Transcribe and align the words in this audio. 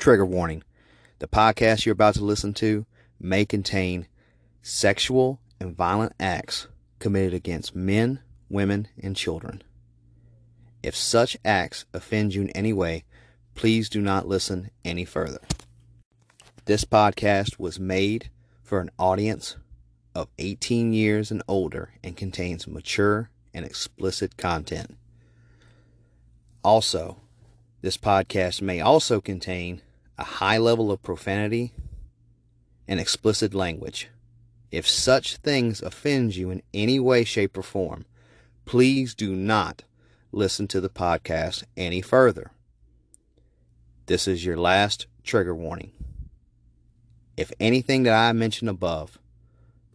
Trigger 0.00 0.24
warning 0.24 0.62
the 1.18 1.28
podcast 1.28 1.84
you're 1.84 1.92
about 1.92 2.14
to 2.14 2.24
listen 2.24 2.54
to 2.54 2.86
may 3.20 3.44
contain 3.44 4.06
sexual 4.62 5.38
and 5.60 5.76
violent 5.76 6.14
acts 6.18 6.68
committed 6.98 7.34
against 7.34 7.76
men, 7.76 8.20
women, 8.48 8.88
and 8.98 9.14
children. 9.14 9.62
If 10.82 10.96
such 10.96 11.36
acts 11.44 11.84
offend 11.92 12.34
you 12.34 12.40
in 12.40 12.50
any 12.52 12.72
way, 12.72 13.04
please 13.54 13.90
do 13.90 14.00
not 14.00 14.26
listen 14.26 14.70
any 14.86 15.04
further. 15.04 15.42
This 16.64 16.86
podcast 16.86 17.58
was 17.58 17.78
made 17.78 18.30
for 18.62 18.80
an 18.80 18.90
audience 18.98 19.56
of 20.14 20.28
18 20.38 20.94
years 20.94 21.30
and 21.30 21.42
older 21.46 21.90
and 22.02 22.16
contains 22.16 22.66
mature 22.66 23.28
and 23.52 23.66
explicit 23.66 24.38
content. 24.38 24.96
Also, 26.64 27.18
this 27.82 27.98
podcast 27.98 28.62
may 28.62 28.80
also 28.80 29.20
contain 29.20 29.82
a 30.20 30.24
high 30.24 30.58
level 30.58 30.92
of 30.92 31.02
profanity 31.02 31.72
and 32.86 33.00
explicit 33.00 33.54
language. 33.54 34.08
If 34.70 34.86
such 34.86 35.38
things 35.38 35.80
offend 35.80 36.36
you 36.36 36.50
in 36.50 36.62
any 36.74 37.00
way, 37.00 37.24
shape, 37.24 37.56
or 37.56 37.62
form, 37.62 38.04
please 38.66 39.14
do 39.14 39.34
not 39.34 39.82
listen 40.30 40.68
to 40.68 40.80
the 40.80 40.90
podcast 40.90 41.64
any 41.74 42.02
further. 42.02 42.50
This 44.06 44.28
is 44.28 44.44
your 44.44 44.58
last 44.58 45.06
trigger 45.24 45.54
warning. 45.54 45.92
If 47.36 47.50
anything 47.58 48.02
that 48.02 48.14
I 48.14 48.32
mentioned 48.32 48.68
above 48.68 49.18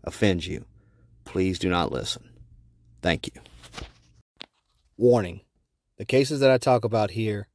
offends 0.03 0.47
you, 0.47 0.65
please 1.23 1.59
do 1.59 1.69
not 1.69 1.91
listen. 1.91 2.29
Thank 3.03 3.27
you. 3.27 3.41
Warning 4.97 5.41
The 5.97 6.05
cases 6.05 6.39
that 6.39 6.49
I 6.49 6.57
talk 6.57 6.83
about 6.83 7.11
here 7.11 7.47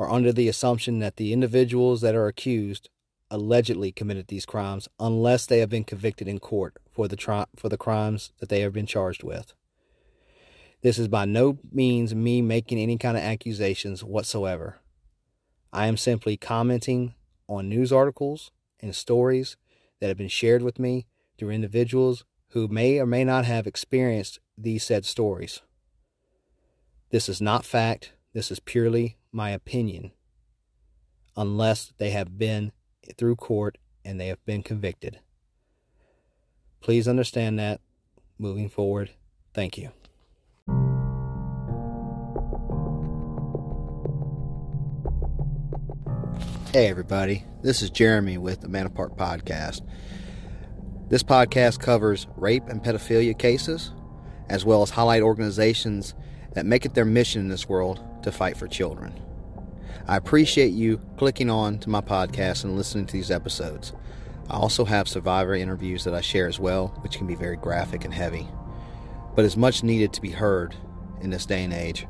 are 0.00 0.10
under 0.10 0.32
the 0.32 0.48
assumption 0.48 0.98
that 0.98 1.16
the 1.16 1.30
individuals 1.30 2.00
that 2.00 2.14
are 2.14 2.26
accused 2.26 2.88
allegedly 3.30 3.92
committed 3.92 4.28
these 4.28 4.46
crimes 4.46 4.88
unless 4.98 5.44
they 5.44 5.58
have 5.58 5.68
been 5.68 5.84
convicted 5.84 6.26
in 6.26 6.38
court 6.38 6.78
for 6.90 7.06
the 7.06 7.16
tri- 7.16 7.44
for 7.54 7.68
the 7.68 7.76
crimes 7.76 8.32
that 8.38 8.48
they 8.48 8.60
have 8.60 8.72
been 8.72 8.86
charged 8.86 9.22
with. 9.22 9.52
This 10.80 10.98
is 10.98 11.06
by 11.06 11.26
no 11.26 11.58
means 11.70 12.14
me 12.14 12.40
making 12.40 12.78
any 12.78 12.96
kind 12.96 13.18
of 13.18 13.22
accusations 13.22 14.02
whatsoever. 14.02 14.78
I 15.70 15.86
am 15.86 15.98
simply 15.98 16.38
commenting 16.38 17.14
on 17.46 17.68
news 17.68 17.92
articles 17.92 18.50
and 18.80 18.96
stories 18.96 19.58
that 20.00 20.08
have 20.08 20.16
been 20.16 20.28
shared 20.28 20.62
with 20.62 20.78
me 20.78 21.06
through 21.36 21.50
individuals 21.50 22.24
who 22.52 22.68
may 22.68 22.98
or 22.98 23.04
may 23.04 23.22
not 23.22 23.44
have 23.44 23.66
experienced 23.66 24.40
these 24.56 24.82
said 24.82 25.04
stories. 25.04 25.60
This 27.10 27.28
is 27.28 27.42
not 27.42 27.66
fact, 27.66 28.14
this 28.32 28.50
is 28.50 28.60
purely 28.60 29.18
my 29.32 29.50
opinion, 29.50 30.12
unless 31.36 31.92
they 31.98 32.10
have 32.10 32.36
been 32.36 32.72
through 33.16 33.36
court 33.36 33.78
and 34.04 34.20
they 34.20 34.28
have 34.28 34.44
been 34.44 34.62
convicted. 34.62 35.20
Please 36.80 37.06
understand 37.06 37.58
that 37.58 37.80
moving 38.38 38.68
forward. 38.68 39.10
Thank 39.54 39.76
you. 39.76 39.90
Hey, 46.72 46.86
everybody. 46.86 47.44
This 47.62 47.82
is 47.82 47.90
Jeremy 47.90 48.38
with 48.38 48.60
the 48.60 48.68
Man 48.68 48.86
Apart 48.86 49.16
Podcast. 49.16 49.86
This 51.08 51.22
podcast 51.24 51.80
covers 51.80 52.28
rape 52.36 52.62
and 52.68 52.82
pedophilia 52.82 53.36
cases, 53.36 53.92
as 54.48 54.64
well 54.64 54.82
as 54.82 54.90
highlight 54.90 55.22
organizations 55.22 56.14
that 56.54 56.64
make 56.64 56.86
it 56.86 56.94
their 56.94 57.04
mission 57.04 57.42
in 57.42 57.48
this 57.48 57.68
world 57.68 58.00
to 58.22 58.32
fight 58.32 58.56
for 58.56 58.68
children. 58.68 59.12
I 60.06 60.16
appreciate 60.16 60.72
you 60.72 61.00
clicking 61.16 61.50
on 61.50 61.78
to 61.80 61.90
my 61.90 62.00
podcast 62.00 62.64
and 62.64 62.76
listening 62.76 63.06
to 63.06 63.12
these 63.12 63.30
episodes. 63.30 63.92
I 64.48 64.54
also 64.54 64.84
have 64.84 65.06
survivor 65.06 65.54
interviews 65.54 66.02
that 66.04 66.14
I 66.14 66.20
share 66.20 66.48
as 66.48 66.58
well, 66.58 66.88
which 67.02 67.16
can 67.16 67.26
be 67.26 67.36
very 67.36 67.56
graphic 67.56 68.04
and 68.04 68.12
heavy, 68.12 68.48
but 69.36 69.44
is 69.44 69.56
much 69.56 69.84
needed 69.84 70.12
to 70.14 70.20
be 70.20 70.30
heard 70.30 70.74
in 71.20 71.30
this 71.30 71.46
day 71.46 71.62
and 71.62 71.72
age. 71.72 72.06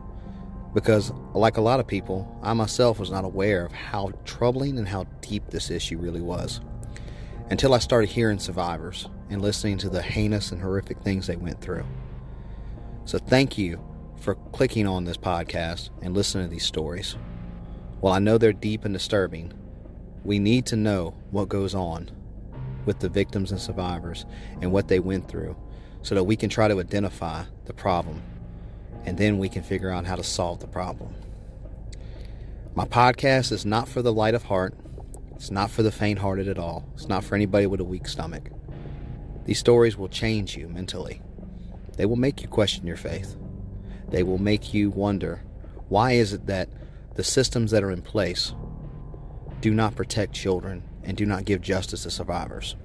Because, 0.73 1.13
like 1.35 1.59
a 1.59 1.61
lot 1.61 1.81
of 1.81 1.87
people, 1.87 2.39
I 2.43 2.55
myself 2.55 2.99
was 2.99 3.11
not 3.11 3.25
aware 3.25 3.67
of 3.67 3.73
how 3.73 4.13
troubling 4.25 4.79
and 4.79 4.89
how 4.89 5.05
deep 5.21 5.49
this 5.51 5.71
issue 5.71 5.99
really 5.99 6.21
was 6.23 6.61
until 7.51 7.75
I 7.75 7.81
started 7.81 8.09
hearing 8.09 8.39
survivors 8.39 9.09
and 9.29 9.43
listening 9.43 9.77
to 9.79 9.91
the 9.91 10.01
heinous 10.01 10.53
and 10.53 10.63
horrific 10.63 11.01
things 11.01 11.27
they 11.27 11.37
went 11.37 11.61
through. 11.61 11.85
So, 13.05 13.19
thank 13.19 13.59
you 13.59 13.85
for 14.21 14.35
clicking 14.53 14.87
on 14.87 15.05
this 15.05 15.17
podcast 15.17 15.91
and 16.03 16.15
listening 16.15 16.45
to 16.45 16.51
these 16.51 16.67
stories. 16.67 17.17
While 18.01 18.13
I 18.13 18.19
know 18.19 18.39
they're 18.39 18.53
deep 18.53 18.85
and 18.85 18.95
disturbing, 18.95 19.53
we 20.25 20.39
need 20.39 20.67
to 20.67 20.77
know 20.77 21.15
what 21.31 21.49
goes 21.49 21.75
on 21.75 22.11
with 22.85 23.01
the 23.01 23.09
victims 23.09 23.51
and 23.51 23.61
survivors 23.61 24.27
and 24.61 24.73
what 24.73 24.89
they 24.89 25.01
went 25.01 25.29
through 25.29 25.57
so 26.03 26.15
that 26.15 26.25
we 26.25 26.37
can 26.37 26.51
try 26.51 26.69
to 26.69 26.81
identify 26.81 27.45
the 27.65 27.73
problem 27.73 28.23
and 29.05 29.17
then 29.17 29.39
we 29.39 29.49
can 29.49 29.63
figure 29.63 29.91
out 29.91 30.05
how 30.05 30.17
to 30.17 30.23
solve 30.23 30.61
the 30.61 30.67
problem. 30.67 31.15
My 32.75 32.85
podcast 32.85 33.53
is 33.53 33.65
not 33.65 33.89
for 33.89 34.03
the 34.03 34.13
light 34.13 34.35
of 34.35 34.45
heart. 34.45 34.75
It's 35.35 35.51
not 35.51 35.71
for 35.71 35.83
the 35.83 35.91
faint 35.91 36.19
hearted 36.19 36.49
at 36.49 36.59
all. 36.59 36.87
It's 36.95 37.09
not 37.09 37.25
for 37.25 37.35
anybody 37.35 37.67
with 37.67 37.81
a 37.81 37.85
weak 37.85 38.07
stomach. 38.07 38.51
These 39.47 39.59
stories 39.59 39.97
will 39.97 40.09
change 40.09 40.57
you 40.57 40.69
mentally. 40.69 41.23
They 41.97 42.05
will 42.05 42.17
make 42.17 42.43
you 42.43 42.49
question 42.49 42.87
your 42.87 42.97
faith. 42.97 43.37
They 44.11 44.23
will 44.23 44.39
make 44.39 44.75
you 44.75 44.91
wonder 44.91 45.43
why 45.89 46.13
is 46.13 46.33
it 46.33 46.47
that 46.47 46.69
the 47.15 47.25
systems 47.25 47.71
that 47.71 47.83
are 47.83 47.91
in 47.91 48.03
place 48.03 48.55
do 49.61 49.73
not 49.73 49.97
protect 49.97 50.33
children 50.33 50.83
and 51.03 51.17
do 51.17 51.27
not 51.27 51.45
give 51.45 51.61
justice 51.61 52.05
to 52.05 52.11
survivors. 52.11 52.77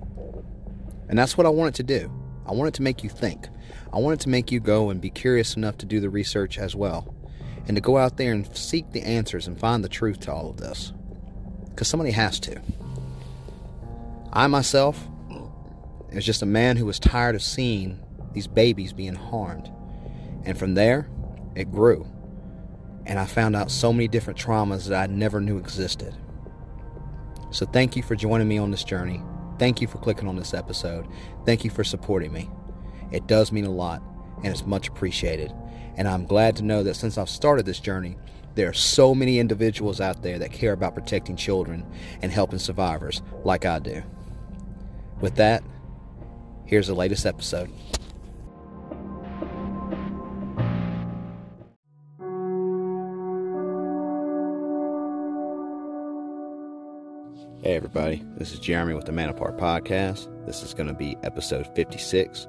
And 1.07 1.17
that's 1.17 1.37
what 1.37 1.45
I 1.45 1.51
wanted 1.51 1.75
to 1.75 1.83
do. 1.83 2.11
I 2.45 2.51
wanted 2.51 2.73
to 2.75 2.81
make 2.81 3.03
you 3.03 3.09
think. 3.09 3.47
I 3.93 3.99
wanted 3.99 4.19
to 4.21 4.29
make 4.29 4.51
you 4.51 4.59
go 4.59 4.89
and 4.89 4.99
be 4.99 5.09
curious 5.09 5.55
enough 5.55 5.77
to 5.79 5.85
do 5.85 5.99
the 5.99 6.09
research 6.09 6.57
as 6.57 6.75
well. 6.75 7.13
And 7.67 7.75
to 7.77 7.81
go 7.81 7.97
out 7.97 8.17
there 8.17 8.31
and 8.31 8.55
seek 8.55 8.91
the 8.91 9.01
answers 9.01 9.47
and 9.47 9.59
find 9.59 9.83
the 9.83 9.89
truth 9.89 10.19
to 10.21 10.33
all 10.33 10.49
of 10.49 10.57
this. 10.57 10.93
Because 11.69 11.87
somebody 11.87 12.11
has 12.11 12.39
to. 12.41 12.61
I 14.33 14.47
myself 14.47 15.07
was 16.13 16.25
just 16.25 16.41
a 16.41 16.47
man 16.47 16.77
who 16.77 16.85
was 16.85 16.99
tired 16.99 17.35
of 17.35 17.43
seeing 17.43 17.99
these 18.33 18.47
babies 18.47 18.93
being 18.93 19.15
harmed. 19.15 19.69
And 20.45 20.57
from 20.57 20.75
there, 20.75 21.07
it 21.55 21.71
grew. 21.71 22.07
And 23.05 23.19
I 23.19 23.25
found 23.25 23.55
out 23.55 23.71
so 23.71 23.93
many 23.93 24.07
different 24.07 24.39
traumas 24.39 24.87
that 24.87 25.09
I 25.09 25.11
never 25.11 25.39
knew 25.39 25.57
existed. 25.57 26.15
So 27.51 27.65
thank 27.65 27.95
you 27.95 28.03
for 28.03 28.15
joining 28.15 28.47
me 28.47 28.57
on 28.57 28.71
this 28.71 28.83
journey. 28.83 29.21
Thank 29.57 29.79
you 29.79 29.87
for 29.87 29.99
clicking 29.99 30.27
on 30.27 30.35
this 30.35 30.53
episode. 30.53 31.07
Thank 31.45 31.63
you 31.63 31.69
for 31.69 31.83
supporting 31.83 32.33
me. 32.33 32.49
It 33.11 33.27
does 33.27 33.51
mean 33.51 33.65
a 33.65 33.71
lot, 33.71 34.01
and 34.37 34.47
it's 34.47 34.65
much 34.65 34.89
appreciated. 34.89 35.53
And 35.95 36.07
I'm 36.07 36.25
glad 36.25 36.57
to 36.57 36.63
know 36.63 36.83
that 36.83 36.95
since 36.95 37.17
I've 37.17 37.29
started 37.29 37.65
this 37.65 37.79
journey, 37.79 38.17
there 38.55 38.69
are 38.69 38.73
so 38.73 39.13
many 39.13 39.39
individuals 39.39 40.01
out 40.01 40.21
there 40.21 40.39
that 40.39 40.51
care 40.51 40.73
about 40.73 40.95
protecting 40.95 41.35
children 41.35 41.85
and 42.21 42.31
helping 42.31 42.59
survivors 42.59 43.21
like 43.43 43.65
I 43.65 43.79
do. 43.79 44.03
With 45.21 45.35
that, 45.35 45.63
here's 46.65 46.87
the 46.87 46.95
latest 46.95 47.25
episode. 47.25 47.69
Hey, 57.65 57.75
everybody, 57.75 58.23
this 58.37 58.53
is 58.53 58.59
Jeremy 58.59 58.93
with 58.93 59.05
the 59.05 59.11
Man 59.11 59.29
Apart 59.29 59.57
Podcast. 59.57 60.27
This 60.45 60.61
is 60.61 60.75
going 60.75 60.85
to 60.85 60.93
be 60.93 61.17
episode 61.23 61.65
56, 61.75 62.45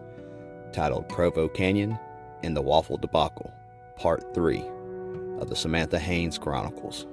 titled 0.75 1.09
Provo 1.09 1.49
Canyon 1.49 1.99
and 2.43 2.55
the 2.55 2.61
Waffle 2.61 2.99
Debacle, 2.99 3.51
Part 3.97 4.35
3 4.35 4.63
of 5.39 5.49
the 5.49 5.57
Samantha 5.57 5.99
Haynes 5.99 6.37
Chronicles. 6.37 7.07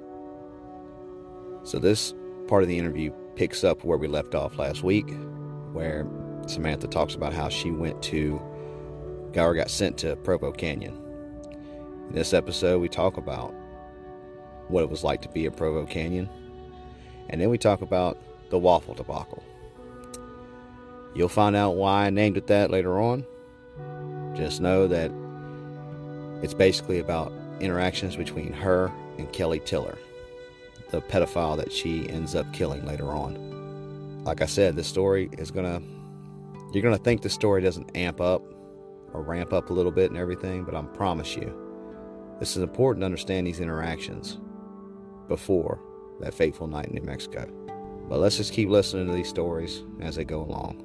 So, 1.62 1.78
this 1.78 2.12
part 2.46 2.62
of 2.62 2.68
the 2.68 2.78
interview 2.78 3.10
picks 3.36 3.64
up 3.64 3.84
where 3.84 3.96
we 3.96 4.06
left 4.06 4.34
off 4.34 4.58
last 4.58 4.82
week, 4.82 5.08
where 5.72 6.06
Samantha 6.46 6.88
talks 6.88 7.14
about 7.14 7.32
how 7.32 7.48
she 7.48 7.70
went 7.70 8.02
to, 8.02 8.38
or 9.34 9.54
got 9.54 9.70
sent 9.70 9.96
to 10.00 10.14
Provo 10.16 10.52
Canyon. 10.52 10.94
In 12.10 12.14
this 12.14 12.34
episode, 12.34 12.82
we 12.82 12.88
talk 12.90 13.16
about 13.16 13.54
what 14.68 14.82
it 14.82 14.90
was 14.90 15.04
like 15.04 15.22
to 15.22 15.28
be 15.30 15.46
at 15.46 15.56
Provo 15.56 15.86
Canyon 15.86 16.28
and 17.34 17.40
then 17.40 17.50
we 17.50 17.58
talk 17.58 17.82
about 17.82 18.16
the 18.50 18.58
waffle 18.60 18.94
debacle. 18.94 19.42
You'll 21.16 21.28
find 21.28 21.56
out 21.56 21.74
why 21.74 22.06
I 22.06 22.10
named 22.10 22.36
it 22.36 22.46
that 22.46 22.70
later 22.70 23.00
on. 23.00 23.26
Just 24.36 24.60
know 24.60 24.86
that 24.86 25.10
it's 26.44 26.54
basically 26.54 27.00
about 27.00 27.32
interactions 27.58 28.14
between 28.14 28.52
her 28.52 28.92
and 29.18 29.32
Kelly 29.32 29.58
Tiller, 29.58 29.98
the 30.92 31.02
pedophile 31.02 31.56
that 31.56 31.72
she 31.72 32.08
ends 32.08 32.36
up 32.36 32.52
killing 32.52 32.86
later 32.86 33.10
on. 33.10 34.22
Like 34.22 34.40
I 34.40 34.46
said, 34.46 34.76
this 34.76 34.86
story 34.86 35.28
is 35.36 35.50
gonna, 35.50 35.82
you're 36.72 36.84
gonna 36.84 36.98
think 36.98 37.22
the 37.22 37.30
story 37.30 37.62
doesn't 37.62 37.96
amp 37.96 38.20
up 38.20 38.44
or 39.12 39.22
ramp 39.22 39.52
up 39.52 39.70
a 39.70 39.72
little 39.72 39.90
bit 39.90 40.12
and 40.12 40.20
everything, 40.20 40.62
but 40.62 40.76
I 40.76 40.82
promise 40.82 41.34
you, 41.34 41.52
this 42.38 42.56
is 42.56 42.62
important 42.62 43.00
to 43.00 43.06
understand 43.06 43.48
these 43.48 43.58
interactions 43.58 44.38
before 45.26 45.80
that 46.24 46.34
fateful 46.34 46.66
night 46.66 46.86
in 46.86 46.94
New 46.94 47.02
Mexico. 47.02 47.46
But 48.08 48.18
let's 48.18 48.36
just 48.36 48.52
keep 48.52 48.68
listening 48.68 49.06
to 49.06 49.12
these 49.12 49.28
stories 49.28 49.82
as 50.00 50.16
they 50.16 50.24
go 50.24 50.42
along. 50.42 50.82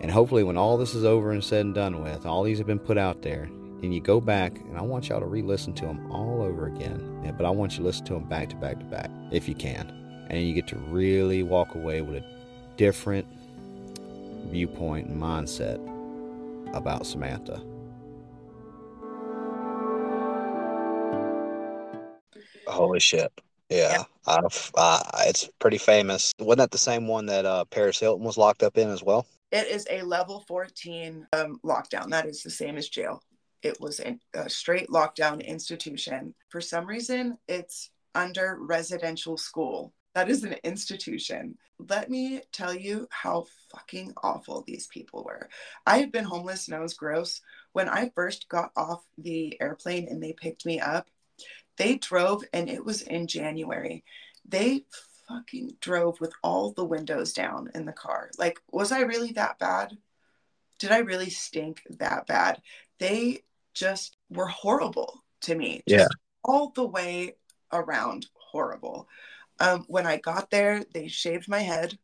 And 0.00 0.10
hopefully, 0.10 0.44
when 0.44 0.56
all 0.56 0.76
this 0.76 0.94
is 0.94 1.04
over 1.04 1.30
and 1.30 1.42
said 1.42 1.64
and 1.64 1.74
done 1.74 2.02
with, 2.02 2.26
all 2.26 2.42
these 2.42 2.58
have 2.58 2.66
been 2.66 2.78
put 2.78 2.98
out 2.98 3.22
there, 3.22 3.44
and 3.82 3.94
you 3.94 4.00
go 4.00 4.20
back 4.20 4.58
and 4.58 4.76
I 4.76 4.82
want 4.82 5.08
y'all 5.08 5.20
to 5.20 5.26
re 5.26 5.42
listen 5.42 5.72
to 5.74 5.86
them 5.86 6.10
all 6.10 6.42
over 6.42 6.66
again. 6.66 7.34
But 7.36 7.46
I 7.46 7.50
want 7.50 7.72
you 7.72 7.78
to 7.78 7.84
listen 7.84 8.04
to 8.06 8.14
them 8.14 8.24
back 8.24 8.48
to 8.50 8.56
back 8.56 8.78
to 8.78 8.84
back 8.86 9.10
if 9.30 9.48
you 9.48 9.54
can. 9.54 9.88
And 10.30 10.46
you 10.46 10.52
get 10.52 10.66
to 10.68 10.76
really 10.76 11.42
walk 11.42 11.74
away 11.74 12.00
with 12.02 12.22
a 12.22 12.74
different 12.76 13.26
viewpoint 14.50 15.08
and 15.08 15.20
mindset 15.20 15.78
about 16.74 17.06
Samantha. 17.06 17.62
Holy 22.66 23.00
shit. 23.00 23.32
Yeah, 23.70 24.04
uh, 24.26 25.00
it's 25.26 25.48
pretty 25.58 25.78
famous. 25.78 26.32
Wasn't 26.38 26.58
that 26.58 26.70
the 26.70 26.78
same 26.78 27.06
one 27.06 27.26
that 27.26 27.44
uh, 27.44 27.64
Paris 27.66 28.00
Hilton 28.00 28.24
was 28.24 28.38
locked 28.38 28.62
up 28.62 28.78
in 28.78 28.88
as 28.88 29.02
well? 29.02 29.26
It 29.50 29.66
is 29.66 29.86
a 29.90 30.02
level 30.02 30.44
14 30.48 31.26
um, 31.32 31.60
lockdown. 31.64 32.10
That 32.10 32.26
is 32.26 32.42
the 32.42 32.50
same 32.50 32.76
as 32.76 32.88
jail. 32.88 33.22
It 33.62 33.80
was 33.80 34.00
a, 34.00 34.18
a 34.34 34.48
straight 34.48 34.88
lockdown 34.88 35.44
institution. 35.44 36.34
For 36.48 36.60
some 36.60 36.86
reason, 36.86 37.38
it's 37.48 37.90
under 38.14 38.58
residential 38.60 39.36
school. 39.36 39.92
That 40.14 40.28
is 40.28 40.44
an 40.44 40.56
institution. 40.64 41.56
Let 41.78 42.10
me 42.10 42.40
tell 42.52 42.74
you 42.74 43.06
how 43.10 43.46
fucking 43.70 44.14
awful 44.22 44.64
these 44.66 44.86
people 44.88 45.24
were. 45.24 45.48
I 45.86 45.98
have 45.98 46.10
been 46.10 46.24
homeless 46.24 46.66
and 46.66 46.74
I 46.74 46.80
was 46.80 46.94
gross. 46.94 47.40
When 47.72 47.88
I 47.88 48.10
first 48.14 48.48
got 48.48 48.72
off 48.76 49.04
the 49.16 49.56
airplane 49.60 50.08
and 50.08 50.22
they 50.22 50.32
picked 50.32 50.66
me 50.66 50.80
up, 50.80 51.08
they 51.78 51.96
drove, 51.96 52.44
and 52.52 52.68
it 52.68 52.84
was 52.84 53.02
in 53.02 53.26
January. 53.26 54.04
They 54.46 54.84
fucking 55.28 55.76
drove 55.80 56.20
with 56.20 56.32
all 56.42 56.72
the 56.72 56.84
windows 56.84 57.32
down 57.32 57.70
in 57.74 57.84
the 57.84 57.92
car. 57.92 58.30
Like, 58.38 58.60
was 58.70 58.92
I 58.92 59.00
really 59.00 59.32
that 59.32 59.58
bad? 59.58 59.96
Did 60.78 60.92
I 60.92 60.98
really 60.98 61.30
stink 61.30 61.82
that 61.98 62.26
bad? 62.26 62.60
They 62.98 63.42
just 63.74 64.16
were 64.30 64.46
horrible 64.46 65.24
to 65.42 65.54
me. 65.54 65.82
Yeah. 65.86 66.06
all 66.44 66.70
the 66.70 66.86
way 66.86 67.36
around 67.72 68.26
horrible. 68.34 69.08
Um, 69.60 69.84
when 69.88 70.06
I 70.06 70.18
got 70.18 70.50
there, 70.50 70.84
they 70.94 71.08
shaved 71.08 71.48
my 71.48 71.60
head 71.60 71.98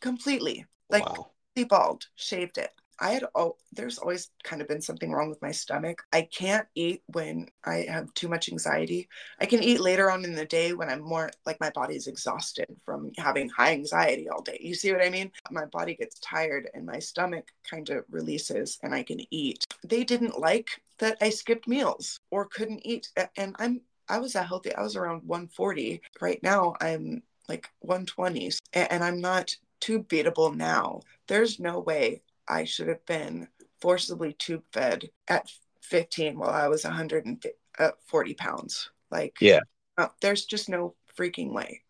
completely, 0.00 0.64
like 0.88 1.04
wow. 1.06 1.30
completely 1.54 1.68
bald, 1.68 2.06
shaved 2.14 2.58
it. 2.58 2.70
I 2.98 3.10
had 3.10 3.24
oh, 3.34 3.56
there's 3.72 3.98
always 3.98 4.30
kind 4.42 4.62
of 4.62 4.68
been 4.68 4.80
something 4.80 5.12
wrong 5.12 5.28
with 5.28 5.42
my 5.42 5.50
stomach. 5.50 6.02
I 6.12 6.22
can't 6.22 6.66
eat 6.74 7.02
when 7.06 7.48
I 7.64 7.86
have 7.88 8.12
too 8.14 8.28
much 8.28 8.48
anxiety. 8.48 9.08
I 9.40 9.46
can 9.46 9.62
eat 9.62 9.80
later 9.80 10.10
on 10.10 10.24
in 10.24 10.34
the 10.34 10.46
day 10.46 10.72
when 10.72 10.88
I'm 10.88 11.02
more 11.02 11.30
like 11.44 11.60
my 11.60 11.70
body's 11.70 12.06
exhausted 12.06 12.74
from 12.84 13.12
having 13.18 13.48
high 13.48 13.72
anxiety 13.72 14.28
all 14.28 14.42
day. 14.42 14.58
You 14.60 14.74
see 14.74 14.92
what 14.92 15.02
I 15.02 15.10
mean? 15.10 15.30
My 15.50 15.66
body 15.66 15.94
gets 15.94 16.18
tired 16.20 16.70
and 16.74 16.86
my 16.86 16.98
stomach 16.98 17.48
kind 17.68 17.88
of 17.90 18.04
releases 18.10 18.78
and 18.82 18.94
I 18.94 19.02
can 19.02 19.20
eat. 19.30 19.64
They 19.84 20.04
didn't 20.04 20.38
like 20.38 20.70
that 20.98 21.18
I 21.20 21.30
skipped 21.30 21.68
meals 21.68 22.20
or 22.30 22.46
couldn't 22.46 22.86
eat 22.86 23.10
and 23.36 23.54
I'm 23.58 23.80
I 24.08 24.18
was 24.18 24.34
that 24.34 24.46
healthy. 24.46 24.74
I 24.74 24.82
was 24.82 24.96
around 24.96 25.22
140. 25.24 26.00
Right 26.20 26.40
now 26.42 26.74
I'm 26.80 27.22
like 27.48 27.68
120 27.80 28.52
and 28.72 29.02
I'm 29.02 29.20
not 29.20 29.54
too 29.80 30.02
beatable 30.04 30.54
now. 30.54 31.00
There's 31.26 31.58
no 31.58 31.80
way 31.80 32.22
I 32.48 32.64
should 32.64 32.88
have 32.88 33.04
been 33.06 33.48
forcibly 33.80 34.32
tube 34.32 34.64
fed 34.72 35.10
at 35.28 35.50
15 35.82 36.38
while 36.38 36.50
I 36.50 36.68
was 36.68 36.84
140 36.84 37.50
uh, 37.78 38.34
pounds. 38.38 38.90
Like, 39.10 39.36
yeah, 39.40 39.60
uh, 39.98 40.08
there's 40.20 40.44
just 40.44 40.68
no 40.68 40.94
freaking 41.16 41.52
way. 41.52 41.82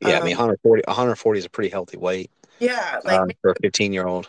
Yeah, 0.00 0.16
um, 0.16 0.22
I 0.22 0.26
mean, 0.26 0.36
140, 0.36 0.82
140 0.86 1.38
is 1.38 1.44
a 1.44 1.50
pretty 1.50 1.70
healthy 1.70 1.96
weight. 1.96 2.30
Yeah, 2.58 3.00
like 3.04 3.20
um, 3.20 3.30
for 3.40 3.50
a 3.50 3.54
15 3.60 3.92
year 3.92 4.06
old. 4.06 4.28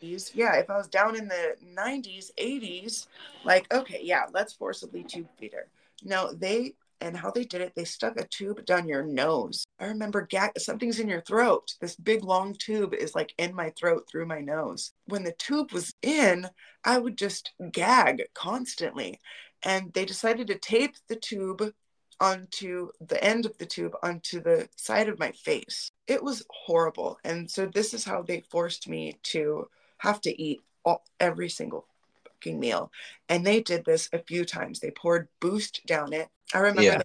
Yeah, 0.00 0.56
if 0.56 0.68
I 0.68 0.76
was 0.76 0.88
down 0.88 1.16
in 1.16 1.28
the 1.28 1.56
90s, 1.64 2.30
80s, 2.38 3.06
like, 3.42 3.72
okay, 3.72 4.00
yeah, 4.02 4.24
let's 4.34 4.52
forcibly 4.52 5.02
tube 5.02 5.28
feed 5.38 5.54
her. 5.54 5.68
No, 6.02 6.32
they 6.32 6.74
and 7.04 7.14
how 7.14 7.30
they 7.30 7.44
did 7.44 7.60
it, 7.60 7.74
they 7.76 7.84
stuck 7.84 8.18
a 8.18 8.26
tube 8.26 8.64
down 8.64 8.88
your 8.88 9.04
nose. 9.04 9.66
I 9.78 9.84
remember 9.84 10.22
gag 10.22 10.58
something's 10.58 10.98
in 10.98 11.08
your 11.08 11.20
throat. 11.20 11.74
This 11.78 11.96
big 11.96 12.24
long 12.24 12.54
tube 12.54 12.94
is 12.94 13.14
like 13.14 13.34
in 13.36 13.54
my 13.54 13.74
throat 13.78 14.08
through 14.10 14.24
my 14.24 14.40
nose. 14.40 14.92
When 15.04 15.22
the 15.22 15.34
tube 15.38 15.72
was 15.72 15.92
in, 16.00 16.48
I 16.82 16.96
would 16.96 17.18
just 17.18 17.52
gag 17.72 18.22
constantly. 18.32 19.20
And 19.62 19.92
they 19.92 20.06
decided 20.06 20.46
to 20.46 20.58
tape 20.58 20.94
the 21.08 21.16
tube 21.16 21.74
onto 22.20 22.88
the 23.06 23.22
end 23.22 23.44
of 23.44 23.58
the 23.58 23.66
tube 23.66 23.92
onto 24.02 24.40
the 24.40 24.68
side 24.76 25.10
of 25.10 25.18
my 25.18 25.32
face. 25.32 25.90
It 26.06 26.24
was 26.24 26.46
horrible. 26.48 27.18
And 27.22 27.50
so 27.50 27.66
this 27.66 27.92
is 27.92 28.04
how 28.04 28.22
they 28.22 28.40
forced 28.50 28.88
me 28.88 29.18
to 29.24 29.68
have 29.98 30.22
to 30.22 30.42
eat 30.42 30.60
all, 30.86 31.04
every 31.20 31.50
single 31.50 31.86
fucking 32.44 32.60
meal. 32.60 32.90
And 33.28 33.46
they 33.46 33.62
did 33.62 33.84
this 33.84 34.08
a 34.12 34.18
few 34.18 34.44
times. 34.44 34.80
They 34.80 34.90
poured 34.90 35.28
boost 35.40 35.84
down 35.86 36.12
it. 36.12 36.28
I 36.52 36.58
remember 36.58 36.82
yeah. 36.82 37.02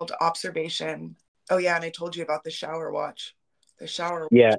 the 0.00 0.22
observation. 0.22 1.16
Oh 1.50 1.58
yeah, 1.58 1.76
and 1.76 1.84
I 1.84 1.90
told 1.90 2.14
you 2.14 2.22
about 2.22 2.44
the 2.44 2.50
shower 2.50 2.92
watch. 2.92 3.34
The 3.78 3.86
shower. 3.86 4.28
Yeah. 4.30 4.56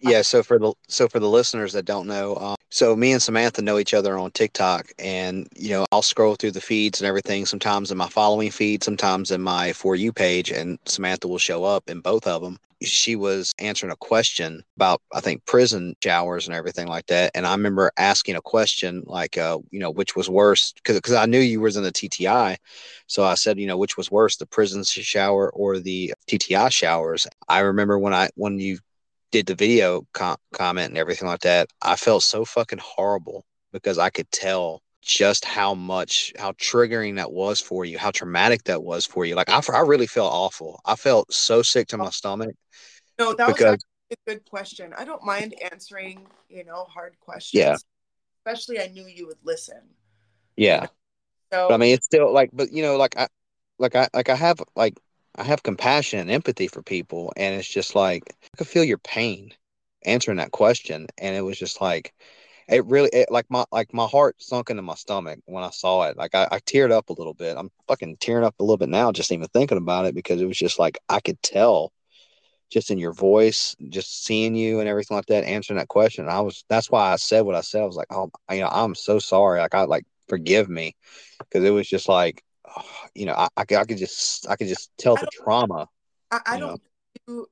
Yeah, 0.00 0.22
so 0.22 0.42
for 0.42 0.58
the 0.58 0.72
so 0.88 1.08
for 1.08 1.18
the 1.20 1.28
listeners 1.28 1.74
that 1.74 1.84
don't 1.84 2.06
know, 2.06 2.36
um, 2.36 2.56
so 2.70 2.96
me 2.96 3.12
and 3.12 3.20
Samantha 3.20 3.60
know 3.60 3.78
each 3.78 3.92
other 3.92 4.16
on 4.16 4.30
TikTok, 4.30 4.90
and 4.98 5.46
you 5.54 5.68
know 5.68 5.84
I'll 5.92 6.00
scroll 6.00 6.36
through 6.36 6.52
the 6.52 6.60
feeds 6.62 7.02
and 7.02 7.06
everything. 7.06 7.44
Sometimes 7.44 7.90
in 7.90 7.98
my 7.98 8.08
following 8.08 8.50
feed, 8.50 8.82
sometimes 8.82 9.30
in 9.30 9.42
my 9.42 9.74
for 9.74 9.94
you 9.94 10.10
page, 10.10 10.50
and 10.50 10.78
Samantha 10.86 11.28
will 11.28 11.36
show 11.36 11.64
up 11.64 11.90
in 11.90 12.00
both 12.00 12.26
of 12.26 12.40
them 12.40 12.58
she 12.82 13.16
was 13.16 13.52
answering 13.58 13.92
a 13.92 13.96
question 13.96 14.62
about 14.76 15.02
I 15.12 15.20
think 15.20 15.44
prison 15.46 15.96
showers 16.02 16.46
and 16.46 16.54
everything 16.54 16.86
like 16.86 17.06
that. 17.06 17.32
And 17.34 17.46
I 17.46 17.52
remember 17.52 17.90
asking 17.96 18.36
a 18.36 18.40
question 18.42 19.02
like, 19.06 19.36
uh, 19.36 19.58
you 19.70 19.80
know, 19.80 19.90
which 19.90 20.14
was 20.14 20.30
worse 20.30 20.72
because 20.72 20.96
because 20.96 21.14
I 21.14 21.26
knew 21.26 21.40
you 21.40 21.60
was 21.60 21.76
in 21.76 21.82
the 21.82 21.92
TTI, 21.92 22.56
so 23.06 23.24
I 23.24 23.34
said, 23.34 23.58
you 23.58 23.66
know, 23.66 23.76
which 23.76 23.96
was 23.96 24.10
worse, 24.10 24.36
the 24.36 24.46
prison 24.46 24.84
shower 24.84 25.50
or 25.50 25.78
the 25.78 26.14
TTI 26.28 26.70
showers. 26.70 27.26
I 27.48 27.60
remember 27.60 27.98
when 27.98 28.14
I 28.14 28.30
when 28.36 28.58
you 28.58 28.78
did 29.30 29.46
the 29.46 29.54
video 29.54 30.06
com- 30.14 30.36
comment 30.52 30.90
and 30.90 30.98
everything 30.98 31.28
like 31.28 31.40
that, 31.40 31.68
I 31.82 31.96
felt 31.96 32.22
so 32.22 32.44
fucking 32.44 32.80
horrible 32.82 33.44
because 33.72 33.98
I 33.98 34.10
could 34.10 34.30
tell 34.30 34.82
just 35.00 35.44
how 35.44 35.74
much 35.74 36.32
how 36.38 36.52
triggering 36.52 37.16
that 37.16 37.30
was 37.30 37.60
for 37.60 37.84
you 37.84 37.98
how 37.98 38.10
traumatic 38.10 38.64
that 38.64 38.82
was 38.82 39.06
for 39.06 39.24
you 39.24 39.34
like 39.34 39.48
i, 39.48 39.60
I 39.72 39.80
really 39.80 40.06
felt 40.06 40.32
awful 40.32 40.80
i 40.84 40.96
felt 40.96 41.32
so 41.32 41.62
sick 41.62 41.88
to 41.88 41.96
oh. 41.96 42.00
my 42.00 42.10
stomach 42.10 42.54
no, 43.18 43.34
that 43.34 43.48
because, 43.48 43.78
was 44.08 44.16
a 44.26 44.30
good 44.30 44.44
question. 44.48 44.94
I 44.96 45.04
don't 45.04 45.24
mind 45.24 45.54
answering, 45.72 46.26
you 46.48 46.64
know, 46.64 46.84
hard 46.84 47.18
questions. 47.20 47.60
Yeah. 47.60 47.76
Especially 48.46 48.80
I 48.80 48.88
knew 48.88 49.06
you 49.06 49.26
would 49.26 49.38
listen. 49.42 49.80
Yeah. 50.56 50.86
So 51.52 51.68
but, 51.68 51.74
I 51.74 51.76
mean 51.78 51.94
it's 51.94 52.06
still 52.06 52.32
like 52.32 52.50
but 52.52 52.72
you 52.72 52.82
know, 52.82 52.96
like 52.96 53.16
I 53.16 53.26
like 53.78 53.96
I 53.96 54.08
like 54.14 54.28
I 54.28 54.36
have 54.36 54.60
like 54.76 54.98
I 55.34 55.42
have 55.44 55.62
compassion 55.62 56.20
and 56.20 56.30
empathy 56.30 56.68
for 56.68 56.82
people 56.82 57.32
and 57.36 57.54
it's 57.54 57.68
just 57.68 57.94
like 57.94 58.22
I 58.42 58.56
could 58.56 58.68
feel 58.68 58.84
your 58.84 58.98
pain 58.98 59.52
answering 60.04 60.36
that 60.38 60.52
question 60.52 61.06
and 61.18 61.34
it 61.34 61.42
was 61.42 61.58
just 61.58 61.80
like 61.80 62.14
it 62.68 62.84
really 62.86 63.08
it, 63.12 63.30
like 63.30 63.46
my 63.48 63.64
like 63.72 63.94
my 63.94 64.06
heart 64.06 64.36
sunk 64.42 64.70
into 64.70 64.82
my 64.82 64.94
stomach 64.94 65.40
when 65.46 65.64
I 65.64 65.70
saw 65.70 66.02
it. 66.08 66.16
Like 66.16 66.34
I, 66.34 66.48
I 66.50 66.58
teared 66.60 66.92
up 66.92 67.08
a 67.08 67.14
little 67.14 67.34
bit. 67.34 67.56
I'm 67.56 67.70
fucking 67.86 68.18
tearing 68.18 68.44
up 68.44 68.54
a 68.60 68.62
little 68.62 68.76
bit 68.76 68.90
now 68.90 69.10
just 69.10 69.32
even 69.32 69.48
thinking 69.48 69.78
about 69.78 70.04
it 70.04 70.14
because 70.14 70.40
it 70.40 70.46
was 70.46 70.58
just 70.58 70.78
like 70.78 70.98
I 71.08 71.20
could 71.20 71.42
tell 71.42 71.92
just 72.70 72.90
in 72.90 72.98
your 72.98 73.14
voice, 73.14 73.74
just 73.88 74.24
seeing 74.24 74.54
you 74.54 74.80
and 74.80 74.88
everything 74.88 75.16
like 75.16 75.26
that, 75.26 75.44
answering 75.44 75.78
that 75.78 75.88
question. 75.88 76.28
I 76.28 76.40
was 76.40 76.64
that's 76.68 76.90
why 76.90 77.12
I 77.12 77.16
said 77.16 77.42
what 77.42 77.54
I 77.54 77.62
said. 77.62 77.82
I 77.82 77.86
was 77.86 77.96
like, 77.96 78.12
oh, 78.12 78.30
you 78.50 78.60
know, 78.60 78.68
I'm 78.70 78.94
so 78.94 79.18
sorry. 79.18 79.60
Like 79.60 79.74
I 79.74 79.84
like 79.84 80.04
forgive 80.28 80.68
me 80.68 80.94
because 81.38 81.64
it 81.64 81.70
was 81.70 81.88
just 81.88 82.08
like, 82.08 82.42
oh, 82.76 82.84
you 83.14 83.26
know, 83.26 83.34
I, 83.34 83.48
I, 83.56 83.62
I, 83.62 83.84
could 83.84 83.98
just 83.98 84.48
I 84.48 84.56
could 84.56 84.68
just 84.68 84.90
tell 84.98 85.16
the 85.16 85.28
trauma. 85.32 85.88
I, 86.30 86.40
I 86.44 86.58
don't. 86.58 86.82
You, 87.26 87.46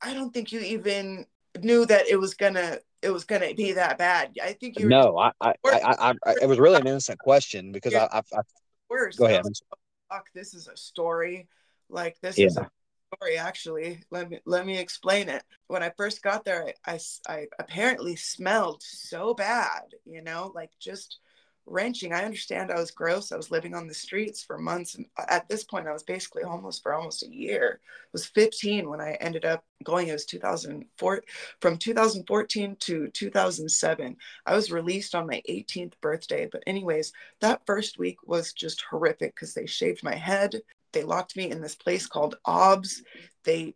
I 0.00 0.14
don't 0.14 0.32
think 0.32 0.52
you 0.52 0.60
even 0.60 1.26
knew 1.60 1.84
that 1.86 2.08
it 2.08 2.16
was 2.16 2.34
gonna 2.34 2.78
it 3.04 3.12
was 3.12 3.24
gonna 3.24 3.54
be 3.54 3.72
that 3.72 3.98
bad. 3.98 4.36
I 4.42 4.52
think 4.52 4.78
you. 4.78 4.88
no, 4.88 5.18
I 5.18 5.32
I, 5.40 5.54
I, 5.64 6.14
I, 6.24 6.34
it 6.42 6.48
was 6.48 6.58
really 6.58 6.80
an 6.80 6.86
innocent 6.86 7.18
question 7.18 7.70
because 7.70 7.94
I, 7.94 8.08
I, 8.10 8.18
I 8.18 8.40
worse. 8.88 9.16
Go 9.16 9.26
ahead. 9.26 9.42
Oh, 9.46 9.76
fuck, 10.10 10.26
this 10.34 10.54
is 10.54 10.68
a 10.68 10.76
story. 10.76 11.48
Like 11.88 12.18
this 12.20 12.38
yeah. 12.38 12.46
is 12.46 12.56
a 12.56 12.70
story 13.14 13.36
actually 13.36 14.00
let 14.10 14.28
me 14.28 14.40
let 14.44 14.66
me 14.66 14.76
explain 14.76 15.28
it 15.28 15.44
when 15.68 15.82
i 15.84 15.92
first 15.96 16.20
got 16.22 16.44
there 16.44 16.72
I, 16.84 16.92
I, 17.28 17.32
I 17.32 17.46
apparently 17.60 18.16
smelled 18.16 18.82
so 18.82 19.34
bad 19.34 19.82
you 20.04 20.20
know 20.20 20.50
like 20.54 20.70
just 20.80 21.18
wrenching. 21.66 22.12
I 22.12 22.24
understand 22.24 22.70
i 22.70 22.78
was 22.78 22.90
gross. 22.90 23.32
I 23.32 23.36
was 23.36 23.50
living 23.50 23.74
on 23.74 23.86
the 23.86 23.94
streets 23.94 24.42
for 24.42 24.58
months 24.58 24.94
and 24.94 25.06
at 25.28 25.48
this 25.48 25.64
point 25.64 25.88
i 25.88 25.92
was 25.92 26.02
basically 26.02 26.42
homeless 26.42 26.78
for 26.78 26.94
almost 26.94 27.22
a 27.22 27.34
year. 27.34 27.80
I 27.82 28.08
was 28.12 28.26
15 28.26 28.88
when 28.88 29.00
i 29.00 29.12
ended 29.20 29.44
up 29.44 29.64
going 29.82 30.08
it 30.08 30.12
was 30.12 30.24
2004 30.24 31.22
from 31.60 31.76
2014 31.76 32.76
to 32.80 33.08
2007 33.08 34.16
i 34.46 34.54
was 34.54 34.70
released 34.70 35.14
on 35.14 35.26
my 35.26 35.42
18th 35.48 35.92
birthday 36.00 36.48
but 36.50 36.62
anyways 36.66 37.12
that 37.40 37.66
first 37.66 37.98
week 37.98 38.16
was 38.26 38.52
just 38.52 38.84
horrific 38.90 39.34
because 39.34 39.54
they 39.54 39.66
shaved 39.66 40.02
my 40.02 40.14
head. 40.14 40.62
They 40.92 41.02
locked 41.02 41.36
me 41.36 41.50
in 41.50 41.60
this 41.60 41.74
place 41.74 42.06
called 42.06 42.36
OBS. 42.44 43.02
They 43.44 43.74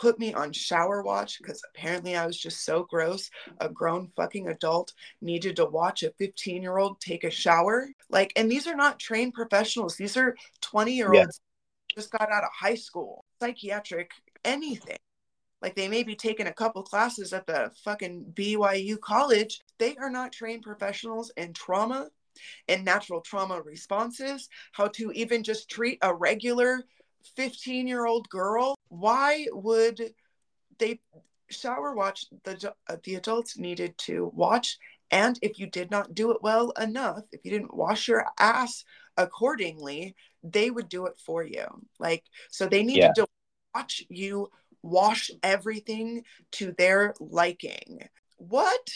put 0.00 0.18
me 0.18 0.32
on 0.32 0.50
shower 0.50 1.02
watch 1.02 1.38
because 1.38 1.62
apparently 1.74 2.16
I 2.16 2.26
was 2.26 2.38
just 2.38 2.64
so 2.64 2.84
gross. 2.84 3.30
A 3.60 3.68
grown 3.68 4.10
fucking 4.16 4.48
adult 4.48 4.94
needed 5.20 5.56
to 5.56 5.66
watch 5.66 6.02
a 6.02 6.10
15 6.18 6.62
year 6.62 6.78
old 6.78 7.00
take 7.00 7.22
a 7.22 7.30
shower. 7.30 7.86
Like, 8.08 8.32
and 8.34 8.50
these 8.50 8.66
are 8.66 8.74
not 8.74 8.98
trained 8.98 9.34
professionals, 9.34 9.96
these 9.96 10.16
are 10.16 10.34
20 10.62 10.92
year 10.92 11.12
olds 11.12 11.40
yeah. 11.90 11.94
just 11.94 12.10
got 12.10 12.32
out 12.32 12.44
of 12.44 12.50
high 12.58 12.74
school, 12.74 13.26
psychiatric, 13.40 14.10
anything. 14.42 14.96
Like 15.60 15.76
they 15.76 15.88
may 15.88 16.02
be 16.02 16.16
taking 16.16 16.46
a 16.46 16.52
couple 16.52 16.82
classes 16.82 17.34
at 17.34 17.46
the 17.46 17.70
fucking 17.84 18.32
BYU 18.32 18.98
college. 18.98 19.60
They 19.78 19.94
are 19.96 20.10
not 20.10 20.32
trained 20.32 20.62
professionals 20.62 21.30
in 21.36 21.52
trauma 21.52 22.08
and 22.68 22.86
natural 22.86 23.20
trauma 23.20 23.60
responses, 23.60 24.48
how 24.72 24.88
to 24.88 25.12
even 25.12 25.42
just 25.42 25.68
treat 25.68 25.98
a 26.00 26.14
regular 26.14 26.84
15 27.36 27.86
year 27.86 28.06
old 28.06 28.28
girl. 28.28 28.74
Why 28.88 29.46
would 29.52 30.14
they 30.78 31.00
shower 31.50 31.94
watch? 31.94 32.26
The, 32.44 32.74
uh, 32.88 32.96
the 33.04 33.16
adults 33.16 33.58
needed 33.58 33.96
to 33.98 34.30
watch. 34.34 34.78
And 35.10 35.38
if 35.42 35.58
you 35.58 35.66
did 35.66 35.90
not 35.90 36.14
do 36.14 36.30
it 36.30 36.42
well 36.42 36.70
enough, 36.80 37.24
if 37.32 37.44
you 37.44 37.50
didn't 37.50 37.74
wash 37.74 38.06
your 38.06 38.26
ass 38.38 38.84
accordingly, 39.16 40.14
they 40.42 40.70
would 40.70 40.88
do 40.88 41.06
it 41.06 41.18
for 41.24 41.42
you. 41.42 41.66
Like, 41.98 42.24
so 42.50 42.66
they 42.66 42.82
needed 42.82 43.12
yeah. 43.16 43.24
to 43.24 43.26
watch 43.74 44.04
you 44.08 44.50
wash 44.82 45.30
everything 45.42 46.22
to 46.52 46.72
their 46.72 47.14
liking. 47.20 48.08
What? 48.36 48.88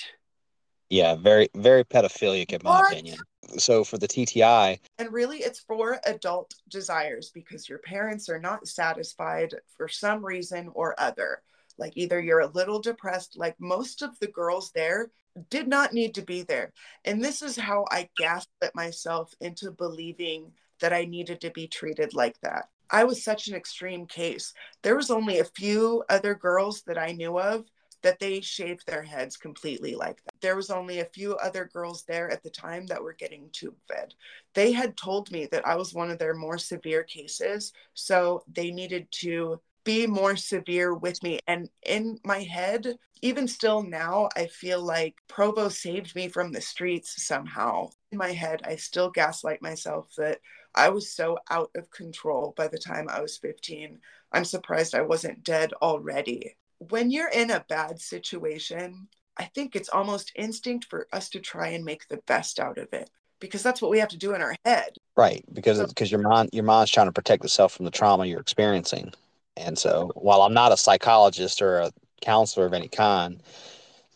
Yeah, 0.90 1.14
very, 1.14 1.48
very 1.54 1.84
pedophilic 1.84 2.52
in 2.52 2.60
my 2.62 2.80
what? 2.80 2.92
opinion. 2.92 3.18
So 3.58 3.84
for 3.84 3.98
the 3.98 4.08
TTI. 4.08 4.78
And 4.98 5.12
really, 5.12 5.38
it's 5.38 5.60
for 5.60 6.00
adult 6.06 6.54
desires 6.68 7.30
because 7.34 7.68
your 7.68 7.78
parents 7.78 8.28
are 8.28 8.38
not 8.38 8.66
satisfied 8.66 9.54
for 9.76 9.88
some 9.88 10.24
reason 10.24 10.70
or 10.74 10.98
other. 10.98 11.42
Like 11.78 11.96
either 11.96 12.20
you're 12.20 12.40
a 12.40 12.46
little 12.48 12.80
depressed, 12.80 13.36
like 13.36 13.56
most 13.58 14.02
of 14.02 14.18
the 14.20 14.28
girls 14.28 14.70
there 14.74 15.10
did 15.50 15.66
not 15.66 15.92
need 15.92 16.14
to 16.14 16.22
be 16.22 16.42
there. 16.42 16.72
And 17.04 17.22
this 17.22 17.42
is 17.42 17.56
how 17.56 17.84
I 17.90 18.08
gaslit 18.16 18.74
myself 18.74 19.32
into 19.40 19.72
believing 19.72 20.52
that 20.80 20.92
I 20.92 21.04
needed 21.04 21.40
to 21.40 21.50
be 21.50 21.66
treated 21.66 22.14
like 22.14 22.38
that. 22.42 22.68
I 22.90 23.04
was 23.04 23.24
such 23.24 23.48
an 23.48 23.54
extreme 23.54 24.06
case. 24.06 24.52
There 24.82 24.96
was 24.96 25.10
only 25.10 25.40
a 25.40 25.44
few 25.44 26.04
other 26.08 26.34
girls 26.34 26.82
that 26.82 26.98
I 26.98 27.12
knew 27.12 27.38
of 27.38 27.64
that 28.04 28.20
they 28.20 28.38
shaved 28.40 28.86
their 28.86 29.02
heads 29.02 29.36
completely 29.36 29.94
like 29.94 30.22
that. 30.24 30.34
There 30.42 30.56
was 30.56 30.70
only 30.70 31.00
a 31.00 31.06
few 31.06 31.36
other 31.36 31.64
girls 31.64 32.04
there 32.04 32.30
at 32.30 32.42
the 32.42 32.50
time 32.50 32.86
that 32.86 33.02
were 33.02 33.14
getting 33.14 33.48
tube 33.50 33.76
fed. 33.88 34.12
They 34.52 34.72
had 34.72 34.96
told 34.96 35.32
me 35.32 35.46
that 35.46 35.66
I 35.66 35.74
was 35.74 35.94
one 35.94 36.10
of 36.10 36.18
their 36.18 36.34
more 36.34 36.58
severe 36.58 37.02
cases, 37.02 37.72
so 37.94 38.44
they 38.46 38.70
needed 38.70 39.08
to 39.22 39.58
be 39.84 40.06
more 40.06 40.36
severe 40.36 40.94
with 40.94 41.22
me. 41.22 41.38
And 41.46 41.70
in 41.86 42.18
my 42.24 42.42
head, 42.42 42.98
even 43.22 43.48
still 43.48 43.82
now, 43.82 44.28
I 44.36 44.48
feel 44.48 44.82
like 44.82 45.16
Provo 45.26 45.70
saved 45.70 46.14
me 46.14 46.28
from 46.28 46.52
the 46.52 46.60
streets 46.60 47.26
somehow. 47.26 47.88
In 48.12 48.18
my 48.18 48.32
head, 48.32 48.60
I 48.64 48.76
still 48.76 49.10
gaslight 49.10 49.62
myself 49.62 50.12
that 50.18 50.40
I 50.74 50.90
was 50.90 51.10
so 51.10 51.38
out 51.50 51.70
of 51.74 51.90
control 51.90 52.52
by 52.54 52.68
the 52.68 52.78
time 52.78 53.08
I 53.08 53.22
was 53.22 53.38
15. 53.38 53.98
I'm 54.32 54.44
surprised 54.44 54.94
I 54.94 55.02
wasn't 55.02 55.42
dead 55.42 55.72
already. 55.80 56.56
When 56.78 57.10
you're 57.10 57.30
in 57.30 57.50
a 57.50 57.64
bad 57.68 58.00
situation, 58.00 59.08
I 59.36 59.44
think 59.44 59.74
it's 59.74 59.88
almost 59.88 60.32
instinct 60.36 60.86
for 60.88 61.08
us 61.12 61.28
to 61.30 61.40
try 61.40 61.68
and 61.68 61.84
make 61.84 62.06
the 62.08 62.20
best 62.26 62.60
out 62.60 62.78
of 62.78 62.88
it 62.92 63.10
because 63.40 63.62
that's 63.62 63.82
what 63.82 63.90
we 63.90 63.98
have 63.98 64.08
to 64.08 64.16
do 64.16 64.34
in 64.34 64.42
our 64.42 64.54
head. 64.64 64.96
Right, 65.16 65.44
because 65.52 65.78
so, 65.78 65.86
because 65.86 66.10
your 66.10 66.20
mind 66.20 66.50
your 66.52 66.64
mind's 66.64 66.90
trying 66.90 67.06
to 67.06 67.12
protect 67.12 67.44
itself 67.44 67.72
from 67.72 67.84
the 67.84 67.90
trauma 67.90 68.26
you're 68.26 68.40
experiencing. 68.40 69.12
And 69.56 69.78
so, 69.78 70.10
while 70.14 70.42
I'm 70.42 70.54
not 70.54 70.72
a 70.72 70.76
psychologist 70.76 71.62
or 71.62 71.78
a 71.78 71.92
counselor 72.20 72.66
of 72.66 72.72
any 72.72 72.88
kind, 72.88 73.42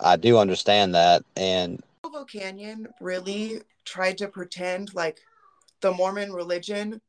I 0.00 0.16
do 0.16 0.38
understand 0.38 0.94
that. 0.94 1.24
And 1.36 1.82
Provo 2.02 2.24
Canyon 2.24 2.88
really 3.00 3.62
tried 3.84 4.18
to 4.18 4.28
pretend 4.28 4.94
like 4.94 5.20
the 5.80 5.92
Mormon 5.92 6.32
religion, 6.32 7.00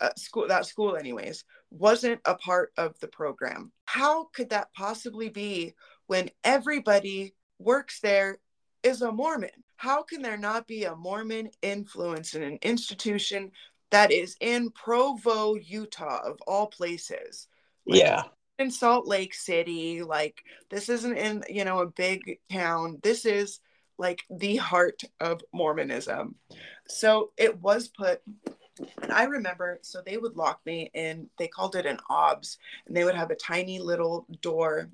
uh, 0.00 0.10
school 0.16 0.46
that 0.48 0.66
school 0.66 0.96
anyways, 0.96 1.44
wasn't 1.74 2.20
a 2.24 2.34
part 2.34 2.72
of 2.76 2.98
the 3.00 3.08
program. 3.08 3.72
How 3.84 4.24
could 4.34 4.50
that 4.50 4.72
possibly 4.74 5.28
be 5.28 5.74
when 6.06 6.30
everybody 6.42 7.34
works 7.58 8.00
there 8.00 8.38
is 8.82 9.02
a 9.02 9.10
Mormon? 9.10 9.50
How 9.76 10.02
can 10.02 10.22
there 10.22 10.36
not 10.36 10.66
be 10.66 10.84
a 10.84 10.96
Mormon 10.96 11.50
influence 11.62 12.34
in 12.34 12.42
an 12.42 12.58
institution 12.62 13.50
that 13.90 14.12
is 14.12 14.36
in 14.40 14.70
Provo, 14.70 15.54
Utah, 15.54 16.20
of 16.24 16.38
all 16.46 16.68
places? 16.68 17.48
Like, 17.86 18.00
yeah. 18.00 18.22
In 18.58 18.70
Salt 18.70 19.08
Lake 19.08 19.34
City, 19.34 20.02
like 20.02 20.40
this 20.70 20.88
isn't 20.88 21.16
in, 21.16 21.42
you 21.48 21.64
know, 21.64 21.80
a 21.80 21.86
big 21.86 22.38
town. 22.52 23.00
This 23.02 23.26
is 23.26 23.58
like 23.98 24.22
the 24.30 24.56
heart 24.56 25.02
of 25.20 25.42
Mormonism. 25.52 26.36
So 26.88 27.32
it 27.36 27.60
was 27.60 27.88
put, 27.88 28.22
and 29.02 29.12
I 29.12 29.24
remember, 29.24 29.78
so 29.82 30.00
they 30.00 30.16
would 30.16 30.36
lock 30.36 30.60
me 30.66 30.90
in, 30.94 31.28
they 31.38 31.48
called 31.48 31.76
it 31.76 31.86
an 31.86 31.98
OBS, 32.10 32.58
and 32.86 32.96
they 32.96 33.04
would 33.04 33.14
have 33.14 33.30
a 33.30 33.36
tiny 33.36 33.78
little 33.78 34.26
door, 34.40 34.90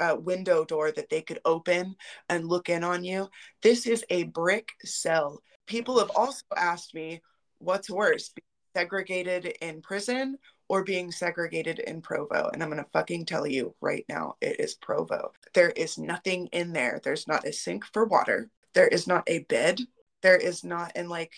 uh, 0.00 0.16
window 0.18 0.64
door 0.64 0.90
that 0.92 1.08
they 1.10 1.22
could 1.22 1.40
open 1.44 1.96
and 2.28 2.48
look 2.48 2.68
in 2.68 2.84
on 2.84 3.04
you. 3.04 3.28
This 3.62 3.86
is 3.86 4.04
a 4.10 4.24
brick 4.24 4.70
cell. 4.84 5.42
People 5.66 5.98
have 5.98 6.10
also 6.14 6.44
asked 6.56 6.94
me, 6.94 7.22
what's 7.58 7.88
worse, 7.88 8.32
segregated 8.74 9.46
in 9.60 9.82
prison 9.82 10.38
or 10.68 10.84
being 10.84 11.12
segregated 11.12 11.78
in 11.80 12.00
Provo. 12.00 12.50
And 12.52 12.62
I'm 12.62 12.70
going 12.70 12.82
to 12.82 12.90
fucking 12.92 13.26
tell 13.26 13.46
you 13.46 13.74
right 13.80 14.04
now, 14.08 14.36
it 14.40 14.58
is 14.58 14.74
Provo. 14.74 15.32
There 15.54 15.70
is 15.70 15.98
nothing 15.98 16.46
in 16.48 16.72
there. 16.72 17.00
There's 17.02 17.28
not 17.28 17.46
a 17.46 17.52
sink 17.52 17.84
for 17.92 18.06
water. 18.06 18.50
There 18.74 18.88
is 18.88 19.06
not 19.06 19.24
a 19.26 19.40
bed. 19.40 19.80
There 20.22 20.36
is 20.36 20.64
not, 20.64 20.92
and 20.94 21.08
like, 21.08 21.32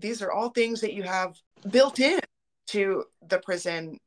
these 0.00 0.22
are 0.22 0.32
all 0.32 0.50
things 0.50 0.80
that 0.80 0.94
you 0.94 1.02
have 1.02 1.36
built 1.70 2.00
in 2.00 2.20
to 2.68 3.04
the 3.28 3.38
prison, 3.38 3.98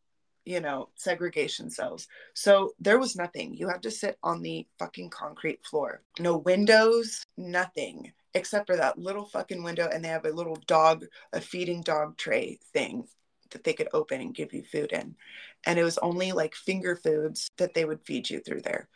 you 0.46 0.60
know, 0.60 0.90
segregation 0.96 1.70
cells. 1.70 2.08
So 2.34 2.74
there 2.80 3.00
was 3.00 3.16
nothing. 3.16 3.54
You 3.54 3.68
have 3.70 3.82
to 3.82 3.92
sit 3.92 4.18
on 4.24 4.42
the 4.42 4.68
fucking 4.80 5.10
concrete 5.10 5.66
floor. 5.66 6.02
No 6.20 6.38
windows, 6.38 7.24
nothing 7.38 8.12
except 8.34 8.68
for 8.68 8.76
that 8.76 8.98
little 8.98 9.26
fucking 9.26 9.62
window. 9.62 9.90
And 9.92 10.04
they 10.04 10.10
have 10.10 10.26
a 10.26 10.32
little 10.32 10.58
dog, 10.68 11.06
a 11.34 11.42
feeding 11.42 11.82
dog 11.82 12.18
tray 12.18 12.60
thing 12.74 13.08
that 13.52 13.64
they 13.64 13.74
could 13.74 13.90
open 13.94 14.20
and 14.22 14.34
give 14.34 14.54
you 14.54 14.64
food 14.64 14.92
in. 14.92 15.16
And 15.66 15.78
it 15.78 15.84
was 15.84 16.00
only 16.00 16.32
like 16.32 16.56
finger 16.56 16.96
foods 16.96 17.48
that 17.58 17.74
they 17.74 17.86
would 17.86 18.02
feed 18.06 18.30
you 18.30 18.40
through 18.40 18.62
there. 18.62 18.90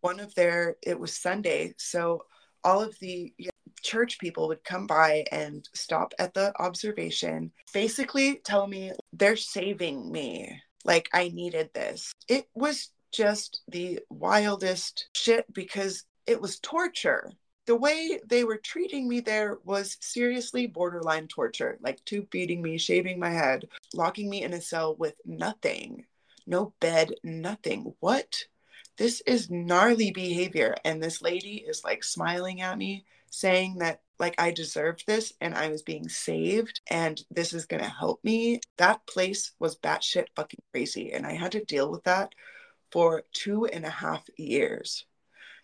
One 0.00 0.20
of 0.20 0.34
their, 0.34 0.76
it 0.82 0.98
was 0.98 1.16
Sunday. 1.16 1.74
So 1.78 2.24
all 2.62 2.80
of 2.80 2.96
the 3.00 3.32
you 3.36 3.50
church 3.86 4.18
people 4.18 4.48
would 4.48 4.64
come 4.64 4.86
by 4.86 5.24
and 5.30 5.68
stop 5.74 6.12
at 6.18 6.34
the 6.34 6.52
observation, 6.60 7.52
basically 7.72 8.40
tell 8.44 8.66
me 8.66 8.92
they're 9.12 9.36
saving 9.36 10.10
me. 10.10 10.60
Like 10.84 11.08
I 11.12 11.28
needed 11.28 11.70
this. 11.74 12.12
It 12.28 12.48
was 12.54 12.90
just 13.12 13.62
the 13.68 14.00
wildest 14.10 15.08
shit 15.14 15.52
because 15.52 16.04
it 16.26 16.40
was 16.40 16.58
torture 16.58 17.32
the 17.66 17.76
way 17.76 18.20
they 18.24 18.44
were 18.44 18.58
treating 18.58 19.08
me 19.08 19.20
there 19.20 19.58
was 19.64 19.96
seriously 20.00 20.66
borderline 20.66 21.26
torture 21.26 21.78
like 21.80 22.04
tube 22.04 22.28
feeding 22.30 22.62
me, 22.62 22.78
shaving 22.78 23.18
my 23.18 23.30
head, 23.30 23.66
locking 23.92 24.30
me 24.30 24.42
in 24.42 24.52
a 24.52 24.60
cell 24.60 24.94
with 24.94 25.14
nothing, 25.24 26.06
no 26.46 26.72
bed, 26.80 27.12
nothing. 27.24 27.92
What? 27.98 28.44
This 28.96 29.20
is 29.26 29.50
gnarly 29.50 30.10
behavior. 30.12 30.74
And 30.84 31.02
this 31.02 31.20
lady 31.20 31.64
is 31.66 31.84
like 31.84 32.02
smiling 32.02 32.62
at 32.62 32.78
me, 32.78 33.04
saying 33.36 33.78
that 33.78 34.00
like 34.18 34.34
I 34.38 34.50
deserved 34.50 35.04
this 35.06 35.32
and 35.40 35.54
I 35.54 35.68
was 35.68 35.82
being 35.82 36.08
saved 36.08 36.80
and 36.90 37.20
this 37.30 37.52
is 37.52 37.66
going 37.66 37.82
to 37.82 37.88
help 37.88 38.24
me. 38.24 38.60
That 38.78 39.06
place 39.06 39.52
was 39.58 39.76
batshit 39.76 40.26
fucking 40.34 40.62
crazy. 40.72 41.12
And 41.12 41.26
I 41.26 41.34
had 41.34 41.52
to 41.52 41.64
deal 41.64 41.90
with 41.90 42.04
that 42.04 42.32
for 42.90 43.24
two 43.34 43.66
and 43.66 43.84
a 43.84 43.90
half 43.90 44.24
years. 44.38 45.04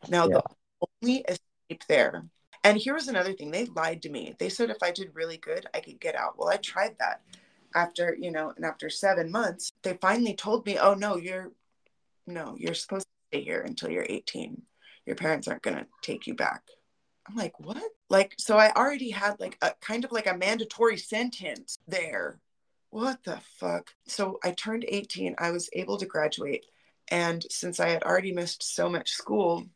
Now, 0.09 0.29
yeah. 0.29 0.41
the 0.81 0.87
only 1.03 1.25
escape 1.27 1.85
there. 1.89 2.27
And 2.63 2.77
here 2.77 2.95
was 2.95 3.09
another 3.09 3.33
thing 3.33 3.51
they 3.51 3.67
lied 3.67 4.03
to 4.03 4.11
me. 4.11 4.35
They 4.39 4.51
said 4.51 4.71
if 4.71 4.83
I 4.83 4.91
did 4.91 5.15
really 5.15 5.39
good, 5.39 5.67
I 5.75 5.81
could 5.81 5.99
get 5.99 6.15
out. 6.15 6.39
Well, 6.39 6.51
I 6.51 6.57
tried 6.57 6.97
that 6.99 7.23
after, 7.75 8.15
you 8.19 8.31
know, 8.31 8.53
and 8.55 8.65
after 8.67 8.91
seven 8.91 9.31
months, 9.31 9.73
they 9.83 9.99
finally 10.01 10.35
told 10.35 10.67
me, 10.67 10.79
oh, 10.79 10.95
no, 10.95 11.17
you're, 11.17 11.51
no, 12.27 12.55
you're 12.59 12.75
supposed 12.75 13.07
to 13.07 13.39
stay 13.39 13.45
here 13.45 13.63
until 13.63 13.91
you're 13.91 14.07
18. 14.09 14.61
Your 15.07 15.17
parents 15.17 15.49
aren't 15.49 15.63
going 15.63 15.79
to 15.79 15.87
take 16.03 16.27
you 16.27 16.35
back. 16.35 16.63
I'm 17.29 17.37
like, 17.37 17.59
what? 17.61 17.83
Like, 18.09 18.35
so 18.39 18.57
I 18.57 18.73
already 18.73 19.11
had 19.11 19.39
like 19.39 19.57
a 19.63 19.73
kind 19.81 20.05
of 20.05 20.13
like 20.13 20.27
a 20.27 20.37
mandatory 20.37 20.97
sentence 20.97 21.79
there. 21.87 22.41
What 22.91 23.23
the 23.25 23.41
fuck? 23.59 23.95
So 24.07 24.39
I 24.45 24.51
turned 24.53 24.85
18. 24.87 25.37
I 25.39 25.51
was 25.51 25.71
able 25.73 25.97
to 25.99 26.07
graduate. 26.07 26.67
And 27.09 27.45
since 27.51 27.81
I 27.81 27.89
had 27.89 28.03
already 28.03 28.33
missed 28.33 28.63
so 28.63 28.89
much 28.89 29.11
school, 29.11 29.67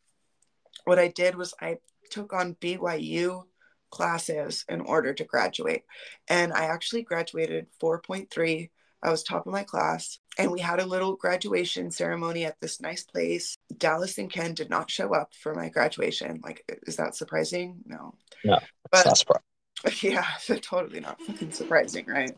what 0.84 0.98
I 0.98 1.08
did 1.08 1.34
was 1.34 1.54
I 1.60 1.78
took 2.10 2.32
on 2.32 2.56
BYU 2.56 3.44
classes 3.90 4.64
in 4.68 4.80
order 4.80 5.14
to 5.14 5.24
graduate. 5.24 5.84
And 6.28 6.52
I 6.52 6.64
actually 6.66 7.02
graduated 7.02 7.66
4.3 7.82 8.70
I 9.06 9.10
was 9.10 9.22
top 9.22 9.46
of 9.46 9.52
my 9.52 9.62
class, 9.62 10.18
and 10.36 10.50
we 10.50 10.58
had 10.58 10.80
a 10.80 10.84
little 10.84 11.14
graduation 11.14 11.92
ceremony 11.92 12.44
at 12.44 12.60
this 12.60 12.80
nice 12.80 13.04
place. 13.04 13.56
Dallas 13.78 14.18
and 14.18 14.28
Ken 14.28 14.52
did 14.52 14.68
not 14.68 14.90
show 14.90 15.14
up 15.14 15.32
for 15.32 15.54
my 15.54 15.68
graduation. 15.68 16.40
Like, 16.42 16.64
is 16.88 16.96
that 16.96 17.14
surprising? 17.14 17.76
No. 17.86 18.14
No, 18.44 18.58
But- 18.90 19.06
not 19.06 19.16
surprising. 19.16 19.42
Yeah, 20.02 20.26
totally 20.60 20.98
not 21.00 21.20
fucking 21.20 21.52
surprising, 21.52 22.06
right? 22.06 22.36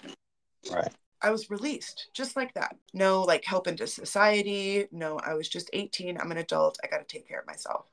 Right. 0.70 0.92
I 1.22 1.30
was 1.30 1.48
released 1.50 2.08
just 2.12 2.36
like 2.36 2.52
that. 2.54 2.76
No, 2.92 3.22
like 3.22 3.44
help 3.44 3.66
into 3.66 3.86
society. 3.86 4.86
No, 4.92 5.18
I 5.18 5.34
was 5.34 5.48
just 5.48 5.70
18. 5.72 6.18
I'm 6.20 6.30
an 6.32 6.38
adult. 6.38 6.78
I 6.84 6.88
got 6.88 6.98
to 6.98 7.04
take 7.04 7.26
care 7.28 7.40
of 7.40 7.46
myself. 7.46 7.86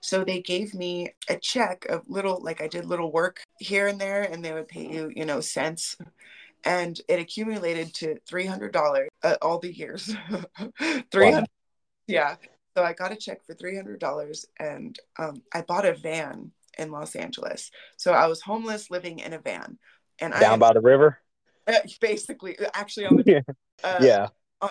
So 0.00 0.24
they 0.24 0.40
gave 0.40 0.72
me 0.72 1.14
a 1.28 1.36
check 1.36 1.84
of 1.86 2.08
little, 2.08 2.40
like 2.42 2.62
I 2.62 2.68
did 2.68 2.86
little 2.86 3.12
work 3.12 3.42
here 3.58 3.88
and 3.88 4.00
there, 4.00 4.22
and 4.22 4.42
they 4.44 4.52
would 4.52 4.68
pay 4.68 4.88
you, 4.88 5.12
you 5.14 5.26
know, 5.26 5.40
cents. 5.40 5.96
And 6.64 7.00
it 7.08 7.18
accumulated 7.18 7.92
to 7.94 8.16
$300 8.30 9.06
uh, 9.22 9.36
all 9.42 9.58
the 9.58 9.72
years. 9.74 10.14
300 11.10 11.46
Yeah. 12.06 12.36
So 12.76 12.84
I 12.84 12.92
got 12.92 13.12
a 13.12 13.16
check 13.16 13.44
for 13.44 13.54
$300 13.54 14.44
and 14.58 14.98
um, 15.18 15.42
I 15.52 15.62
bought 15.62 15.84
a 15.84 15.94
van 15.94 16.52
in 16.78 16.90
Los 16.90 17.14
Angeles. 17.16 17.70
So 17.96 18.12
I 18.12 18.26
was 18.28 18.40
homeless 18.40 18.90
living 18.90 19.18
in 19.18 19.32
a 19.32 19.38
van. 19.38 19.78
And 20.20 20.32
Down 20.32 20.54
I 20.54 20.56
by 20.56 20.72
the 20.72 20.80
river. 20.80 21.18
uh, 21.66 21.74
basically 22.00 22.56
actually 22.74 23.06
on 23.06 23.16
the 23.16 23.24
Yeah. 23.26 23.40
uh, 23.84 23.98
yeah. 24.00 24.28
uh, 24.60 24.68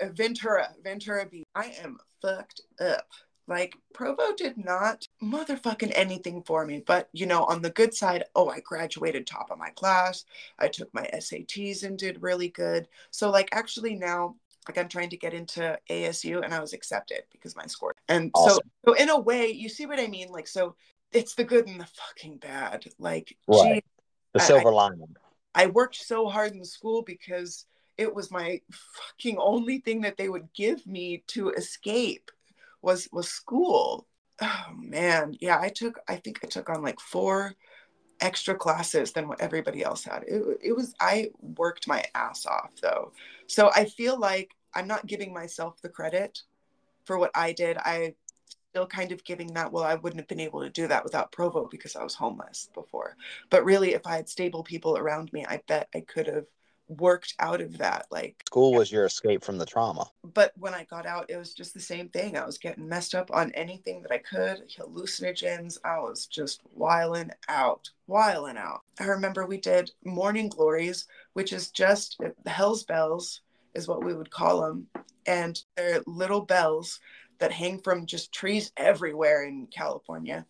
uh, 0.00 0.08
Ventura, 0.12 0.70
Ventura 0.82 1.26
Beach. 1.26 1.44
I 1.54 1.74
am 1.82 1.98
fucked 2.22 2.62
up. 2.80 3.06
Like 3.46 3.76
Provo 3.92 4.32
did 4.36 4.56
not 4.56 5.06
motherfucking 5.22 5.92
anything 5.94 6.42
for 6.42 6.64
me, 6.64 6.82
but 6.86 7.08
you 7.12 7.26
know, 7.26 7.44
on 7.44 7.60
the 7.62 7.70
good 7.70 7.92
side, 7.94 8.24
oh, 8.34 8.48
I 8.48 8.60
graduated 8.60 9.26
top 9.26 9.50
of 9.50 9.58
my 9.58 9.70
class. 9.70 10.24
I 10.58 10.68
took 10.68 10.92
my 10.94 11.08
SATs 11.12 11.82
and 11.84 11.98
did 11.98 12.22
really 12.22 12.48
good. 12.48 12.88
So 13.10 13.30
like 13.30 13.48
actually 13.52 13.96
now, 13.96 14.36
like 14.66 14.78
I'm 14.78 14.88
trying 14.88 15.10
to 15.10 15.16
get 15.18 15.34
into 15.34 15.78
ASU 15.90 16.42
and 16.42 16.54
I 16.54 16.60
was 16.60 16.72
accepted 16.72 17.24
because 17.32 17.54
my 17.54 17.66
score. 17.66 17.94
And 18.08 18.30
so, 18.34 18.42
Awesome. 18.42 18.70
so 18.86 18.94
in 18.94 19.10
a 19.10 19.20
way, 19.20 19.50
you 19.50 19.68
see 19.68 19.84
what 19.84 20.00
I 20.00 20.06
mean? 20.06 20.28
Like 20.30 20.48
so, 20.48 20.74
it's 21.12 21.34
the 21.34 21.44
good 21.44 21.66
and 21.68 21.78
the 21.80 21.86
fucking 21.86 22.38
bad. 22.38 22.86
Like, 22.98 23.36
Right. 23.46 23.74
gee, 23.84 23.90
The 24.32 24.42
I- 24.42 24.46
silver 24.46 24.72
lining. 24.72 25.14
I 25.54 25.66
worked 25.66 25.96
so 25.96 26.28
hard 26.28 26.52
in 26.52 26.64
school 26.64 27.02
because 27.02 27.66
it 27.96 28.12
was 28.12 28.30
my 28.30 28.60
fucking 28.72 29.36
only 29.38 29.78
thing 29.78 30.00
that 30.00 30.16
they 30.16 30.28
would 30.28 30.52
give 30.54 30.84
me 30.86 31.22
to 31.28 31.50
escape 31.50 32.30
was 32.84 33.08
was 33.12 33.28
school. 33.28 34.06
Oh 34.40 34.66
man, 34.76 35.34
yeah, 35.40 35.58
I 35.60 35.68
took 35.68 35.98
I 36.08 36.16
think 36.16 36.40
I 36.42 36.46
took 36.46 36.68
on 36.68 36.82
like 36.82 37.00
four 37.00 37.54
extra 38.20 38.54
classes 38.54 39.12
than 39.12 39.28
what 39.28 39.40
everybody 39.40 39.82
else 39.82 40.04
had. 40.04 40.24
It, 40.26 40.42
it 40.62 40.72
was 40.76 40.94
I 41.00 41.30
worked 41.40 41.88
my 41.88 42.04
ass 42.14 42.46
off 42.46 42.70
though. 42.82 43.12
So 43.46 43.70
I 43.74 43.84
feel 43.84 44.18
like 44.18 44.50
I'm 44.74 44.86
not 44.86 45.06
giving 45.06 45.32
myself 45.32 45.80
the 45.82 45.88
credit 45.88 46.42
for 47.04 47.18
what 47.18 47.30
I 47.34 47.52
did. 47.52 47.76
I 47.78 48.14
still 48.70 48.86
kind 48.86 49.12
of 49.12 49.22
giving 49.24 49.54
that 49.54 49.72
well 49.72 49.84
I 49.84 49.94
wouldn't 49.94 50.20
have 50.20 50.28
been 50.28 50.40
able 50.40 50.62
to 50.62 50.70
do 50.70 50.88
that 50.88 51.04
without 51.04 51.32
Provo 51.32 51.68
because 51.70 51.96
I 51.96 52.02
was 52.02 52.14
homeless 52.14 52.70
before. 52.74 53.16
But 53.50 53.64
really 53.64 53.94
if 53.94 54.06
I 54.06 54.16
had 54.16 54.28
stable 54.28 54.64
people 54.64 54.98
around 54.98 55.32
me, 55.32 55.44
I 55.46 55.60
bet 55.68 55.88
I 55.94 56.00
could 56.00 56.26
have 56.26 56.46
worked 56.88 57.34
out 57.38 57.60
of 57.60 57.78
that 57.78 58.06
like 58.10 58.42
School 58.46 58.72
was 58.72 58.92
your 58.92 59.06
escape 59.06 59.42
from 59.42 59.58
the 59.58 59.66
trauma. 59.66 60.06
But 60.34 60.52
when 60.58 60.74
I 60.74 60.84
got 60.84 61.06
out, 61.06 61.30
it 61.30 61.36
was 61.36 61.54
just 61.54 61.72
the 61.72 61.80
same 61.80 62.08
thing. 62.08 62.36
I 62.36 62.44
was 62.44 62.58
getting 62.58 62.88
messed 62.88 63.14
up 63.14 63.30
on 63.32 63.52
anything 63.52 64.02
that 64.02 64.12
I 64.12 64.18
could, 64.18 64.68
hallucinogens. 64.76 65.78
I 65.84 66.00
was 66.00 66.26
just 66.26 66.60
wiling 66.74 67.30
out, 67.48 67.88
wiling 68.06 68.56
out. 68.56 68.82
I 69.00 69.04
remember 69.04 69.46
we 69.46 69.58
did 69.58 69.92
morning 70.04 70.48
glories, 70.48 71.06
which 71.32 71.52
is 71.52 71.70
just 71.70 72.20
hell's 72.46 72.82
bells, 72.82 73.40
is 73.74 73.88
what 73.88 74.04
we 74.04 74.14
would 74.14 74.30
call 74.30 74.60
them. 74.60 74.88
And 75.26 75.60
they're 75.76 76.02
little 76.06 76.42
bells 76.42 77.00
that 77.38 77.52
hang 77.52 77.80
from 77.80 78.06
just 78.06 78.32
trees 78.32 78.72
everywhere 78.76 79.44
in 79.44 79.68
California. 79.68 80.44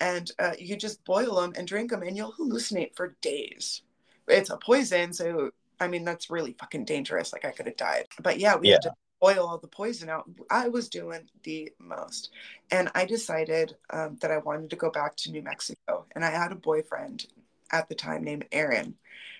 And 0.00 0.30
uh, 0.38 0.52
you 0.58 0.76
just 0.76 1.04
boil 1.04 1.36
them 1.40 1.52
and 1.56 1.66
drink 1.66 1.90
them, 1.90 2.02
and 2.02 2.16
you'll 2.16 2.32
hallucinate 2.32 2.94
for 2.94 3.16
days. 3.20 3.82
It's 4.28 4.50
a 4.50 4.56
poison, 4.56 5.12
so 5.12 5.50
I 5.80 5.88
mean, 5.88 6.04
that's 6.04 6.30
really 6.30 6.54
fucking 6.58 6.84
dangerous. 6.84 7.32
Like, 7.32 7.44
I 7.44 7.50
could 7.50 7.66
have 7.66 7.76
died. 7.76 8.06
But 8.20 8.38
yeah, 8.38 8.56
we 8.56 8.68
had 8.68 8.82
to 8.82 8.92
boil 9.20 9.46
all 9.46 9.58
the 9.58 9.66
poison 9.66 10.08
out. 10.08 10.28
I 10.50 10.68
was 10.68 10.88
doing 10.88 11.28
the 11.42 11.72
most. 11.78 12.30
And 12.70 12.90
I 12.94 13.04
decided 13.04 13.76
um, 13.90 14.16
that 14.20 14.30
I 14.30 14.38
wanted 14.38 14.70
to 14.70 14.76
go 14.76 14.90
back 14.90 15.16
to 15.16 15.30
New 15.30 15.42
Mexico. 15.42 16.06
And 16.12 16.24
I 16.24 16.30
had 16.30 16.52
a 16.52 16.56
boyfriend 16.56 17.26
at 17.70 17.88
the 17.88 17.94
time 17.94 18.24
named 18.24 18.46
Aaron. 18.52 18.94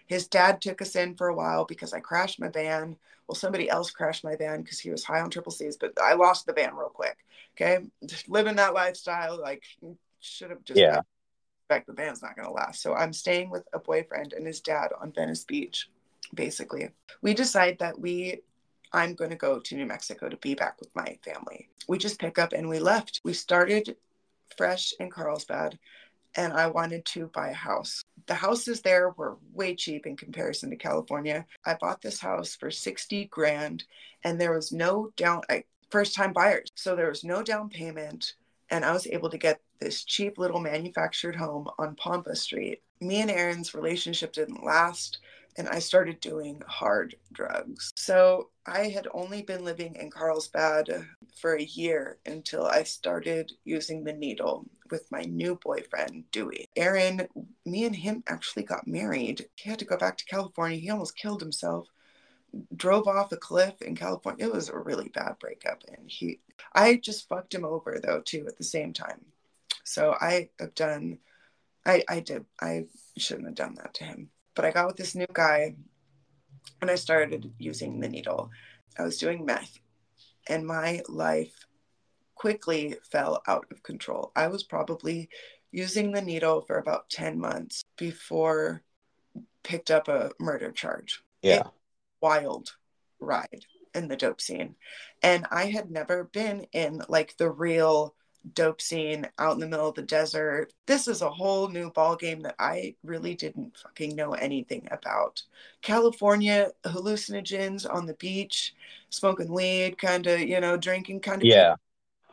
His 0.07 0.27
dad 0.27 0.61
took 0.61 0.83
us 0.83 0.97
in 0.97 1.17
for 1.17 1.29
a 1.29 1.35
while 1.35 1.65
because 1.65 1.93
I 1.93 2.01
crashed 2.01 2.41
my 2.41 2.49
van. 2.49 2.97
Well, 3.27 3.37
somebody 3.37 3.69
else 3.69 3.91
crashed 3.91 4.25
my 4.25 4.37
van 4.37 4.63
because 4.63 4.81
he 4.81 4.91
was 4.91 5.05
high 5.05 5.21
on 5.21 5.31
triple 5.31 5.53
C's, 5.53 5.77
but 5.77 5.93
I 6.03 6.15
lost 6.15 6.47
the 6.47 6.55
van 6.55 6.75
real 6.75 6.89
quick. 6.89 7.19
Okay. 7.55 7.85
Just 8.07 8.29
living 8.29 8.57
that 8.57 8.73
lifestyle, 8.75 9.41
like, 9.41 9.63
should 10.21 10.51
have 10.51 10.65
just 10.65 10.81
Yeah. 10.81 11.03
expect 11.61 11.87
the 11.87 11.93
van's 11.93 12.23
not 12.23 12.37
going 12.37 12.49
to 12.49 12.55
last. 12.55 12.81
So 12.81 12.95
I'm 12.95 13.13
staying 13.13 13.51
with 13.51 13.69
a 13.73 13.79
boyfriend 13.79 14.33
and 14.33 14.47
his 14.47 14.61
dad 14.61 14.93
on 14.99 15.13
Venice 15.13 15.45
Beach, 15.45 15.91
basically. 16.33 16.91
We 17.21 17.35
decide 17.35 17.79
that 17.81 18.01
we, 18.01 18.41
I'm 18.93 19.15
going 19.15 19.31
to 19.31 19.37
go 19.37 19.59
to 19.59 19.77
New 19.77 19.87
Mexico 19.87 20.29
to 20.29 20.37
be 20.37 20.55
back 20.55 20.79
with 20.81 20.95
my 20.95 21.19
family. 21.25 21.69
We 21.89 21.99
just 21.99 22.19
pick 22.19 22.39
up 22.39 22.53
and 22.53 22.69
we 22.69 22.79
left. 22.79 23.21
We 23.25 23.33
started 23.33 23.97
fresh 24.57 24.93
in 24.99 25.11
Carlsbad 25.11 25.79
and 26.37 26.53
I 26.53 26.67
wanted 26.67 27.05
to 27.07 27.27
buy 27.29 27.49
a 27.49 27.55
house. 27.55 28.03
The 28.27 28.35
houses 28.35 28.81
there 28.81 29.11
were 29.11 29.39
way 29.53 29.75
cheap 29.75 30.07
in 30.07 30.17
comparison 30.17 30.71
to 30.71 30.77
California. 30.77 31.47
I 31.65 31.75
bought 31.75 32.03
this 32.03 32.21
house 32.21 32.55
for 32.55 32.71
60 32.71 33.27
grand 33.27 33.85
and 34.25 34.41
there 34.41 34.53
was 34.53 34.73
no 34.73 35.11
down, 35.17 35.43
first 35.91 36.15
time 36.15 36.33
buyers. 36.33 36.69
So 36.75 36.95
there 36.95 37.09
was 37.09 37.25
no 37.25 37.43
down 37.43 37.69
payment 37.69 38.35
and 38.71 38.85
I 38.85 38.93
was 38.93 39.07
able 39.07 39.31
to 39.31 39.39
get 39.39 39.61
this 39.81 40.05
cheap 40.05 40.39
little 40.39 40.61
manufactured 40.61 41.37
home 41.37 41.69
on 41.79 41.97
Pampa 41.97 42.37
Street. 42.37 42.83
Me 43.01 43.21
and 43.21 43.31
Aaron's 43.31 43.75
relationship 43.75 44.33
didn't 44.33 44.65
last, 44.65 45.21
and 45.59 45.69
I 45.69 45.81
started 45.81 46.21
doing 46.21 46.63
hard 46.67 47.17
drugs. 47.33 47.93
So 47.97 48.51
I 48.65 48.85
had 48.89 49.09
only 49.13 49.43
been 49.43 49.65
living 49.65 49.97
in 49.97 50.11
Carlsbad 50.11 51.07
for 51.37 51.57
a 51.57 51.63
year 51.63 52.19
until 52.25 52.67
I 52.67 52.85
started 52.85 53.53
using 53.65 54.05
the 54.05 54.13
needle 54.13 54.65
with 54.91 55.11
my 55.11 55.23
new 55.23 55.57
boyfriend, 55.63 56.31
Dewey. 56.31 56.67
Aaron, 56.77 57.29
me 57.67 57.85
and 57.85 57.97
him 57.97 58.23
actually 58.29 58.63
got 58.63 58.87
married. 58.87 59.47
He 59.57 59.69
had 59.69 59.81
to 59.81 59.85
go 59.85 59.97
back 59.99 60.17
to 60.19 60.25
California. 60.25 60.79
He 60.79 60.91
almost 60.91 61.17
killed 61.17 61.43
himself 61.43 61.89
drove 62.75 63.07
off 63.07 63.33
a 63.33 63.37
cliff 63.37 63.83
in 63.83 63.95
California. 63.95 64.47
It 64.47 64.55
was 64.55 64.71
a 64.71 64.79
really 64.79 65.09
bad 65.09 65.39
breakup. 65.39 65.83
And 65.89 66.11
he, 66.11 66.41
I 66.73 66.97
just 66.97 67.29
fucked 67.29 67.55
him 67.55 67.65
over 67.65 68.01
though, 68.03 68.23
too, 68.25 68.47
at 68.49 68.57
the 68.57 68.65
same 68.65 68.93
time. 68.93 69.25
So 69.85 70.17
I 70.21 70.49
have 70.59 70.75
done, 70.75 71.19
I, 71.85 72.05
I 72.09 72.21
did, 72.21 72.47
I 72.61 72.87
shouldn't 73.17 73.47
have 73.49 73.55
done 73.55 73.75
that 73.75 73.95
to 73.95 74.05
him. 74.05 74.31
But 74.59 74.65
I 74.65 74.73
got 74.73 74.89
with 74.89 74.97
this 74.97 75.15
new 75.15 75.29
guy 75.33 75.77
and 76.81 76.91
I 76.91 76.97
started 76.97 77.53
using 77.61 78.01
the 78.01 78.09
needle. 78.09 78.51
I 78.99 79.05
was 79.05 79.17
doing 79.17 79.47
meth 79.47 79.79
and 80.49 80.67
my 80.67 81.01
life 81.09 81.55
quickly 82.35 82.97
fell 83.09 83.41
out 83.47 83.67
of 83.71 83.85
control. 83.85 84.33
I 84.35 84.49
was 84.49 84.65
probably 84.65 85.29
using 85.71 86.11
the 86.11 86.23
needle 86.23 86.63
for 86.63 86.79
about 86.79 87.09
10 87.09 87.39
months 87.39 87.85
before 87.97 88.83
picked 89.63 89.93
up 89.93 90.09
a 90.09 90.33
murder 90.41 90.73
charge 90.73 91.23
Yeah. 91.41 91.69
wild 92.21 92.75
ride 93.21 93.65
in 93.95 94.09
the 94.09 94.17
dope 94.17 94.41
scene. 94.41 94.75
And 95.23 95.47
I 95.53 95.67
had 95.67 95.89
never 95.89 96.25
been 96.25 96.67
in 96.73 97.05
like 97.09 97.37
the 97.37 97.49
real 97.49 98.17
dope 98.55 98.81
scene 98.81 99.27
out 99.39 99.55
in 99.55 99.61
the 99.61 99.67
middle 99.67 99.89
of 99.89 99.95
the 99.95 100.03
desert. 100.03 100.73
This 100.87 101.09
is 101.09 101.23
a 101.23 101.31
whole 101.31 101.69
new 101.69 101.91
ball 101.91 102.17
game 102.17 102.41
that 102.43 102.55
I 102.59 102.95
really 103.05 103.35
didn't 103.35 103.77
fucking 103.79 104.15
know 104.17 104.33
anything 104.33 104.89
about. 104.91 105.43
California 105.83 106.71
hallucinogens 106.85 107.93
on 107.93 108.07
the 108.07 108.15
beach, 108.15 108.75
smoking 109.11 109.53
weed, 109.53 109.99
kind 109.99 110.27
of, 110.27 110.41
you 110.41 110.61
know, 110.61 110.77
drinking 110.77 111.21
kind 111.21 111.43
of 111.43 111.47
Yeah. 111.47 111.75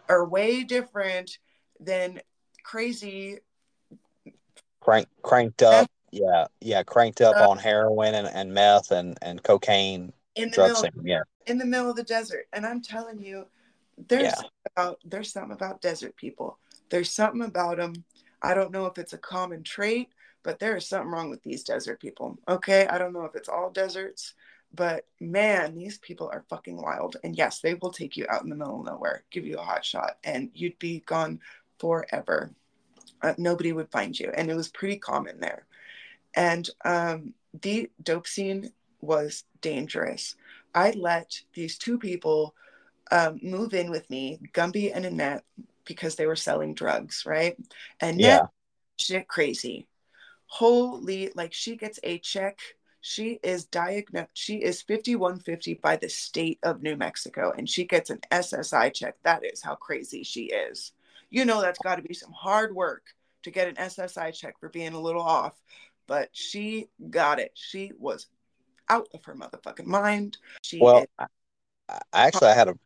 are 0.10 0.25
way 0.28 0.63
different 0.63 1.38
than 1.80 2.21
crazy 2.63 3.39
Crank, 4.80 5.08
cranked 5.23 5.63
up. 5.63 5.89
Yeah. 6.12 6.45
Yeah. 6.62 6.84
Cranked 6.84 7.21
up 7.21 7.36
uh, 7.36 7.49
on 7.49 7.58
heroin 7.58 8.13
and, 8.13 8.28
and 8.28 8.54
meth 8.54 8.91
and, 8.91 9.17
and 9.21 9.41
cocaine 9.41 10.13
in 10.36 10.49
the 10.49 10.56
drug 10.56 10.67
middle 10.69 10.84
scene. 10.84 10.91
Yeah. 11.04 11.21
in 11.47 11.58
the 11.58 11.65
middle 11.65 11.89
of 11.89 11.95
the 11.95 12.04
desert. 12.04 12.47
And 12.54 12.65
I'm 12.65 12.82
telling 12.82 13.19
you, 13.19 13.47
there's 13.97 14.23
Yeah. 14.23 14.36
something 14.36 14.51
about 14.75 14.99
there's 15.05 15.31
something 15.31 15.51
about 15.51 15.81
desert 15.81 16.15
people. 16.15 16.60
There's 16.89 17.12
something 17.12 17.41
about 17.43 17.77
them. 17.77 18.05
I 18.41 18.53
don't 18.53 18.71
know 18.71 18.86
if 18.86 18.97
it's 18.97 19.13
a 19.13 19.17
common 19.17 19.63
trait, 19.63 20.10
but 20.43 20.60
there 20.60 20.75
is 20.75 20.88
something 20.88 21.10
wrong 21.12 21.29
with 21.29 21.41
these 21.43 21.63
desert 21.63 21.99
people. 21.99 22.38
Okay, 22.47 22.88
I 22.88 22.97
don't 22.97 23.13
know 23.13 23.25
if 23.25 23.36
it's 23.36 23.49
all 23.49 23.69
deserts, 23.71 24.34
but 24.73 25.05
man, 25.19 25.75
these 25.75 25.97
people 25.99 26.29
are 26.31 26.45
fucking 26.49 26.79
wild. 26.79 27.17
And 27.23 27.36
yes, 27.36 27.60
they 27.62 27.73
will 27.75 27.91
take 27.91 28.17
you 28.17 28.25
out 28.29 28.43
in 28.43 28.49
the 28.49 28.55
middle 28.55 28.79
of 28.81 28.86
nowhere, 28.86 29.23
give 29.31 29.45
you 29.45 29.58
a 29.58 29.63
hot 29.63 29.84
shot, 29.86 30.17
and 30.23 30.51
you'd 30.53 30.77
be 30.79 30.99
gone 31.01 31.39
forever. 31.79 32.51
Uh, 33.21 33.34
nobody 33.38 33.71
would 33.71 33.89
find 33.89 34.19
you, 34.19 34.31
and 34.36 34.51
it 34.51 34.55
was 34.55 34.67
pretty 34.67 34.97
common 34.97 35.39
there. 35.39 35.65
And 36.36 36.69
um, 36.84 37.34
the 37.62 37.89
dope 38.03 38.27
scene 38.27 38.71
was 39.01 39.45
dangerous. 39.62 40.36
I 40.73 40.91
let 40.91 41.41
these 41.53 41.77
two 41.77 41.97
people 41.97 42.53
um, 43.11 43.39
move 43.41 43.73
in 43.73 43.89
with 43.89 44.09
me, 44.09 44.39
Gumby 44.53 44.91
and 44.93 45.05
Annette, 45.05 45.43
because 45.85 46.15
they 46.15 46.25
were 46.27 46.35
selling 46.35 46.73
drugs, 46.73 47.23
right? 47.25 47.57
And 47.99 48.19
Yeah. 48.19 48.47
Shit 48.97 49.27
crazy. 49.27 49.87
Holy, 50.47 51.31
like 51.35 51.53
she 51.53 51.75
gets 51.75 51.99
a 52.03 52.17
check. 52.19 52.59
She 53.01 53.39
is 53.43 53.65
diagnosed. 53.65 54.29
She 54.33 54.55
is 54.55 54.81
5150 54.81 55.75
by 55.75 55.97
the 55.97 56.07
state 56.09 56.59
of 56.63 56.81
New 56.81 56.95
Mexico, 56.95 57.53
and 57.55 57.69
she 57.69 57.83
gets 57.85 58.09
an 58.09 58.19
SSI 58.31 58.93
check. 58.93 59.15
That 59.23 59.43
is 59.45 59.61
how 59.61 59.75
crazy 59.75 60.23
she 60.23 60.45
is. 60.45 60.93
You 61.29 61.45
know, 61.45 61.61
that's 61.61 61.79
got 61.79 61.97
to 61.97 62.01
be 62.01 62.13
some 62.13 62.31
hard 62.31 62.73
work 62.73 63.03
to 63.43 63.51
get 63.51 63.67
an 63.67 63.75
SSI 63.75 64.33
check 64.33 64.57
for 64.59 64.69
being 64.69 64.93
a 64.93 64.99
little 64.99 65.21
off, 65.21 65.53
but 66.07 66.29
she 66.31 66.87
got 67.09 67.39
it. 67.39 67.51
She 67.53 67.91
was 67.99 68.27
out 68.89 69.07
of 69.13 69.23
her 69.25 69.35
motherfucking 69.35 69.85
mind. 69.85 70.37
She 70.61 70.79
Well, 70.79 71.01
is- 71.01 71.07
I, 71.19 71.25
I 71.89 71.99
actually 72.27 72.47
I 72.47 72.55
had 72.55 72.69
a 72.69 72.77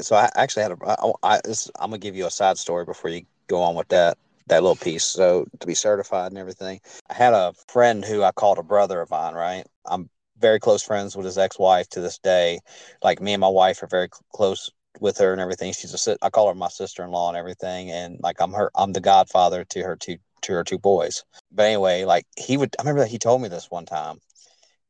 So 0.00 0.16
I 0.16 0.30
actually 0.36 0.62
had 0.62 0.72
a 0.72 0.76
I, 0.86 1.12
I, 1.22 1.40
this, 1.44 1.70
I'm 1.78 1.90
gonna 1.90 1.98
give 1.98 2.16
you 2.16 2.26
a 2.26 2.30
side 2.30 2.58
story 2.58 2.84
before 2.84 3.10
you 3.10 3.22
go 3.48 3.60
on 3.62 3.74
with 3.74 3.88
that 3.88 4.18
that 4.48 4.62
little 4.62 4.76
piece. 4.76 5.04
So 5.04 5.46
to 5.60 5.66
be 5.66 5.74
certified 5.74 6.32
and 6.32 6.38
everything, 6.38 6.80
I 7.10 7.14
had 7.14 7.34
a 7.34 7.54
friend 7.68 8.04
who 8.04 8.22
I 8.22 8.32
called 8.32 8.58
a 8.58 8.62
brother 8.62 9.00
of 9.00 9.10
mine. 9.10 9.34
Right, 9.34 9.64
I'm 9.86 10.08
very 10.38 10.60
close 10.60 10.82
friends 10.82 11.16
with 11.16 11.26
his 11.26 11.38
ex-wife 11.38 11.88
to 11.90 12.00
this 12.00 12.18
day. 12.18 12.60
Like 13.02 13.20
me 13.20 13.34
and 13.34 13.40
my 13.40 13.48
wife 13.48 13.82
are 13.82 13.86
very 13.88 14.08
cl- 14.12 14.24
close 14.32 14.70
with 15.00 15.18
her 15.18 15.32
and 15.32 15.40
everything. 15.40 15.72
She's 15.72 16.06
a 16.08 16.16
I 16.22 16.30
call 16.30 16.48
her 16.48 16.54
my 16.54 16.68
sister-in-law 16.68 17.28
and 17.28 17.36
everything, 17.36 17.90
and 17.90 18.18
like 18.22 18.40
I'm 18.40 18.52
her 18.52 18.70
I'm 18.74 18.92
the 18.92 19.00
godfather 19.00 19.64
to 19.64 19.82
her 19.82 19.96
two 19.96 20.18
to 20.42 20.52
her 20.52 20.64
two 20.64 20.78
boys. 20.78 21.24
But 21.52 21.66
anyway, 21.66 22.04
like 22.04 22.26
he 22.36 22.56
would 22.56 22.74
I 22.78 22.82
remember 22.82 23.02
that 23.02 23.10
he 23.10 23.18
told 23.18 23.42
me 23.42 23.48
this 23.48 23.70
one 23.70 23.86
time 23.86 24.20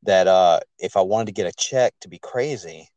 that 0.03 0.27
uh 0.27 0.59
if 0.79 0.97
I 0.97 1.01
wanted 1.01 1.27
to 1.27 1.31
get 1.33 1.47
a 1.47 1.53
check 1.57 1.93
to 2.01 2.09
be 2.09 2.19
crazy 2.19 2.89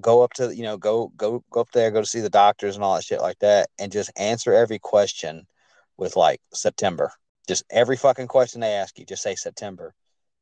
go 0.00 0.22
up 0.22 0.32
to 0.34 0.54
you 0.54 0.62
know 0.62 0.76
go 0.76 1.12
go 1.16 1.44
go 1.50 1.60
up 1.60 1.70
there 1.72 1.90
go 1.90 2.00
to 2.00 2.06
see 2.06 2.20
the 2.20 2.30
doctors 2.30 2.74
and 2.74 2.84
all 2.84 2.96
that 2.96 3.04
shit 3.04 3.20
like 3.20 3.38
that 3.38 3.68
and 3.78 3.92
just 3.92 4.10
answer 4.16 4.52
every 4.52 4.78
question 4.78 5.46
with 5.96 6.16
like 6.16 6.40
september. 6.52 7.12
Just 7.46 7.64
every 7.70 7.96
fucking 7.96 8.26
question 8.26 8.60
they 8.60 8.72
ask 8.72 8.98
you 8.98 9.04
just 9.04 9.22
say 9.22 9.34
september. 9.34 9.94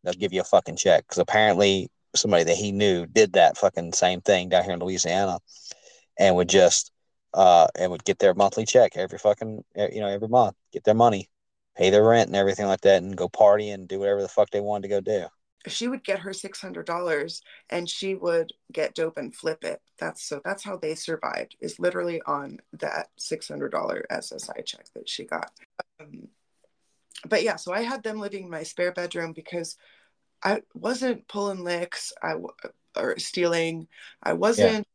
They'll 0.02 0.14
give 0.14 0.32
you 0.32 0.40
a 0.40 0.44
fucking 0.44 0.76
check 0.76 1.04
because 1.04 1.18
apparently 1.18 1.90
somebody 2.14 2.44
that 2.44 2.56
he 2.56 2.72
knew 2.72 3.06
did 3.06 3.34
that 3.34 3.56
fucking 3.56 3.92
same 3.92 4.20
thing 4.20 4.48
down 4.48 4.64
here 4.64 4.74
in 4.74 4.80
louisiana 4.80 5.38
and 6.18 6.36
would 6.36 6.48
just 6.48 6.92
uh 7.34 7.66
and 7.74 7.90
would 7.90 8.04
get 8.04 8.18
their 8.18 8.34
monthly 8.34 8.66
check 8.66 8.92
every 8.96 9.18
fucking 9.18 9.64
you 9.90 10.00
know 10.00 10.08
every 10.08 10.28
month 10.28 10.54
get 10.72 10.84
their 10.84 10.94
money 10.94 11.30
pay 11.76 11.88
their 11.88 12.04
rent 12.04 12.28
and 12.28 12.36
everything 12.36 12.66
like 12.66 12.82
that 12.82 13.02
and 13.02 13.16
go 13.16 13.28
party 13.28 13.70
and 13.70 13.88
do 13.88 13.98
whatever 13.98 14.20
the 14.20 14.28
fuck 14.28 14.50
they 14.50 14.60
wanted 14.60 14.82
to 14.82 14.88
go 14.88 15.00
do 15.00 15.26
she 15.66 15.88
would 15.88 16.05
get 16.05 16.20
her 16.20 16.33
six 16.33 16.61
hundred 16.61 16.87
dollars 16.87 17.42
and 17.70 17.88
she 17.88 18.14
would 18.14 18.53
get 18.72 18.94
dope 18.94 19.16
and 19.16 19.35
flip 19.35 19.64
it. 19.64 19.81
That's 19.98 20.22
so 20.22 20.40
that's 20.44 20.64
how 20.64 20.77
they 20.77 20.94
survived. 20.94 21.57
Is 21.61 21.79
literally 21.79 22.20
on 22.27 22.59
that 22.75 23.09
six 23.16 23.48
hundred 23.48 23.72
dollar 23.72 24.05
SSI 24.11 24.64
check 24.64 24.87
that 24.94 25.09
she 25.09 25.25
got. 25.25 25.51
Um, 26.01 26.29
but 27.29 27.42
yeah, 27.42 27.57
so 27.57 27.72
I 27.72 27.83
had 27.83 28.03
them 28.03 28.18
living 28.18 28.44
in 28.44 28.51
my 28.51 28.64
spare 28.64 28.92
bedroom 28.92 29.33
because 29.33 29.77
I 30.42 30.62
wasn't 30.75 31.29
pulling 31.29 31.62
licks. 31.62 32.12
I 32.22 32.35
or 32.96 33.18
stealing. 33.18 33.88
I 34.22 34.33
wasn't. 34.33 34.87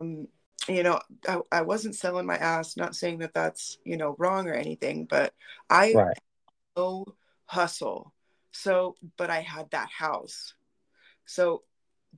Um, 0.00 0.28
you 0.68 0.82
know, 0.82 1.00
I, 1.26 1.40
I 1.50 1.62
wasn't 1.62 1.96
selling 1.96 2.26
my 2.26 2.36
ass. 2.36 2.76
Not 2.76 2.94
saying 2.94 3.20
that 3.20 3.32
that's 3.32 3.78
you 3.84 3.96
know 3.96 4.14
wrong 4.18 4.48
or 4.48 4.52
anything, 4.52 5.06
but 5.06 5.32
I 5.70 5.94
right 5.94 6.18
no 6.76 7.04
hustle. 7.46 8.12
So, 8.52 8.96
but 9.16 9.30
I 9.30 9.40
had 9.40 9.70
that 9.70 9.90
house. 9.90 10.54
So 11.24 11.62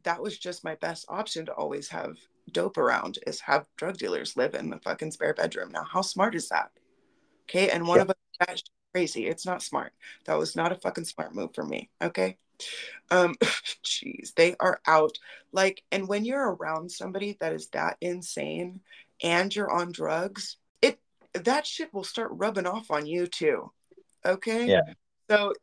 that 0.05 0.23
was 0.23 0.38
just 0.38 0.64
my 0.64 0.75
best 0.77 1.05
option 1.09 1.47
to 1.47 1.53
always 1.53 1.88
have 1.88 2.16
dope 2.51 2.79
around 2.79 3.18
is 3.27 3.40
have 3.40 3.66
drug 3.77 3.97
dealers 3.99 4.37
live 4.37 4.55
in 4.55 4.71
the 4.71 4.79
fucking 4.79 5.11
spare 5.11 5.35
bedroom. 5.35 5.71
Now, 5.71 5.85
how 5.85 6.03
smart 6.03 6.35
is 6.35 6.49
that? 6.49 6.71
Okay. 7.45 7.71
And 7.71 7.87
one 7.87 7.99
Yeah. 7.99 8.03
of 8.03 8.11
us 8.11 8.16
that 8.40 8.59
shit 8.59 8.68
crazy. 8.92 9.27
It's 9.27 9.47
not 9.47 9.62
smart. 9.62 9.92
That 10.25 10.38
was 10.38 10.57
not 10.57 10.73
a 10.73 10.77
fucking 10.77 11.05
smart 11.05 11.35
move 11.35 11.55
for 11.55 11.64
me. 11.64 11.90
Okay. 12.01 12.38
Um, 13.11 13.35
jeez, 13.85 14.35
they 14.35 14.57
are 14.61 14.81
out. 14.87 15.18
Like, 15.53 15.83
and 15.90 16.09
when 16.09 16.25
you're 16.25 16.55
around 16.55 16.90
somebody 16.90 17.37
that 17.40 17.53
is 17.53 17.68
that 17.68 17.97
insane 18.01 18.81
and 19.23 19.55
you're 19.55 19.71
on 19.71 19.92
drugs, 19.92 20.57
it 20.81 20.99
that 21.35 21.66
shit 21.66 21.92
will 21.92 22.05
start 22.05 22.31
rubbing 22.33 22.66
off 22.66 22.90
on 22.90 23.07
you 23.07 23.27
too. 23.27 23.71
Okay. 24.25 24.66
Yeah. 24.66 24.95
So 25.31 25.55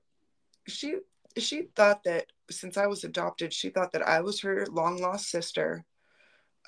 she 0.69 0.97
she 1.37 1.63
thought 1.75 2.03
that 2.05 2.27
since 2.51 2.77
I 2.77 2.87
was 2.87 3.03
adopted, 3.03 3.53
she 3.53 3.69
thought 3.69 3.91
that 3.93 4.07
I 4.07 4.21
was 4.21 4.41
her 4.41 4.65
long 4.67 4.97
lost 4.97 5.29
sister. 5.29 5.85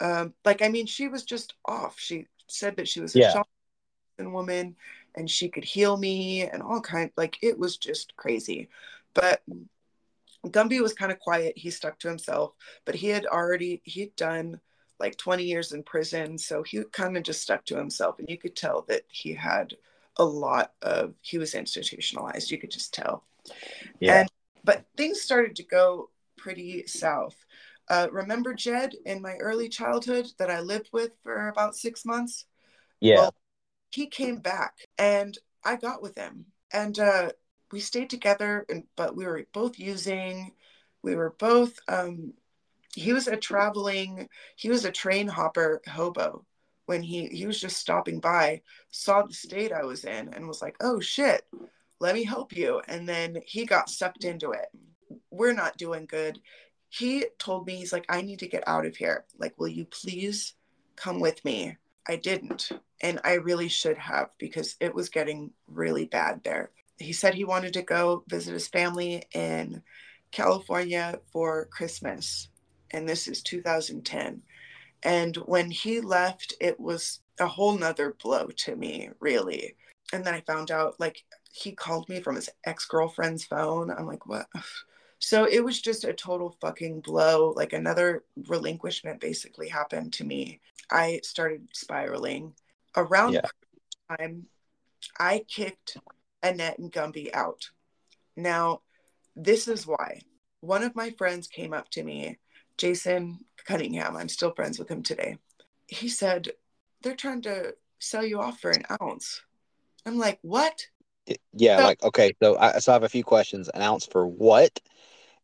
Um, 0.01 0.33
like 0.45 0.61
I 0.61 0.69
mean, 0.69 0.85
she 0.87 1.07
was 1.07 1.23
just 1.25 1.55
off. 1.65 1.99
She 1.99 2.27
said 2.47 2.77
that 2.77 2.87
she 2.87 3.01
was 3.01 3.15
a 3.15 3.19
Yeah. 3.19 3.31
shaman 4.19 4.33
woman 4.33 4.75
and 5.15 5.29
she 5.29 5.49
could 5.49 5.65
heal 5.65 5.97
me 5.97 6.43
and 6.43 6.63
all 6.63 6.81
kind 6.81 7.11
like 7.17 7.37
it 7.43 7.57
was 7.59 7.77
just 7.77 8.15
crazy. 8.17 8.69
But 9.13 9.43
Gumby 10.45 10.79
was 10.81 10.93
kind 10.93 11.11
of 11.11 11.19
quiet. 11.19 11.57
He 11.57 11.69
stuck 11.71 11.97
to 11.99 12.07
himself, 12.07 12.53
but 12.85 12.93
he 12.95 13.07
had 13.07 13.25
already 13.25 13.81
he'd 13.85 14.15
done 14.15 14.59
like 14.99 15.17
20 15.17 15.43
years 15.43 15.71
in 15.71 15.81
prison, 15.83 16.37
so 16.37 16.61
he 16.63 16.83
kind 16.91 17.17
of 17.17 17.23
just 17.23 17.41
stuck 17.41 17.65
to 17.65 17.75
himself 17.77 18.19
and 18.19 18.29
you 18.29 18.37
could 18.37 18.55
tell 18.55 18.83
that 18.83 19.03
he 19.09 19.33
had 19.33 19.75
a 20.17 20.23
lot 20.25 20.73
of 20.83 21.15
he 21.21 21.37
was 21.39 21.55
institutionalized. 21.55 22.51
You 22.51 22.57
could 22.59 22.71
just 22.71 22.93
tell. 22.93 23.23
Yeah 23.99 24.19
And 24.19 24.29
but 24.63 24.85
things 24.95 25.21
started 25.21 25.55
to 25.55 25.63
go 25.63 26.09
pretty 26.37 26.85
south. 26.87 27.35
Uh, 27.89 28.07
remember 28.11 28.53
Jed 28.53 28.93
in 29.05 29.21
my 29.21 29.33
early 29.35 29.69
childhood 29.69 30.27
that 30.37 30.49
I 30.49 30.61
lived 30.61 30.89
with 30.93 31.11
for 31.23 31.47
about 31.49 31.75
six 31.75 32.05
months? 32.05 32.45
yeah 32.99 33.17
well, 33.17 33.35
He 33.91 34.07
came 34.07 34.37
back 34.37 34.75
and 34.97 35.37
I 35.63 35.75
got 35.75 36.01
with 36.01 36.15
him 36.15 36.45
and 36.71 36.97
uh, 36.99 37.31
we 37.71 37.79
stayed 37.79 38.09
together, 38.09 38.65
and, 38.69 38.83
but 38.95 39.15
we 39.15 39.25
were 39.25 39.45
both 39.53 39.79
using, 39.79 40.51
we 41.01 41.15
were 41.15 41.35
both, 41.39 41.73
um, 41.87 42.33
he 42.93 43.13
was 43.13 43.27
a 43.27 43.37
traveling, 43.37 44.27
he 44.55 44.69
was 44.69 44.85
a 44.85 44.91
train 44.91 45.27
hopper 45.27 45.81
hobo 45.87 46.45
when 46.85 47.01
he, 47.01 47.27
he 47.27 47.45
was 47.45 47.59
just 47.59 47.77
stopping 47.77 48.19
by, 48.19 48.61
saw 48.89 49.21
the 49.23 49.33
state 49.33 49.71
I 49.71 49.83
was 49.83 50.03
in 50.03 50.33
and 50.33 50.47
was 50.47 50.61
like, 50.61 50.75
oh 50.81 50.99
shit, 50.99 51.43
let 52.01 52.15
me 52.15 52.23
help 52.23 52.57
you. 52.57 52.81
And 52.87 53.07
then 53.07 53.37
he 53.45 53.63
got 53.63 53.89
sucked 53.89 54.25
into 54.25 54.51
it. 54.51 54.69
We're 55.29 55.53
not 55.53 55.77
doing 55.77 56.07
good. 56.07 56.41
He 56.89 57.25
told 57.37 57.67
me, 57.67 57.75
he's 57.75 57.93
like, 57.93 58.05
I 58.09 58.21
need 58.21 58.39
to 58.39 58.47
get 58.47 58.67
out 58.67 58.87
of 58.87 58.97
here. 58.97 59.23
Like, 59.37 59.53
will 59.59 59.67
you 59.67 59.85
please 59.85 60.55
come 60.95 61.19
with 61.19 61.45
me? 61.45 61.77
I 62.09 62.15
didn't. 62.15 62.71
And 63.01 63.19
I 63.23 63.33
really 63.33 63.67
should 63.67 63.97
have 63.97 64.31
because 64.39 64.75
it 64.79 64.95
was 64.95 65.09
getting 65.09 65.51
really 65.67 66.05
bad 66.05 66.43
there. 66.43 66.71
He 66.97 67.13
said 67.13 67.35
he 67.35 67.45
wanted 67.45 67.73
to 67.73 67.83
go 67.83 68.23
visit 68.27 68.53
his 68.53 68.67
family 68.67 69.23
in 69.33 69.83
California 70.31 71.19
for 71.31 71.65
Christmas. 71.67 72.49
And 72.89 73.07
this 73.07 73.27
is 73.27 73.43
2010. 73.43 74.41
And 75.03 75.35
when 75.37 75.69
he 75.69 76.01
left, 76.01 76.55
it 76.59 76.79
was 76.79 77.19
a 77.39 77.47
whole 77.47 77.77
nother 77.77 78.15
blow 78.21 78.47
to 78.47 78.75
me, 78.75 79.09
really. 79.19 79.75
And 80.11 80.25
then 80.25 80.33
I 80.33 80.41
found 80.41 80.71
out 80.71 80.99
like 80.99 81.23
he 81.51 81.71
called 81.73 82.07
me 82.09 82.21
from 82.21 82.35
his 82.35 82.49
ex 82.65 82.85
girlfriend's 82.85 83.43
phone. 83.45 83.91
I'm 83.91 84.07
like, 84.07 84.25
what? 84.25 84.47
So 85.23 85.45
it 85.45 85.63
was 85.63 85.79
just 85.79 86.03
a 86.03 86.13
total 86.13 86.57
fucking 86.61 87.01
blow. 87.01 87.53
Like 87.55 87.73
another 87.73 88.23
relinquishment 88.47 89.19
basically 89.19 89.69
happened 89.69 90.13
to 90.13 90.23
me. 90.23 90.61
I 90.89 91.19
started 91.21 91.67
spiraling. 91.73 92.55
Around 92.97 93.33
Yeah. 93.33 93.41
time, 94.17 94.47
I 95.19 95.45
kicked 95.47 95.97
Annette 96.41 96.79
and 96.79 96.91
Gumby 96.91 97.29
out. 97.35 97.69
Now, 98.35 98.81
this 99.35 99.67
is 99.67 99.85
why. 99.85 100.21
One 100.61 100.81
of 100.81 100.95
my 100.95 101.11
friends 101.11 101.47
came 101.47 101.71
up 101.71 101.89
to 101.91 102.03
me, 102.03 102.39
Jason 102.77 103.45
Cunningham. 103.65 104.17
I'm 104.17 104.27
still 104.27 104.55
friends 104.55 104.79
with 104.79 104.89
him 104.89 105.03
today. 105.03 105.37
He 105.87 106.09
said, 106.09 106.49
They're 107.03 107.15
trying 107.15 107.43
to 107.43 107.75
sell 107.99 108.25
you 108.25 108.39
off 108.41 108.59
for 108.59 108.71
an 108.71 108.85
ounce. 108.99 109.43
I'm 110.03 110.17
like, 110.17 110.39
What? 110.41 110.87
Yeah, 111.53 111.77
So- 111.77 111.83
like 111.83 112.03
okay, 112.03 112.33
so 112.41 112.57
I 112.57 112.79
so 112.79 112.91
I 112.91 112.95
have 112.95 113.03
a 113.03 113.09
few 113.09 113.23
questions. 113.23 113.69
An 113.73 113.81
ounce 113.81 114.05
for 114.05 114.25
what? 114.27 114.79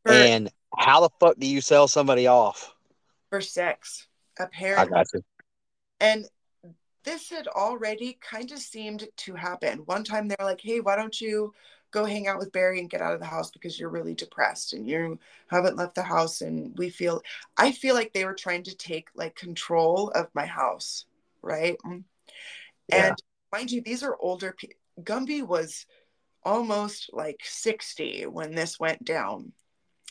For, 0.03 0.11
and 0.11 0.49
how 0.77 1.01
the 1.01 1.09
fuck 1.19 1.37
do 1.37 1.47
you 1.47 1.61
sell 1.61 1.87
somebody 1.87 2.27
off? 2.27 2.73
for 3.29 3.41
sex, 3.41 4.07
I 4.39 4.43
apparently. 4.43 4.89
got 4.89 5.05
you. 5.13 5.21
And 5.99 6.25
this 7.03 7.29
had 7.29 7.47
already 7.47 8.17
kind 8.21 8.51
of 8.51 8.59
seemed 8.59 9.07
to 9.17 9.33
happen. 9.35 9.79
One 9.79 10.03
time 10.03 10.27
they're 10.27 10.37
like, 10.39 10.61
hey, 10.61 10.79
why 10.79 10.95
don't 10.95 11.19
you 11.19 11.53
go 11.91 12.05
hang 12.05 12.27
out 12.27 12.37
with 12.37 12.51
Barry 12.51 12.79
and 12.79 12.89
get 12.89 13.01
out 13.01 13.13
of 13.13 13.19
the 13.19 13.25
house 13.25 13.49
because 13.51 13.79
you're 13.79 13.89
really 13.89 14.13
depressed 14.13 14.73
and 14.73 14.87
you 14.87 15.17
haven't 15.47 15.77
left 15.77 15.95
the 15.95 16.03
house. 16.03 16.41
And 16.41 16.77
we 16.77 16.89
feel, 16.89 17.21
I 17.57 17.71
feel 17.71 17.95
like 17.95 18.13
they 18.13 18.25
were 18.25 18.33
trying 18.33 18.63
to 18.63 18.75
take 18.75 19.07
like 19.15 19.35
control 19.35 20.09
of 20.11 20.27
my 20.33 20.45
house. 20.45 21.05
Right. 21.41 21.77
Yeah. 22.89 23.07
And 23.07 23.15
mind 23.51 23.71
you, 23.71 23.81
these 23.81 24.03
are 24.03 24.17
older 24.19 24.53
people. 24.57 24.75
Gumby 25.01 25.45
was 25.45 25.85
almost 26.43 27.09
like 27.13 27.41
60 27.43 28.25
when 28.27 28.55
this 28.55 28.79
went 28.79 29.03
down. 29.03 29.51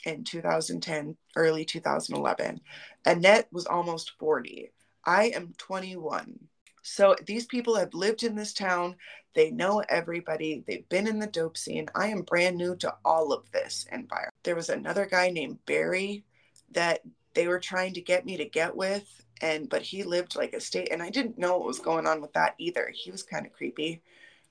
in 0.04 0.22
2010, 0.22 1.16
early 1.34 1.64
2011. 1.64 2.60
Annette 3.04 3.48
was 3.50 3.66
almost 3.66 4.12
40. 4.18 4.70
I 5.04 5.32
am 5.34 5.52
21. 5.58 6.38
So 6.82 7.16
these 7.26 7.46
people 7.46 7.74
have 7.74 7.92
lived 7.94 8.22
in 8.22 8.36
this 8.36 8.52
town. 8.52 8.94
They 9.34 9.50
know 9.50 9.82
everybody. 9.88 10.62
They've 10.64 10.88
been 10.88 11.08
in 11.08 11.18
the 11.18 11.26
dope 11.26 11.56
scene. 11.56 11.88
I 11.96 12.08
am 12.08 12.22
brand 12.22 12.56
new 12.56 12.76
to 12.76 12.94
all 13.04 13.32
of 13.32 13.50
this 13.50 13.86
environment. 13.90 14.34
There 14.44 14.54
was 14.54 14.68
another 14.68 15.06
guy 15.06 15.30
named 15.30 15.58
Barry 15.66 16.24
that 16.70 17.00
they 17.34 17.48
were 17.48 17.58
trying 17.58 17.94
to 17.94 18.00
get 18.00 18.24
me 18.24 18.36
to 18.36 18.44
get 18.44 18.76
with 18.76 19.24
and 19.42 19.68
but 19.68 19.82
he 19.82 20.02
lived 20.02 20.36
like 20.36 20.54
a 20.54 20.60
state 20.60 20.88
and 20.90 21.02
I 21.02 21.10
didn't 21.10 21.38
know 21.38 21.58
what 21.58 21.66
was 21.66 21.78
going 21.78 22.06
on 22.06 22.20
with 22.20 22.32
that 22.32 22.54
either. 22.58 22.90
He 22.94 23.10
was 23.10 23.22
kind 23.22 23.46
of 23.46 23.52
creepy. 23.52 24.02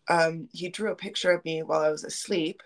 Um, 0.07 0.49
he 0.53 0.69
drew 0.69 0.91
a 0.91 0.95
picture 0.95 1.31
of 1.31 1.43
me 1.45 1.63
while 1.63 1.81
I 1.81 1.89
was 1.89 2.03
asleep 2.03 2.61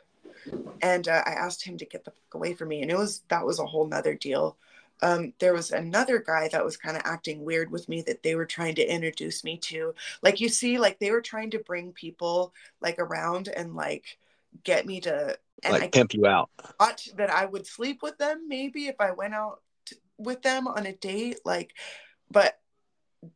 and 0.82 1.08
uh, 1.08 1.24
I 1.26 1.32
asked 1.32 1.64
him 1.64 1.78
to 1.78 1.86
get 1.86 2.04
the 2.06 2.12
fuck 2.12 2.34
away 2.34 2.54
from 2.54 2.70
me 2.70 2.82
and 2.82 2.92
it 2.92 2.98
was 2.98 3.24
that 3.30 3.46
was 3.46 3.60
a 3.60 3.66
whole 3.66 3.88
nother 3.88 4.16
deal 4.16 4.58
um, 5.02 5.34
there 5.40 5.54
was 5.54 5.72
another 5.72 6.20
guy 6.20 6.50
that 6.50 6.64
was 6.64 6.78
kind 6.78 6.98
of 6.98 7.04
acting 7.06 7.46
weird 7.46 7.72
with 7.72 7.88
me 7.88 8.02
that 8.04 8.24
they 8.24 8.36
were 8.36 8.46
trying 8.46 8.76
to 8.76 8.94
introduce 8.94 9.44
me 9.44 9.58
to. 9.58 9.94
Like 10.22 10.42
you 10.42 10.50
see, 10.50 10.78
like 10.78 11.00
they 11.00 11.12
were 11.12 11.22
trying 11.22 11.52
to 11.52 11.60
bring 11.60 11.94
people 11.94 12.54
like 12.82 13.00
around 13.00 13.48
and 13.48 13.76
like 13.76 14.18
get 14.64 14.86
me 14.86 15.00
to 15.02 15.38
and 15.64 15.74
like 15.74 15.84
I 15.84 15.88
pimp 15.90 16.14
you 16.14 16.26
out. 16.26 16.50
thought 16.78 17.08
that 17.16 17.30
I 17.30 17.46
would 17.46 17.66
sleep 17.66 18.02
with 18.02 18.18
them 18.18 18.48
maybe 18.48 18.88
if 18.88 18.96
I 19.00 19.12
went 19.12 19.34
out 19.34 19.62
with 20.18 20.42
them 20.42 20.68
on 20.68 20.86
a 20.86 20.94
date. 20.94 21.40
Like, 21.46 21.74
but 22.30 22.60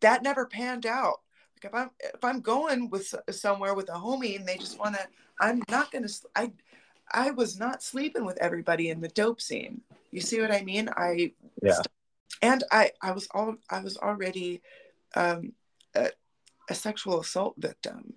that 0.02 0.24
never 0.24 0.46
panned 0.46 0.86
out. 0.86 1.22
If 1.66 1.74
I'm 1.74 1.90
if 2.00 2.24
I'm 2.24 2.42
going 2.42 2.90
with 2.90 3.14
somewhere 3.32 3.74
with 3.74 3.90
a 3.90 3.94
homie 3.94 4.36
and 4.36 4.48
they 4.48 4.58
just 4.58 4.80
want 4.80 4.96
to, 4.96 5.08
I'm 5.40 5.62
not 5.70 5.92
gonna. 5.92 6.08
I 6.36 6.52
I 7.12 7.32
was 7.32 7.60
not 7.60 7.84
sleeping 7.84 8.26
with 8.26 8.38
everybody 8.38 8.90
in 8.90 9.02
the 9.02 9.10
dope 9.10 9.42
scene. 9.42 9.82
You 10.12 10.22
see 10.22 10.42
what 10.42 10.52
I 10.52 10.62
mean? 10.62 10.90
I 10.96 11.34
Yeah. 11.62 11.82
and 12.42 12.64
I 12.72 12.92
I 13.02 13.12
was 13.12 13.28
all 13.32 13.56
I 13.70 13.82
was 13.82 13.98
already 13.98 14.62
um, 15.16 15.54
a, 15.96 16.10
a 16.70 16.76
sexual 16.76 17.22
assault 17.22 17.56
victim, 17.58 18.14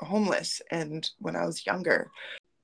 homeless, 0.00 0.60
and 0.70 1.08
when 1.18 1.36
I 1.36 1.46
was 1.46 1.66
younger, 1.66 2.10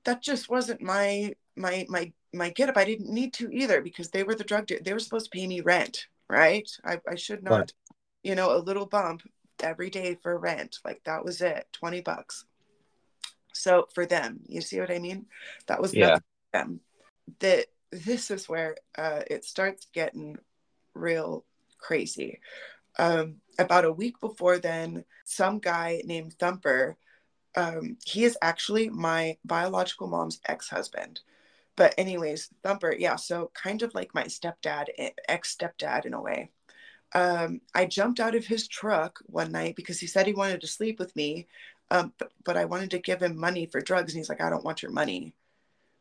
that 0.05 0.21
just 0.21 0.49
wasn't 0.49 0.81
my 0.81 1.33
my 1.55 1.85
my 1.89 2.11
my 2.33 2.49
get 2.49 2.69
up. 2.69 2.77
I 2.77 2.85
didn't 2.85 3.09
need 3.13 3.33
to 3.35 3.49
either 3.51 3.81
because 3.81 4.09
they 4.09 4.23
were 4.23 4.35
the 4.35 4.43
drug 4.43 4.67
dealer. 4.67 4.81
They 4.83 4.93
were 4.93 4.99
supposed 4.99 5.31
to 5.31 5.37
pay 5.37 5.47
me 5.47 5.61
rent, 5.61 6.07
right? 6.29 6.69
I, 6.83 6.99
I 7.09 7.15
should 7.15 7.43
not, 7.43 7.53
Right. 7.53 7.73
you 8.23 8.35
know, 8.35 8.55
a 8.55 8.59
little 8.59 8.85
bump 8.85 9.21
every 9.63 9.89
day 9.89 10.15
for 10.21 10.37
rent. 10.37 10.79
Like 10.85 11.03
that 11.05 11.23
was 11.25 11.41
it, 11.41 11.67
20 11.73 12.01
bucks. 12.01 12.45
So 13.53 13.87
for 13.93 14.05
them, 14.05 14.41
you 14.47 14.61
see 14.61 14.79
what 14.79 14.91
I 14.91 14.99
mean? 14.99 15.27
That 15.67 15.81
was 15.81 15.93
Yeah. 15.93 16.17
for 16.17 16.23
them. 16.51 16.81
That 17.39 17.67
this 17.91 18.31
is 18.31 18.49
where 18.49 18.75
uh, 18.97 19.21
it 19.29 19.45
starts 19.45 19.87
getting 19.93 20.37
real 20.93 21.45
crazy. 21.77 22.39
Um, 22.97 23.41
about 23.59 23.85
a 23.85 23.91
week 23.91 24.19
before 24.19 24.57
then, 24.57 25.05
some 25.25 25.59
guy 25.59 26.01
named 26.05 26.33
Thumper, 26.33 26.97
um, 27.55 27.97
he 28.03 28.23
is 28.23 28.37
actually 28.41 28.89
my 28.89 29.37
biological 29.45 30.07
mom's 30.07 30.39
ex-husband. 30.45 31.21
But 31.75 31.93
anyways, 31.97 32.49
Thumper, 32.63 32.93
yeah, 32.97 33.15
so 33.15 33.51
kind 33.53 33.81
of 33.81 33.93
like 33.95 34.13
my 34.13 34.25
stepdad, 34.25 34.87
ex-stepdad 35.27 36.05
in 36.05 36.13
a 36.13 36.21
way. 36.21 36.51
Um, 37.13 37.61
I 37.75 37.85
jumped 37.85 38.19
out 38.19 38.35
of 38.35 38.45
his 38.45 38.67
truck 38.67 39.19
one 39.27 39.51
night 39.51 39.75
because 39.75 39.99
he 39.99 40.07
said 40.07 40.25
he 40.25 40.33
wanted 40.33 40.61
to 40.61 40.67
sleep 40.67 40.99
with 40.99 41.15
me, 41.15 41.47
um, 41.91 42.13
but, 42.17 42.31
but 42.43 42.57
I 42.57 42.65
wanted 42.65 42.91
to 42.91 42.99
give 42.99 43.21
him 43.21 43.37
money 43.37 43.67
for 43.67 43.81
drugs, 43.81 44.13
and 44.13 44.19
he's 44.19 44.29
like, 44.29 44.41
"I 44.41 44.49
don't 44.49 44.63
want 44.63 44.81
your 44.81 44.91
money," 44.91 45.33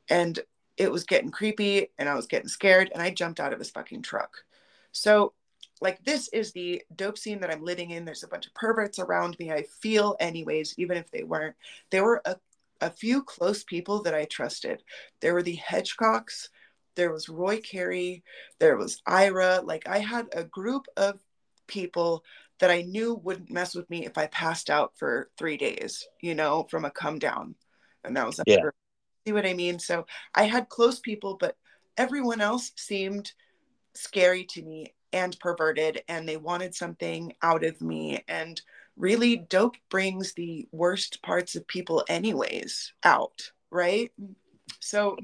and 0.09 0.39
it 0.77 0.91
was 0.91 1.05
getting 1.05 1.31
creepy, 1.31 1.89
and 1.99 2.09
I 2.09 2.15
was 2.15 2.27
getting 2.27 2.49
scared, 2.49 2.91
and 2.93 3.03
I 3.03 3.11
jumped 3.11 3.41
out 3.41 3.53
of 3.53 3.59
his 3.59 3.71
fucking 3.71 4.03
truck. 4.03 4.39
So, 4.93 5.35
like, 5.81 6.03
this 6.05 6.29
is 6.29 6.53
the 6.53 6.83
dope 6.97 7.19
scene 7.19 7.41
that 7.41 7.51
I'm 7.51 7.65
living 7.65 7.91
in. 7.91 8.05
There's 8.05 8.23
a 8.23 8.29
bunch 8.29 8.47
of 8.47 8.55
perverts 8.55 8.99
around 8.99 9.39
me. 9.39 9.53
I 9.53 9.65
feel, 9.65 10.17
anyways, 10.19 10.75
even 10.79 10.97
if 10.97 11.11
they 11.11 11.25
weren't, 11.25 11.57
there 11.91 12.05
were 12.05 12.23
a, 12.25 12.37
a 12.81 12.91
few 12.91 13.23
close 13.23 13.65
people 13.65 14.03
that 14.03 14.15
I 14.15 14.25
trusted. 14.25 14.83
There 15.21 15.35
were 15.35 15.43
the 15.43 15.59
Hedgecocks. 15.59 16.49
There 16.95 17.13
was 17.13 17.29
Roy 17.29 17.61
Carey. 17.61 18.23
There 18.59 18.77
was 18.77 19.01
Ira. 19.07 19.61
Like, 19.63 19.89
I 19.89 19.99
had 19.99 20.29
a 20.33 20.45
group 20.45 20.87
of 20.97 21.21
people 21.67 22.25
that 22.59 22.71
I 22.71 22.83
knew 22.83 23.15
wouldn't 23.15 23.51
mess 23.51 23.75
with 23.75 23.89
me 23.91 24.07
if 24.07 24.17
I 24.19 24.27
passed 24.27 24.71
out 24.71 24.93
for 24.97 25.31
three 25.37 25.57
days, 25.57 26.07
you 26.21 26.35
know, 26.35 26.67
from 26.71 26.85
a 26.85 26.91
come 26.91 27.19
down. 27.19 27.55
And 28.05 28.17
that 28.17 28.27
was 28.27 28.41
Yeah. 28.47 28.57
after- 28.57 28.75
see 29.27 29.33
what 29.33 29.47
I 29.47 29.55
mean? 29.55 29.79
So 29.79 30.07
I 30.35 30.45
had 30.45 30.69
close 30.69 31.01
people, 31.01 31.37
but 31.37 31.57
everyone 31.97 32.41
else 32.41 32.73
seemed 32.77 33.33
scary 33.95 34.45
to 34.47 34.63
me 34.63 34.95
and 35.13 35.39
perverted, 35.41 36.03
and 36.09 36.29
they 36.29 36.37
wanted 36.37 36.75
something 36.75 37.35
out 37.43 37.65
of 37.65 37.81
me. 37.81 38.25
And 38.29 38.61
really, 38.97 39.37
dope 39.37 39.77
brings 39.91 40.33
the 40.35 40.69
worst 40.73 41.23
parts 41.23 41.55
of 41.55 41.67
people, 41.67 42.05
anyways, 42.09 42.93
out, 43.05 43.53
right? 43.71 44.13
So, 44.81 45.17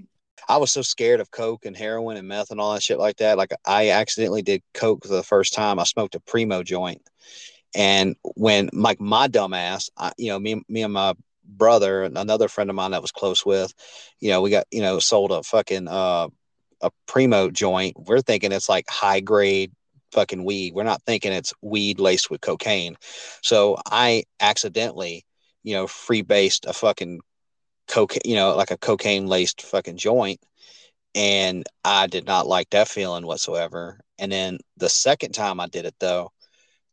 I 0.48 0.58
was 0.58 0.72
so 0.72 0.82
scared 0.82 1.20
of 1.20 1.30
coke 1.30 1.64
and 1.64 1.76
heroin 1.76 2.16
and 2.16 2.28
meth 2.28 2.50
and 2.50 2.60
all 2.60 2.74
that 2.74 2.82
shit 2.82 2.98
like 2.98 3.16
that. 3.16 3.38
Like 3.38 3.52
I 3.64 3.90
accidentally 3.90 4.42
did 4.42 4.62
coke 4.74 5.04
for 5.04 5.12
the 5.12 5.22
first 5.22 5.54
time. 5.54 5.78
I 5.78 5.84
smoked 5.84 6.14
a 6.14 6.20
primo 6.20 6.62
joint, 6.62 7.02
and 7.74 8.16
when 8.36 8.70
like 8.72 9.00
my 9.00 9.28
dumb 9.28 9.54
ass, 9.54 9.90
I, 9.96 10.12
you 10.18 10.28
know, 10.28 10.38
me 10.38 10.62
me 10.68 10.82
and 10.82 10.92
my 10.92 11.14
brother 11.44 12.02
and 12.02 12.18
another 12.18 12.48
friend 12.48 12.68
of 12.68 12.76
mine 12.76 12.90
that 12.90 13.02
was 13.02 13.12
close 13.12 13.44
with, 13.44 13.72
you 14.20 14.30
know, 14.30 14.42
we 14.42 14.50
got 14.50 14.66
you 14.70 14.82
know 14.82 14.98
sold 14.98 15.32
a 15.32 15.42
fucking 15.42 15.88
uh 15.88 16.28
a 16.80 16.90
primo 17.06 17.50
joint. 17.50 17.96
We're 17.98 18.20
thinking 18.20 18.52
it's 18.52 18.68
like 18.68 18.88
high 18.88 19.20
grade 19.20 19.72
fucking 20.12 20.44
weed. 20.44 20.74
We're 20.74 20.84
not 20.84 21.02
thinking 21.02 21.32
it's 21.32 21.52
weed 21.62 22.00
laced 22.00 22.30
with 22.30 22.40
cocaine. 22.40 22.96
So 23.42 23.76
I 23.86 24.24
accidentally, 24.40 25.24
you 25.62 25.74
know, 25.74 25.86
free 25.86 26.22
based 26.22 26.66
a 26.66 26.72
fucking 26.72 27.20
cocaine, 27.88 28.22
you 28.24 28.36
know, 28.36 28.56
like 28.56 28.70
a 28.70 28.78
cocaine 28.78 29.26
laced 29.26 29.62
fucking 29.62 29.96
joint. 29.96 30.40
And 31.14 31.64
I 31.84 32.06
did 32.06 32.26
not 32.26 32.46
like 32.46 32.70
that 32.70 32.88
feeling 32.88 33.26
whatsoever. 33.26 34.00
And 34.18 34.30
then 34.30 34.58
the 34.76 34.88
second 34.88 35.32
time 35.32 35.60
I 35.60 35.66
did 35.68 35.86
it 35.86 35.94
though, 36.00 36.32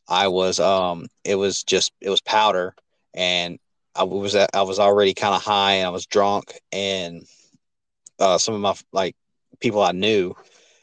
I 0.08 0.28
was 0.28 0.60
um 0.60 1.08
it 1.24 1.36
was 1.36 1.64
just 1.64 1.92
it 2.02 2.10
was 2.10 2.22
powder 2.22 2.76
and 3.14 3.60
I 3.96 4.04
was 4.04 4.36
I 4.36 4.62
was 4.62 4.80
already 4.80 5.14
kind 5.14 5.36
of 5.36 5.44
high 5.44 5.74
and 5.76 5.88
I 5.88 5.92
was 5.92 6.06
drunk 6.06 6.60
and 6.72 7.24
uh 8.20 8.38
some 8.38 8.56
of 8.56 8.62
my 8.62 8.76
like 8.94 9.16
people 9.60 9.82
I 9.82 9.92
knew 9.92 10.36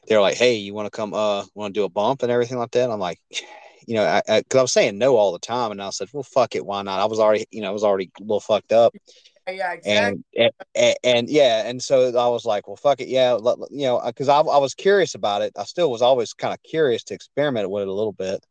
they 0.09 0.17
were 0.17 0.23
like, 0.23 0.37
"Hey, 0.37 0.57
you 0.57 0.75
want 0.75 0.87
to 0.87 0.97
come 0.97 1.15
uh 1.15 1.45
want 1.55 1.75
to 1.75 1.81
do 1.81 1.85
a 1.85 1.89
bump 1.89 2.23
and 2.23 2.33
everything 2.33 2.59
like 2.59 2.73
that?" 2.73 2.91
I'm 2.91 3.01
like, 3.01 3.21
you 3.87 3.95
know, 3.95 4.05
I, 4.05 4.23
I, 4.29 4.43
cause 4.43 4.59
I 4.59 4.63
was 4.63 4.73
saying 4.73 4.99
no 4.99 5.17
all 5.17 5.33
the 5.33 5.39
time, 5.39 5.71
and 5.73 5.83
I 5.83 5.91
said, 5.91 6.09
"Well, 6.13 6.23
fuck 6.23 6.55
it, 6.55 6.65
why 6.67 6.83
not?" 6.83 7.01
I 7.01 7.07
was 7.07 7.21
already, 7.21 7.47
you 7.51 7.63
know, 7.63 7.69
I 7.69 7.73
was 7.73 7.85
already 7.85 8.11
a 8.19 8.23
little 8.23 8.41
fucked 8.41 8.73
up, 8.73 8.95
yeah, 9.49 9.73
exactly. 9.73 10.23
and 10.37 10.53
and, 10.75 10.97
and 11.03 11.29
yeah, 11.29 11.69
and 11.69 11.83
so 11.83 12.09
I 12.17 12.29
was 12.29 12.45
like, 12.45 12.67
"Well, 12.67 12.77
fuck 12.77 13.01
it, 13.01 13.09
yeah," 13.09 13.37
you 13.71 13.87
know, 13.87 14.01
because 14.05 14.29
I, 14.29 14.41
I 14.41 14.59
was 14.59 14.75
curious 14.75 15.15
about 15.15 15.43
it. 15.43 15.53
I 15.57 15.65
still 15.65 15.91
was 15.91 16.03
always 16.03 16.33
kind 16.33 16.55
of 16.55 16.63
curious 16.63 17.05
to 17.05 17.15
experiment 17.15 17.71
with 17.71 17.83
it 17.83 17.89
a 17.89 17.93
little 17.93 18.13
bit, 18.13 18.45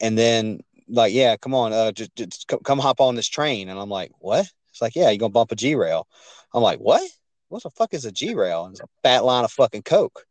and 0.00 0.16
then 0.18 0.60
like, 0.88 1.12
yeah, 1.12 1.36
come 1.36 1.54
on, 1.54 1.72
uh, 1.72 1.92
just, 1.92 2.14
just 2.16 2.46
come, 2.48 2.60
come 2.60 2.78
hop 2.78 3.00
on 3.00 3.14
this 3.14 3.28
train, 3.28 3.68
and 3.68 3.78
I'm 3.78 3.90
like, 3.90 4.10
what? 4.18 4.46
It's 4.70 4.82
like, 4.82 4.96
yeah, 4.96 5.10
you're 5.10 5.18
gonna 5.18 5.30
bump 5.30 5.52
a 5.52 5.56
G 5.56 5.74
rail. 5.74 6.06
I'm 6.52 6.62
like, 6.62 6.78
what? 6.78 7.08
What 7.48 7.62
the 7.62 7.70
fuck 7.70 7.94
is 7.94 8.04
a 8.04 8.12
G 8.12 8.34
rail? 8.34 8.64
And 8.64 8.74
it's 8.74 8.80
a 8.80 8.86
fat 9.02 9.24
line 9.24 9.44
of 9.44 9.52
fucking 9.52 9.82
coke 9.82 10.24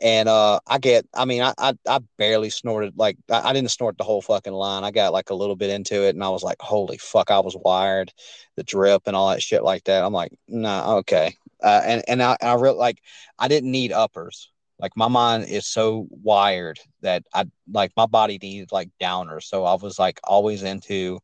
and 0.00 0.28
uh 0.28 0.58
i 0.66 0.78
get 0.78 1.06
i 1.14 1.24
mean 1.24 1.42
i 1.42 1.52
i, 1.58 1.74
I 1.88 2.00
barely 2.18 2.50
snorted 2.50 2.94
like 2.96 3.16
I, 3.30 3.50
I 3.50 3.52
didn't 3.52 3.70
snort 3.70 3.98
the 3.98 4.04
whole 4.04 4.22
fucking 4.22 4.52
line. 4.52 4.84
I 4.84 4.90
got 4.90 5.12
like 5.12 5.30
a 5.30 5.34
little 5.34 5.56
bit 5.56 5.70
into 5.70 6.06
it 6.06 6.14
and 6.14 6.24
i 6.24 6.28
was 6.28 6.42
like 6.42 6.58
holy 6.60 6.98
fuck 6.98 7.30
i 7.30 7.40
was 7.40 7.56
wired 7.64 8.12
the 8.56 8.62
drip 8.64 9.02
and 9.06 9.16
all 9.16 9.30
that 9.30 9.42
shit 9.42 9.62
like 9.62 9.84
that. 9.84 10.04
I'm 10.04 10.12
like 10.12 10.32
nah 10.48 10.96
okay. 10.98 11.34
Uh, 11.62 11.82
and 11.84 12.02
and 12.08 12.22
i 12.22 12.36
i 12.42 12.54
really 12.54 12.76
like 12.78 12.98
i 13.38 13.48
didn't 13.48 13.70
need 13.70 13.92
uppers. 13.92 14.50
Like 14.78 14.92
my 14.96 15.08
mind 15.08 15.44
is 15.48 15.66
so 15.66 16.06
wired 16.10 16.78
that 17.02 17.22
i 17.34 17.44
like 17.72 17.92
my 17.96 18.06
body 18.06 18.38
needed 18.40 18.72
like 18.72 18.90
downers. 19.00 19.44
So 19.44 19.64
i 19.64 19.74
was 19.74 19.98
like 19.98 20.20
always 20.24 20.62
into 20.62 21.18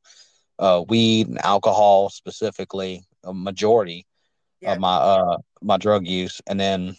uh 0.58 0.82
weed 0.88 1.28
and 1.28 1.44
alcohol 1.44 2.10
specifically 2.10 3.02
a 3.24 3.32
majority 3.34 4.06
Yeah. 4.60 4.72
of 4.72 4.78
my 4.78 4.96
uh 4.96 5.36
my 5.62 5.76
drug 5.78 6.06
use. 6.06 6.40
And 6.46 6.58
then 6.60 6.96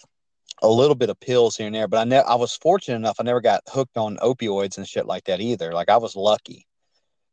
a 0.62 0.68
little 0.68 0.96
bit 0.96 1.10
of 1.10 1.20
pills 1.20 1.56
here 1.56 1.68
and 1.68 1.76
there, 1.76 1.88
but 1.88 2.00
I 2.00 2.04
ne- 2.04 2.18
I 2.18 2.36
was 2.36 2.56
fortunate 2.56 2.96
enough 2.96 3.18
I 3.20 3.24
never 3.24 3.42
got 3.42 3.64
hooked 3.68 3.98
on 3.98 4.18
opioids 4.18 4.78
and 4.78 4.88
shit 4.88 5.06
like 5.06 5.26
that 5.26 5.42
either. 5.42 5.72
Like 5.72 5.90
I 5.90 5.98
was 5.98 6.16
lucky, 6.16 6.68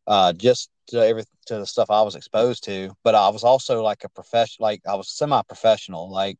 uh, 0.06 0.32
just 0.32 0.70
to 0.88 0.98
every 1.04 1.24
to 1.46 1.58
the 1.58 1.66
stuff 1.66 1.90
I 1.90 2.02
was 2.02 2.14
exposed 2.16 2.64
to. 2.64 2.94
But 3.02 3.14
I 3.14 3.28
was 3.30 3.44
also 3.44 3.82
like 3.82 4.04
a 4.04 4.08
professional, 4.08 4.64
like 4.66 4.82
I 4.86 4.94
was 4.94 5.08
semi-professional. 5.08 6.10
Like, 6.10 6.38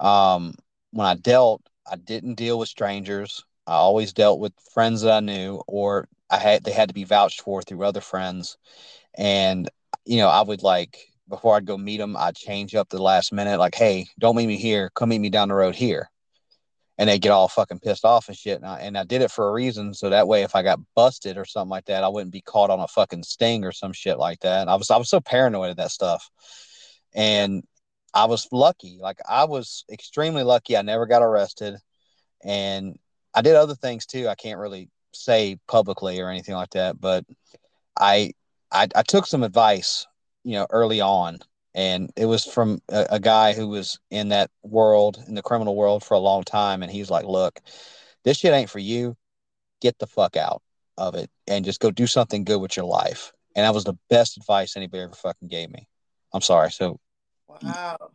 um, 0.00 0.54
when 0.90 1.06
I 1.06 1.14
dealt, 1.14 1.62
I 1.90 1.96
didn't 1.96 2.34
deal 2.34 2.58
with 2.58 2.68
strangers. 2.68 3.44
I 3.66 3.74
always 3.74 4.12
dealt 4.12 4.40
with 4.40 4.52
friends 4.72 5.02
that 5.02 5.12
I 5.12 5.20
knew, 5.20 5.62
or 5.66 6.08
I 6.30 6.38
had 6.38 6.64
they 6.64 6.72
had 6.72 6.88
to 6.88 6.94
be 6.94 7.04
vouched 7.04 7.42
for 7.42 7.62
through 7.62 7.84
other 7.84 8.00
friends, 8.00 8.56
and 9.16 9.68
you 10.04 10.18
know 10.18 10.28
I 10.28 10.42
would 10.42 10.62
like 10.62 10.98
before 11.28 11.56
I'd 11.56 11.66
go 11.66 11.76
meet 11.76 11.98
them, 11.98 12.16
I'd 12.16 12.36
change 12.36 12.74
up 12.74 12.88
the 12.88 13.02
last 13.02 13.32
minute, 13.32 13.58
like, 13.58 13.74
hey, 13.74 14.06
don't 14.18 14.36
meet 14.36 14.46
me 14.46 14.56
here. 14.56 14.90
Come 14.94 15.10
meet 15.10 15.20
me 15.20 15.30
down 15.30 15.48
the 15.48 15.54
road 15.54 15.74
here. 15.74 16.10
And 16.96 17.08
they 17.08 17.18
get 17.18 17.30
all 17.30 17.46
fucking 17.46 17.78
pissed 17.78 18.04
off 18.04 18.28
and 18.28 18.36
shit. 18.36 18.56
And 18.56 18.66
I, 18.66 18.80
and 18.80 18.98
I 18.98 19.04
did 19.04 19.22
it 19.22 19.30
for 19.30 19.48
a 19.48 19.52
reason. 19.52 19.94
So 19.94 20.10
that 20.10 20.26
way, 20.26 20.42
if 20.42 20.56
I 20.56 20.62
got 20.62 20.80
busted 20.96 21.38
or 21.38 21.44
something 21.44 21.70
like 21.70 21.84
that, 21.84 22.02
I 22.02 22.08
wouldn't 22.08 22.32
be 22.32 22.40
caught 22.40 22.70
on 22.70 22.80
a 22.80 22.88
fucking 22.88 23.22
sting 23.22 23.64
or 23.64 23.70
some 23.70 23.92
shit 23.92 24.18
like 24.18 24.40
that. 24.40 24.62
And 24.62 24.70
I 24.70 24.74
was, 24.74 24.90
I 24.90 24.96
was 24.96 25.08
so 25.08 25.20
paranoid 25.20 25.70
of 25.70 25.76
that 25.76 25.92
stuff. 25.92 26.28
And 27.14 27.62
I 28.12 28.24
was 28.24 28.48
lucky. 28.50 28.98
Like, 29.00 29.18
I 29.28 29.44
was 29.44 29.84
extremely 29.92 30.42
lucky. 30.42 30.76
I 30.76 30.82
never 30.82 31.06
got 31.06 31.22
arrested. 31.22 31.76
And 32.42 32.98
I 33.32 33.42
did 33.42 33.54
other 33.54 33.76
things 33.76 34.06
too. 34.06 34.28
I 34.28 34.34
can't 34.34 34.58
really 34.58 34.90
say 35.12 35.58
publicly 35.66 36.20
or 36.20 36.30
anything 36.30 36.54
like 36.54 36.70
that, 36.70 37.00
but 37.00 37.24
I, 37.98 38.32
I, 38.70 38.88
I 38.94 39.02
took 39.02 39.26
some 39.26 39.42
advice 39.42 40.06
you 40.44 40.54
know 40.54 40.66
early 40.70 41.00
on. 41.00 41.38
And 41.74 42.10
it 42.16 42.24
was 42.24 42.44
from 42.44 42.80
a, 42.88 43.06
a, 43.10 43.20
guy 43.20 43.52
who 43.52 43.68
was 43.68 44.00
in 44.10 44.30
that 44.30 44.50
world 44.62 45.22
in 45.28 45.34
the 45.34 45.42
criminal 45.42 45.76
world 45.76 46.02
for 46.02 46.14
a 46.14 46.18
long 46.18 46.42
time. 46.42 46.82
And 46.82 46.90
he's 46.90 47.10
like 47.10 47.24
look 47.24 47.60
this 48.24 48.38
shit 48.38 48.52
ain't 48.52 48.70
for 48.70 48.78
you. 48.78 49.16
Get 49.80 49.98
the 49.98 50.06
fuck 50.06 50.36
out 50.36 50.62
of 50.96 51.14
it 51.14 51.30
and 51.46 51.64
just 51.64 51.80
go 51.80 51.90
do 51.90 52.06
something 52.06 52.44
good 52.44 52.60
with 52.60 52.76
your 52.76 52.86
life. 52.86 53.32
And 53.54 53.64
that 53.64 53.74
was 53.74 53.84
the 53.84 53.98
best 54.10 54.36
advice 54.36 54.76
anybody 54.76 55.04
ever 55.04 55.14
fucking 55.14 55.48
gave 55.48 55.70
me. 55.70 55.86
I'm 56.32 56.40
sorry. 56.40 56.70
So 56.72 56.98
wow. 57.48 58.10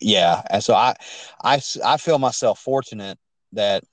yeah. 0.00 0.42
And 0.50 0.62
so 0.62 0.74
i 0.74 0.94
i 1.42 1.60
i 1.84 1.96
feel 1.96 2.18
myself 2.18 2.58
fortunate 2.58 3.18
that 3.52 3.84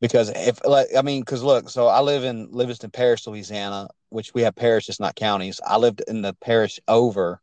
because 0.00 0.30
if 0.34 0.64
like 0.64 0.88
i 0.96 1.02
mean 1.02 1.22
because 1.22 1.42
look 1.42 1.68
so 1.68 1.86
i 1.86 2.00
live 2.00 2.24
in 2.24 2.48
livingston 2.50 2.90
parish 2.90 3.26
louisiana 3.26 3.88
which 4.10 4.34
we 4.34 4.42
have 4.42 4.54
parishes, 4.54 5.00
not 5.00 5.16
counties. 5.16 5.60
I 5.66 5.76
lived 5.76 6.02
in 6.08 6.22
the 6.22 6.34
parish 6.34 6.80
over, 6.88 7.40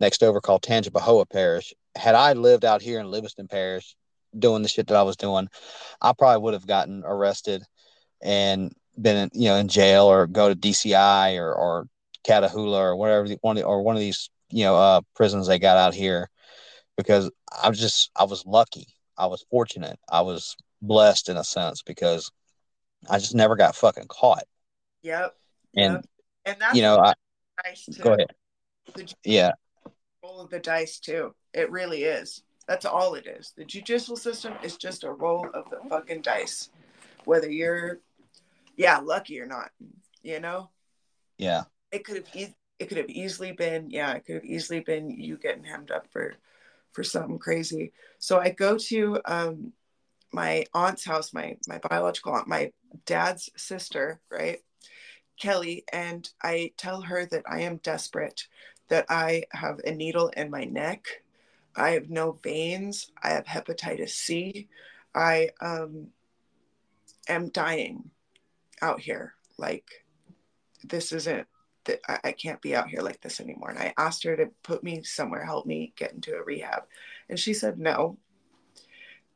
next 0.00 0.22
over 0.22 0.40
called 0.40 0.62
Tangipahoa 0.62 1.28
Parish. 1.28 1.72
Had 1.96 2.14
I 2.14 2.32
lived 2.32 2.64
out 2.64 2.82
here 2.82 3.00
in 3.00 3.10
Livingston 3.10 3.48
Parish 3.48 3.96
doing 4.38 4.62
the 4.62 4.68
shit 4.68 4.86
that 4.88 4.96
I 4.96 5.02
was 5.02 5.16
doing, 5.16 5.48
I 6.00 6.12
probably 6.12 6.42
would 6.42 6.54
have 6.54 6.66
gotten 6.66 7.02
arrested 7.04 7.62
and 8.22 8.72
been, 9.00 9.16
in, 9.16 9.30
you 9.32 9.48
know, 9.48 9.56
in 9.56 9.68
jail 9.68 10.04
or 10.04 10.26
go 10.26 10.48
to 10.48 10.56
DCI 10.56 11.38
or, 11.38 11.54
or 11.54 11.86
Catahoula 12.26 12.78
or 12.78 12.96
whatever 12.96 13.28
one 13.40 13.62
or 13.62 13.82
one 13.82 13.96
of 13.96 14.00
these, 14.00 14.30
you 14.50 14.64
know, 14.64 14.76
uh, 14.76 15.00
prisons 15.14 15.46
they 15.46 15.58
got 15.58 15.76
out 15.76 15.94
here 15.94 16.28
because 16.96 17.30
I 17.62 17.68
was 17.68 17.78
just 17.78 18.10
I 18.14 18.24
was 18.24 18.44
lucky. 18.44 18.88
I 19.16 19.26
was 19.26 19.44
fortunate. 19.50 19.98
I 20.10 20.20
was 20.20 20.56
blessed 20.82 21.28
in 21.28 21.36
a 21.36 21.44
sense 21.44 21.82
because 21.82 22.30
I 23.08 23.18
just 23.18 23.34
never 23.34 23.56
got 23.56 23.76
fucking 23.76 24.08
caught. 24.08 24.44
Yep. 25.02 25.34
And 25.78 26.04
and 26.44 26.56
that's 26.60 26.76
you 26.76 26.82
know, 26.82 26.98
I, 26.98 27.14
go 28.00 28.12
ahead. 28.12 28.32
The 28.94 29.14
Yeah, 29.24 29.52
roll 30.22 30.40
of 30.40 30.50
the 30.50 30.58
dice 30.58 30.98
too. 30.98 31.34
It 31.52 31.70
really 31.70 32.04
is. 32.04 32.42
That's 32.66 32.84
all 32.84 33.14
it 33.14 33.26
is. 33.26 33.52
The 33.56 33.64
judicial 33.64 34.16
system 34.16 34.54
is 34.62 34.76
just 34.76 35.04
a 35.04 35.10
roll 35.10 35.48
of 35.54 35.70
the 35.70 35.80
fucking 35.88 36.20
dice, 36.22 36.70
whether 37.24 37.50
you're, 37.50 38.00
yeah, 38.76 38.98
lucky 38.98 39.40
or 39.40 39.46
not. 39.46 39.70
You 40.22 40.40
know, 40.40 40.70
yeah, 41.38 41.64
it 41.92 42.04
could 42.04 42.16
have 42.16 42.36
e- 42.36 42.54
it 42.78 42.88
could 42.88 42.98
have 42.98 43.08
easily 43.08 43.52
been 43.52 43.90
yeah, 43.90 44.12
it 44.14 44.24
could 44.26 44.36
have 44.36 44.44
easily 44.44 44.80
been 44.80 45.10
you 45.10 45.36
getting 45.36 45.64
hemmed 45.64 45.90
up 45.90 46.06
for 46.10 46.34
for 46.92 47.02
something 47.04 47.38
crazy. 47.38 47.92
So 48.18 48.38
I 48.38 48.50
go 48.50 48.76
to 48.78 49.20
um 49.24 49.72
my 50.32 50.66
aunt's 50.74 51.04
house, 51.04 51.32
my 51.32 51.56
my 51.66 51.78
biological 51.78 52.34
aunt, 52.34 52.48
my 52.48 52.72
dad's 53.06 53.48
sister, 53.56 54.20
right? 54.30 54.58
Kelly, 55.38 55.84
and 55.92 56.28
I 56.42 56.72
tell 56.76 57.00
her 57.02 57.26
that 57.26 57.44
I 57.48 57.60
am 57.60 57.78
desperate, 57.78 58.46
that 58.88 59.06
I 59.08 59.44
have 59.52 59.80
a 59.80 59.92
needle 59.92 60.28
in 60.36 60.50
my 60.50 60.64
neck, 60.64 61.22
I 61.76 61.90
have 61.90 62.10
no 62.10 62.32
veins, 62.42 63.10
I 63.22 63.30
have 63.30 63.44
hepatitis 63.44 64.10
C, 64.10 64.68
I 65.14 65.50
um, 65.60 66.08
am 67.28 67.48
dying 67.50 68.10
out 68.82 69.00
here. 69.00 69.34
Like, 69.56 69.88
this 70.84 71.12
isn't 71.12 71.46
that 71.84 72.00
I, 72.08 72.18
I 72.24 72.32
can't 72.32 72.62
be 72.62 72.74
out 72.74 72.88
here 72.88 73.00
like 73.00 73.20
this 73.20 73.40
anymore. 73.40 73.70
And 73.70 73.78
I 73.78 73.94
asked 73.96 74.24
her 74.24 74.36
to 74.36 74.50
put 74.62 74.82
me 74.84 75.02
somewhere, 75.02 75.44
help 75.44 75.66
me 75.66 75.92
get 75.96 76.12
into 76.12 76.34
a 76.34 76.42
rehab. 76.42 76.84
And 77.28 77.38
she 77.38 77.54
said 77.54 77.78
no. 77.78 78.18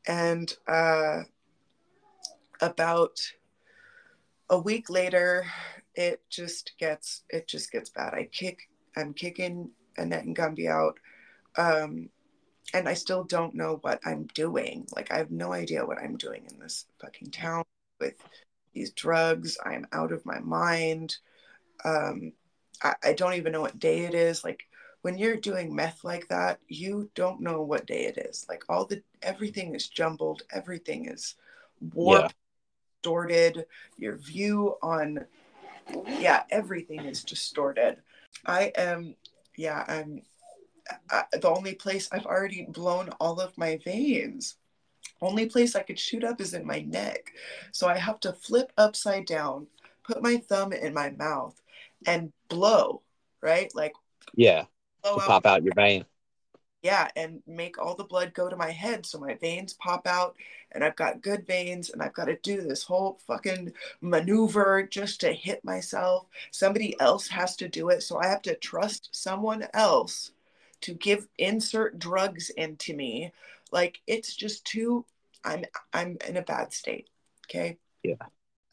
And 0.05 0.53
uh, 0.67 1.23
about 2.61 3.19
a 4.49 4.57
week 4.59 4.89
later, 4.89 5.45
it 5.95 6.21
just 6.29 6.73
gets 6.79 7.23
it 7.29 7.47
just 7.47 7.71
gets 7.71 7.89
bad. 7.89 8.13
I 8.13 8.29
kick 8.31 8.59
I'm 8.95 9.13
kicking 9.13 9.71
Annette 9.97 10.25
and 10.25 10.35
Gumby 10.35 10.67
out. 10.69 10.99
Um, 11.57 12.09
and 12.73 12.87
I 12.89 12.93
still 12.93 13.23
don't 13.23 13.53
know 13.53 13.77
what 13.81 13.99
I'm 14.05 14.25
doing. 14.33 14.87
Like 14.95 15.11
I 15.11 15.17
have 15.17 15.31
no 15.31 15.53
idea 15.53 15.85
what 15.85 15.99
I'm 15.99 16.17
doing 16.17 16.45
in 16.51 16.59
this 16.59 16.85
fucking 16.99 17.31
town 17.31 17.63
with 17.99 18.15
these 18.73 18.91
drugs. 18.91 19.57
I'm 19.63 19.85
out 19.91 20.11
of 20.11 20.25
my 20.25 20.39
mind. 20.39 21.17
Um, 21.85 22.33
I, 22.81 22.95
I 23.03 23.13
don't 23.13 23.33
even 23.33 23.51
know 23.51 23.61
what 23.61 23.79
day 23.79 24.01
it 24.01 24.13
is. 24.13 24.43
Like 24.43 24.63
when 25.01 25.17
you're 25.17 25.37
doing 25.37 25.75
meth 25.75 26.03
like 26.03 26.27
that, 26.29 26.59
you 26.67 27.09
don't 27.13 27.41
know 27.41 27.61
what 27.61 27.85
day 27.85 28.05
it 28.05 28.17
is. 28.17 28.45
Like 28.49 28.63
all 28.69 28.85
the 28.85 29.03
everything 29.21 29.75
is 29.75 29.89
jumbled, 29.89 30.43
everything 30.51 31.07
is 31.07 31.35
warped, 31.93 32.23
Yeah. 32.23 32.29
distorted. 33.03 33.65
Your 33.97 34.17
view 34.17 34.75
on 34.81 35.25
yeah, 36.07 36.43
everything 36.49 37.01
is 37.05 37.23
distorted. 37.23 37.97
I 38.45 38.71
am 38.75 39.15
yeah, 39.57 39.83
I'm 39.87 40.21
I, 41.09 41.23
the 41.31 41.49
only 41.49 41.75
place 41.75 42.09
I've 42.11 42.25
already 42.25 42.65
blown 42.69 43.09
all 43.19 43.39
of 43.39 43.57
my 43.57 43.79
veins. 43.83 44.55
Only 45.21 45.45
place 45.45 45.75
I 45.75 45.83
could 45.83 45.99
shoot 45.99 46.23
up 46.23 46.41
is 46.41 46.53
in 46.53 46.65
my 46.65 46.81
neck. 46.81 47.31
So 47.71 47.87
I 47.87 47.97
have 47.97 48.19
to 48.21 48.33
flip 48.33 48.73
upside 48.77 49.25
down, 49.25 49.67
put 50.03 50.21
my 50.21 50.37
thumb 50.37 50.73
in 50.73 50.93
my 50.93 51.11
mouth, 51.11 51.59
and 52.05 52.33
blow, 52.49 53.01
right? 53.41 53.73
Like 53.73 53.93
yeah, 54.35 54.65
blow 55.01 55.15
to 55.15 55.21
out 55.21 55.27
pop 55.27 55.45
out 55.45 55.63
your 55.63 55.73
vein. 55.75 56.05
Yeah, 56.83 57.07
and 57.15 57.41
make 57.47 57.79
all 57.79 57.95
the 57.95 58.03
blood 58.03 58.33
go 58.33 58.49
to 58.49 58.57
my 58.57 58.69
head 58.69 59.05
so 59.05 59.17
my 59.17 59.35
veins 59.35 59.73
pop 59.73 60.05
out 60.05 60.35
and 60.73 60.83
I've 60.83 60.97
got 60.97 61.21
good 61.21 61.47
veins 61.47 61.89
and 61.89 62.01
I've 62.01 62.13
got 62.13 62.25
to 62.25 62.35
do 62.35 62.61
this 62.61 62.83
whole 62.83 63.19
fucking 63.25 63.71
maneuver 64.01 64.83
just 64.83 65.21
to 65.21 65.31
hit 65.31 65.63
myself. 65.63 66.25
Somebody 66.51 66.99
else 66.99 67.29
has 67.29 67.55
to 67.57 67.69
do 67.69 67.89
it, 67.89 68.03
so 68.03 68.17
I 68.17 68.27
have 68.27 68.41
to 68.43 68.55
trust 68.55 69.09
someone 69.13 69.65
else 69.73 70.31
to 70.81 70.93
give 70.93 71.27
insert 71.37 71.99
drugs 71.99 72.49
into 72.49 72.93
me. 72.93 73.31
Like 73.71 74.01
it's 74.05 74.35
just 74.35 74.65
too 74.65 75.05
I'm 75.45 75.63
I'm 75.93 76.17
in 76.27 76.35
a 76.35 76.41
bad 76.41 76.73
state, 76.73 77.07
okay? 77.47 77.77
Yeah. 78.03 78.15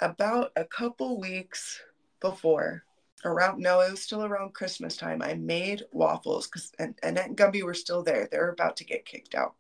About 0.01 0.51
a 0.57 0.65
couple 0.65 1.21
weeks 1.21 1.81
before 2.21 2.83
around 3.25 3.61
no 3.61 3.81
it 3.81 3.91
was 3.91 4.03
still 4.03 4.25
around 4.25 4.55
christmas 4.55 4.97
time 4.97 5.21
i 5.23 5.35
made 5.35 5.83
waffles 5.93 6.47
because 6.47 6.73
and 6.79 6.99
annette 7.03 7.27
and 7.27 7.37
gumby 7.37 7.63
were 7.63 7.75
still 7.75 8.03
there 8.03 8.29
they 8.31 8.39
were 8.39 8.51
about 8.51 8.77
to 8.77 8.85
get 8.85 9.05
kicked 9.05 9.35
out. 9.35 9.55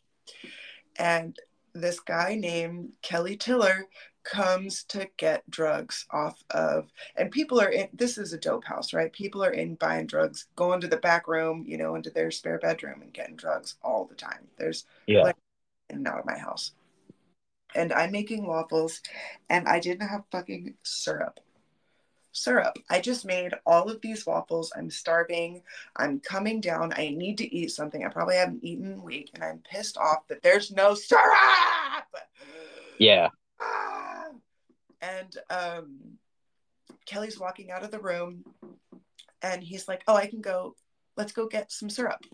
And 0.98 1.36
this 1.74 2.00
guy 2.00 2.34
named 2.34 2.92
kelly 3.02 3.36
tiller 3.36 3.86
comes 4.22 4.84
to 4.84 5.08
get 5.16 5.48
drugs 5.50 6.04
off 6.10 6.42
of 6.50 6.90
and 7.16 7.30
people 7.30 7.60
are 7.60 7.70
in 7.70 7.88
this 7.92 8.18
is 8.18 8.32
a 8.32 8.38
dope 8.38 8.64
house 8.64 8.92
right? 8.92 9.12
People 9.12 9.42
are 9.44 9.52
in 9.52 9.76
buying 9.76 10.06
drugs 10.06 10.46
going 10.56 10.80
to 10.80 10.88
the 10.88 10.96
back 10.98 11.26
room 11.28 11.64
you 11.66 11.78
know 11.78 11.94
into 11.94 12.10
their 12.10 12.30
spare 12.30 12.58
bedroom 12.58 13.02
and 13.02 13.12
getting 13.12 13.36
drugs 13.36 13.76
all 13.82 14.04
the 14.04 14.14
time. 14.14 14.48
There's 14.58 14.84
Yeah, 15.06 15.22
Like- 15.22 15.36
in 15.88 15.96
and 15.98 16.08
out 16.08 16.18
of 16.20 16.26
my 16.26 16.38
house. 16.38 16.72
And 17.74 17.92
i'm 17.92 18.10
making 18.10 18.46
waffles 18.46 19.00
and 19.48 19.68
i 19.68 19.78
didn't 19.80 20.08
have 20.08 20.24
fucking 20.30 20.74
syrup 20.82 21.40
syrup. 22.32 22.76
I 22.88 23.00
just 23.00 23.24
made 23.24 23.52
all 23.66 23.90
of 23.90 24.00
these 24.00 24.26
waffles. 24.26 24.72
I'm 24.76 24.90
starving. 24.90 25.62
I'm 25.96 26.20
coming 26.20 26.60
down. 26.60 26.92
I 26.96 27.10
need 27.10 27.38
to 27.38 27.54
eat 27.54 27.70
something. 27.72 28.04
I 28.04 28.08
probably 28.08 28.36
haven't 28.36 28.64
eaten 28.64 28.92
in 28.92 28.98
a 28.98 29.02
week, 29.02 29.30
and 29.34 29.42
I'm 29.42 29.62
pissed 29.70 29.96
off 29.96 30.26
that 30.28 30.42
there's 30.42 30.70
no 30.70 30.94
syrup. 30.94 31.24
yeah, 32.98 33.28
Ah! 33.60 34.26
And 35.02 35.36
um, 35.50 35.96
Kelly's 37.06 37.40
walking 37.40 37.70
out 37.70 37.84
of 37.84 37.90
the 37.90 38.00
room, 38.00 38.44
and 39.42 39.62
he's 39.62 39.88
like, 39.88 40.02
"Oh, 40.06 40.14
I 40.14 40.26
can 40.26 40.40
go. 40.40 40.76
Let's 41.16 41.32
go 41.32 41.46
get 41.46 41.72
some 41.72 41.90
syrup. 41.90 42.24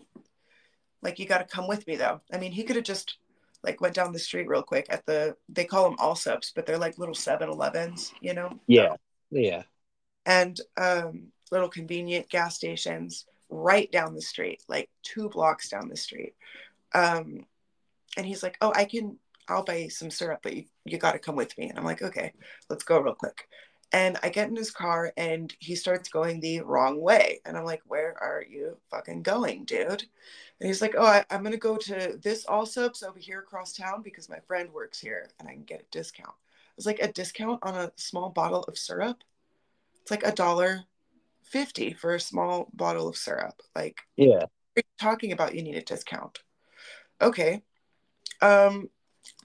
Like, 1.01 1.19
you 1.19 1.25
got 1.25 1.37
to 1.39 1.45
come 1.55 1.67
with 1.67 1.85
me, 1.87 1.95
though. 1.95 2.21
I 2.31 2.37
mean, 2.37 2.51
he 2.51 2.63
could 2.63 2.75
have 2.75 2.85
just." 2.85 3.17
Like 3.63 3.81
went 3.81 3.95
down 3.95 4.13
the 4.13 4.19
street 4.19 4.47
real 4.47 4.61
quick 4.61 4.85
at 4.87 5.03
the 5.07 5.35
they 5.49 5.65
call 5.65 5.89
them 5.89 5.97
Allsup's, 5.97 6.51
but 6.55 6.67
they're 6.67 6.77
like 6.77 6.99
little 6.99 7.15
7-Elevens, 7.15 8.13
you 8.21 8.35
know? 8.35 8.59
yeah, 8.67 8.95
yeah, 9.31 9.63
and 10.27 10.59
um, 10.75 11.27
little 11.51 11.69
convenient 11.69 12.29
gas 12.29 12.55
stations 12.55 13.25
right 13.49 13.91
down 13.91 14.13
the 14.13 14.21
street, 14.21 14.61
like 14.67 14.89
two 15.01 15.29
blocks 15.29 15.69
down 15.69 15.87
the 15.87 15.95
street. 15.97 16.35
Um, 16.93 17.45
and 18.15 18.25
he's 18.25 18.43
like, 18.43 18.57
"Oh, 18.61 18.73
I 18.75 18.85
can. 18.85 19.17
I'll 19.47 19.63
buy 19.63 19.77
you 19.77 19.89
some 19.89 20.11
syrup, 20.11 20.41
but 20.43 20.55
you, 20.55 20.65
you 20.85 20.97
got 20.97 21.13
to 21.13 21.19
come 21.19 21.35
with 21.35 21.57
me." 21.57 21.69
And 21.69 21.79
I'm 21.79 21.85
like, 21.85 22.01
"Okay, 22.01 22.33
let's 22.69 22.83
go 22.83 22.99
real 22.99 23.15
quick." 23.15 23.47
And 23.93 24.17
I 24.21 24.29
get 24.29 24.49
in 24.49 24.55
his 24.55 24.69
car 24.71 25.13
and 25.15 25.55
he 25.59 25.73
starts 25.75 26.09
going 26.09 26.41
the 26.41 26.59
wrong 26.59 26.99
way. 26.99 27.39
And 27.45 27.55
I'm 27.55 27.63
like, 27.63 27.81
where 27.85 28.21
are 28.21 28.43
you 28.43 28.77
fucking 28.91 29.23
going, 29.23 29.63
dude? 29.63 30.03
And 30.59 30.67
he's 30.67 30.81
like, 30.81 30.95
oh, 30.97 31.05
I, 31.05 31.23
am 31.29 31.41
going 31.41 31.53
to 31.53 31.57
go 31.57 31.77
to 31.77 32.19
this 32.21 32.45
all 32.45 32.65
Allsup's 32.65 33.01
over 33.01 33.17
here 33.17 33.39
across 33.39 33.71
town 33.71 34.01
because 34.01 34.27
my 34.27 34.39
friend 34.45 34.73
works 34.73 34.99
here 34.99 35.29
and 35.39 35.47
I 35.47 35.53
can 35.53 35.63
get 35.63 35.79
a 35.79 35.91
discount. 35.91 36.27
It 36.27 36.75
was 36.75 36.85
like 36.85 36.99
a 36.99 37.13
discount 37.13 37.59
on 37.63 37.75
a 37.75 37.91
small 37.95 38.29
bottle 38.29 38.63
of 38.63 38.77
syrup. 38.77 39.23
It's 40.07 40.11
like 40.11 40.25
a 40.25 40.33
dollar 40.33 40.85
fifty 41.43 41.91
for 41.91 42.15
a 42.15 42.19
small 42.19 42.69
bottle 42.73 43.09
of 43.09 43.17
syrup. 43.17 43.61
Like, 43.75 43.97
yeah, 44.15 44.45
talking 44.97 45.33
about 45.33 45.53
you 45.53 45.61
need 45.61 45.75
a 45.75 45.81
discount. 45.81 46.39
Okay. 47.21 47.61
Um, 48.41 48.89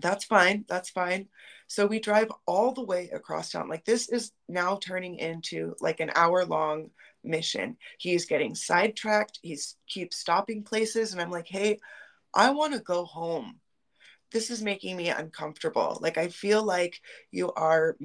that's 0.00 0.24
fine. 0.24 0.64
That's 0.68 0.88
fine. 0.88 1.26
So 1.66 1.84
we 1.84 1.98
drive 1.98 2.30
all 2.46 2.70
the 2.70 2.84
way 2.84 3.10
across 3.12 3.50
town. 3.50 3.68
Like 3.68 3.84
this 3.84 4.08
is 4.08 4.30
now 4.48 4.78
turning 4.80 5.16
into 5.16 5.74
like 5.80 5.98
an 5.98 6.12
hour 6.14 6.44
long 6.44 6.90
mission. 7.24 7.76
He's 7.98 8.26
getting 8.26 8.54
sidetracked. 8.54 9.40
He's 9.42 9.76
keeps 9.88 10.16
stopping 10.16 10.62
places. 10.62 11.12
And 11.12 11.20
I'm 11.20 11.32
like, 11.32 11.48
hey, 11.48 11.80
I 12.32 12.50
want 12.50 12.74
to 12.74 12.78
go 12.78 13.04
home. 13.04 13.56
This 14.32 14.50
is 14.50 14.62
making 14.62 14.96
me 14.96 15.08
uncomfortable. 15.08 15.98
Like 16.00 16.18
I 16.18 16.28
feel 16.28 16.62
like 16.62 17.00
you 17.30 17.52
are 17.52 17.96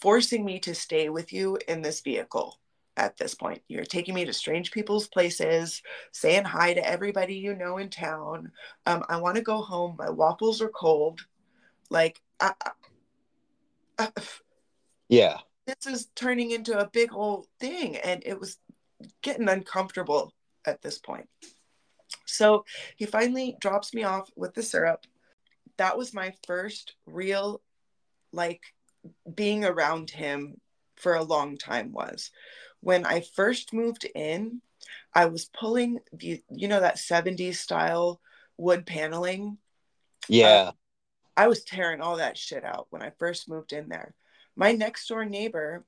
forcing 0.00 0.44
me 0.44 0.58
to 0.60 0.74
stay 0.74 1.08
with 1.08 1.32
you 1.32 1.58
in 1.68 1.82
this 1.82 2.00
vehicle 2.00 2.58
at 2.96 3.16
this 3.16 3.34
point. 3.34 3.62
You're 3.68 3.84
taking 3.84 4.14
me 4.14 4.24
to 4.24 4.32
strange 4.32 4.70
people's 4.70 5.06
places, 5.06 5.82
saying 6.12 6.44
hi 6.44 6.74
to 6.74 6.88
everybody 6.88 7.34
you 7.34 7.54
know 7.54 7.78
in 7.78 7.90
town. 7.90 8.52
Um, 8.86 9.04
I 9.08 9.18
want 9.18 9.36
to 9.36 9.42
go 9.42 9.60
home. 9.60 9.96
My 9.98 10.10
waffles 10.10 10.62
are 10.62 10.68
cold. 10.68 11.20
Like, 11.90 12.20
I, 12.40 12.52
I, 12.64 12.70
I, 13.98 14.08
yeah, 15.08 15.38
this 15.66 15.86
is 15.86 16.06
turning 16.14 16.52
into 16.52 16.78
a 16.78 16.88
big 16.88 17.12
old 17.12 17.46
thing, 17.60 17.96
and 17.96 18.22
it 18.24 18.38
was 18.40 18.58
getting 19.22 19.48
uncomfortable 19.48 20.32
at 20.64 20.82
this 20.82 20.98
point. 20.98 21.28
So 22.24 22.64
he 22.96 23.06
finally 23.06 23.56
drops 23.60 23.92
me 23.94 24.04
off 24.04 24.30
with 24.36 24.54
the 24.54 24.62
syrup. 24.62 25.06
That 25.78 25.98
was 25.98 26.14
my 26.14 26.32
first 26.46 26.94
real, 27.06 27.62
like, 28.32 28.62
being 29.32 29.64
around 29.64 30.10
him 30.10 30.60
for 30.96 31.14
a 31.14 31.22
long 31.22 31.56
time 31.58 31.92
was 31.92 32.30
when 32.80 33.04
I 33.04 33.20
first 33.20 33.72
moved 33.72 34.06
in, 34.14 34.60
I 35.14 35.26
was 35.26 35.50
pulling 35.58 35.98
the, 36.12 36.42
you 36.50 36.68
know, 36.68 36.80
that 36.80 36.96
70s 36.96 37.56
style 37.56 38.20
wood 38.56 38.86
paneling. 38.86 39.58
Yeah. 40.28 40.46
Uh, 40.48 40.72
I 41.36 41.48
was 41.48 41.64
tearing 41.64 42.00
all 42.00 42.16
that 42.16 42.38
shit 42.38 42.64
out 42.64 42.86
when 42.90 43.02
I 43.02 43.12
first 43.18 43.48
moved 43.48 43.72
in 43.72 43.88
there. 43.88 44.14
My 44.56 44.72
next 44.72 45.06
door 45.08 45.24
neighbor 45.24 45.84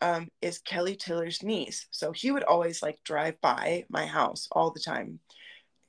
um, 0.00 0.28
is 0.40 0.58
Kelly 0.58 0.94
Tiller's 0.96 1.42
niece. 1.42 1.86
So 1.90 2.12
he 2.12 2.30
would 2.30 2.44
always 2.44 2.82
like 2.82 3.02
drive 3.02 3.40
by 3.40 3.84
my 3.88 4.06
house 4.06 4.48
all 4.52 4.70
the 4.70 4.80
time. 4.80 5.18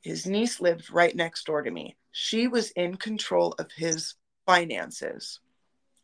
His 0.01 0.25
niece 0.25 0.59
lived 0.59 0.91
right 0.91 1.15
next 1.15 1.45
door 1.45 1.61
to 1.61 1.69
me. 1.69 1.97
She 2.11 2.47
was 2.47 2.71
in 2.71 2.97
control 2.97 3.53
of 3.59 3.71
his 3.71 4.15
finances, 4.45 5.39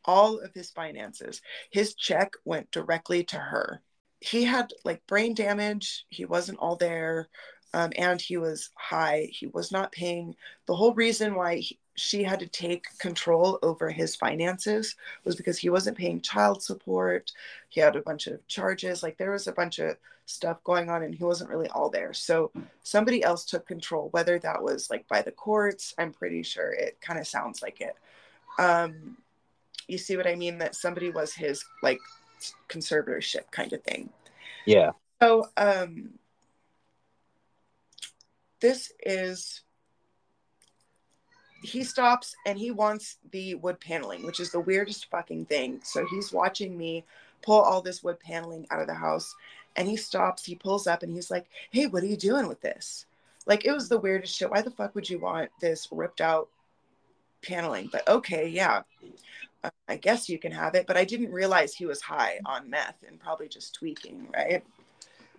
all 0.04 0.40
of 0.40 0.54
his 0.54 0.72
finances. 0.72 1.42
His 1.72 1.96
check 1.96 2.34
went 2.46 2.72
directly 2.72 3.24
to 3.26 3.38
her 3.38 3.82
he 4.26 4.44
had 4.44 4.74
like 4.84 5.06
brain 5.08 5.34
damage. 5.34 6.06
He 6.10 6.26
wasn't 6.26 6.60
all 6.60 6.76
there. 6.76 7.30
Um, 7.74 7.92
and 7.98 8.22
he 8.22 8.38
was 8.38 8.70
high. 8.76 9.30
He 9.32 9.48
was 9.48 9.72
not 9.72 9.92
paying. 9.92 10.36
The 10.66 10.76
whole 10.76 10.94
reason 10.94 11.36
why 11.36 11.58
he, 11.58 11.78
she 11.96 12.24
had 12.24 12.40
to 12.40 12.48
take 12.48 12.86
control 13.00 13.60
over 13.62 13.90
his 13.90 14.16
finances 14.16 14.96
was 15.26 15.36
because 15.36 15.58
he 15.58 15.70
wasn't 15.70 15.98
paying 15.98 16.22
child 16.22 16.64
support. 16.64 17.32
He 17.70 17.82
had 17.82 17.96
a 17.96 18.02
bunch 18.02 18.28
of 18.28 18.46
charges. 18.48 19.04
Like 19.04 19.18
there 19.18 19.32
was 19.32 19.48
a 19.48 19.52
bunch 19.52 19.80
of 19.80 19.98
stuff 20.26 20.64
going 20.64 20.90
on, 20.90 21.04
and 21.04 21.14
he 21.14 21.24
wasn't 21.24 21.50
really 21.50 21.70
all 21.70 21.90
there. 21.90 22.14
So 22.14 22.52
somebody 22.84 23.24
else 23.24 23.46
took 23.46 23.68
control, 23.68 24.10
whether 24.12 24.40
that 24.40 24.62
was 24.62 24.90
like 24.90 25.08
by 25.08 25.22
the 25.22 25.32
courts. 25.32 25.94
I'm 25.98 26.12
pretty 26.12 26.44
sure 26.44 26.72
it 26.72 27.00
kind 27.02 27.20
of 27.20 27.28
sounds 27.28 27.62
like 27.62 27.82
it. 27.82 27.96
Um, 28.58 29.18
you 29.88 29.98
see 29.98 30.18
what 30.18 30.28
I 30.28 30.36
mean? 30.36 30.58
That 30.58 30.76
somebody 30.76 31.10
was 31.10 31.34
his 31.34 31.64
like 31.84 32.00
conservatorship 32.70 33.52
kind 33.52 33.74
of 33.74 33.84
thing. 33.84 34.10
Yeah. 34.66 34.92
So 35.22 35.46
um 35.58 36.20
this 38.60 38.92
is 39.06 39.62
he 41.64 41.84
stops 41.84 42.36
and 42.46 42.60
he 42.60 42.72
wants 42.72 43.18
the 43.32 43.56
wood 43.56 43.80
paneling, 43.80 44.26
which 44.26 44.40
is 44.40 44.52
the 44.52 44.60
weirdest 44.60 45.10
fucking 45.10 45.46
thing. 45.46 45.80
So 45.84 46.06
he's 46.06 46.32
watching 46.32 46.78
me 46.78 47.06
pull 47.42 47.60
all 47.60 47.82
this 47.82 48.04
wood 48.04 48.20
paneling 48.20 48.68
out 48.70 48.82
of 48.82 48.88
the 48.88 48.94
house 48.94 49.34
and 49.76 49.88
he 49.88 49.96
stops, 49.96 50.46
he 50.46 50.56
pulls 50.56 50.88
up 50.88 51.04
and 51.04 51.14
he's 51.14 51.32
like, 51.32 51.46
Hey, 51.72 51.88
what 51.88 52.04
are 52.04 52.08
you 52.08 52.18
doing 52.18 52.48
with 52.48 52.62
this? 52.62 53.06
Like 53.46 53.66
it 53.66 53.72
was 53.72 53.90
the 53.90 54.00
weirdest 54.00 54.36
shit. 54.36 54.50
Why 54.50 54.62
the 54.62 54.72
fuck 54.72 54.96
would 54.96 55.10
you 55.10 55.20
want 55.20 55.50
this 55.62 55.88
ripped 55.92 56.22
out 56.22 56.50
paneling? 57.42 57.90
But 57.92 58.08
okay, 58.08 58.48
yeah. 58.48 58.82
I 59.88 59.96
guess 59.96 60.30
you 60.30 60.38
can 60.38 60.52
have 60.52 60.76
it, 60.76 60.86
but 60.86 60.98
I 60.98 61.06
didn't 61.06 61.32
realize 61.32 61.74
he 61.74 61.88
was 61.88 62.02
high 62.02 62.40
on 62.46 62.70
meth 62.70 63.04
and 63.08 63.20
probably 63.20 63.48
just 63.48 63.74
tweaking, 63.74 64.28
right? 64.34 64.64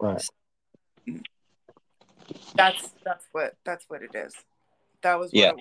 Right. 0.01 0.21
So 0.21 0.31
that's 2.55 2.91
that's 3.05 3.27
what 3.33 3.55
that's 3.65 3.85
what 3.89 4.03
it 4.03 4.15
is. 4.15 4.35
That 5.03 5.19
was 5.19 5.33
yeah. 5.33 5.53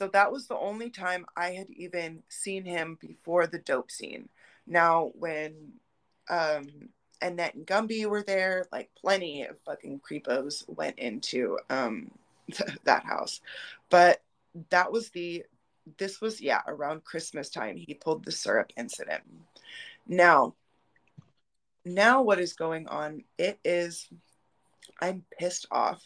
So 0.00 0.08
that 0.08 0.32
was 0.32 0.46
the 0.46 0.56
only 0.56 0.88
time 0.88 1.26
I 1.36 1.50
had 1.50 1.68
even 1.70 2.22
seen 2.30 2.64
him 2.64 2.96
before 3.00 3.46
the 3.46 3.58
dope 3.58 3.90
scene. 3.90 4.28
Now 4.66 5.12
when 5.14 5.72
um 6.28 6.68
Annette 7.22 7.54
and 7.54 7.66
Gumby 7.66 8.06
were 8.06 8.22
there, 8.22 8.66
like 8.72 8.90
plenty 8.94 9.44
of 9.44 9.58
fucking 9.66 10.00
creepos 10.00 10.64
went 10.68 10.98
into 10.98 11.58
um 11.68 12.10
that 12.84 13.04
house. 13.04 13.40
But 13.88 14.22
that 14.70 14.90
was 14.90 15.10
the 15.10 15.44
this 15.98 16.20
was 16.20 16.40
yeah 16.40 16.60
around 16.66 17.04
christmas 17.04 17.48
time 17.48 17.76
he 17.76 17.94
pulled 17.94 18.24
the 18.24 18.32
syrup 18.32 18.72
incident. 18.76 19.22
Now 20.06 20.54
now 21.84 22.22
what 22.22 22.40
is 22.40 22.52
going 22.52 22.86
on 22.88 23.24
it 23.38 23.58
is 23.64 24.08
i'm 25.00 25.24
pissed 25.38 25.66
off 25.70 26.02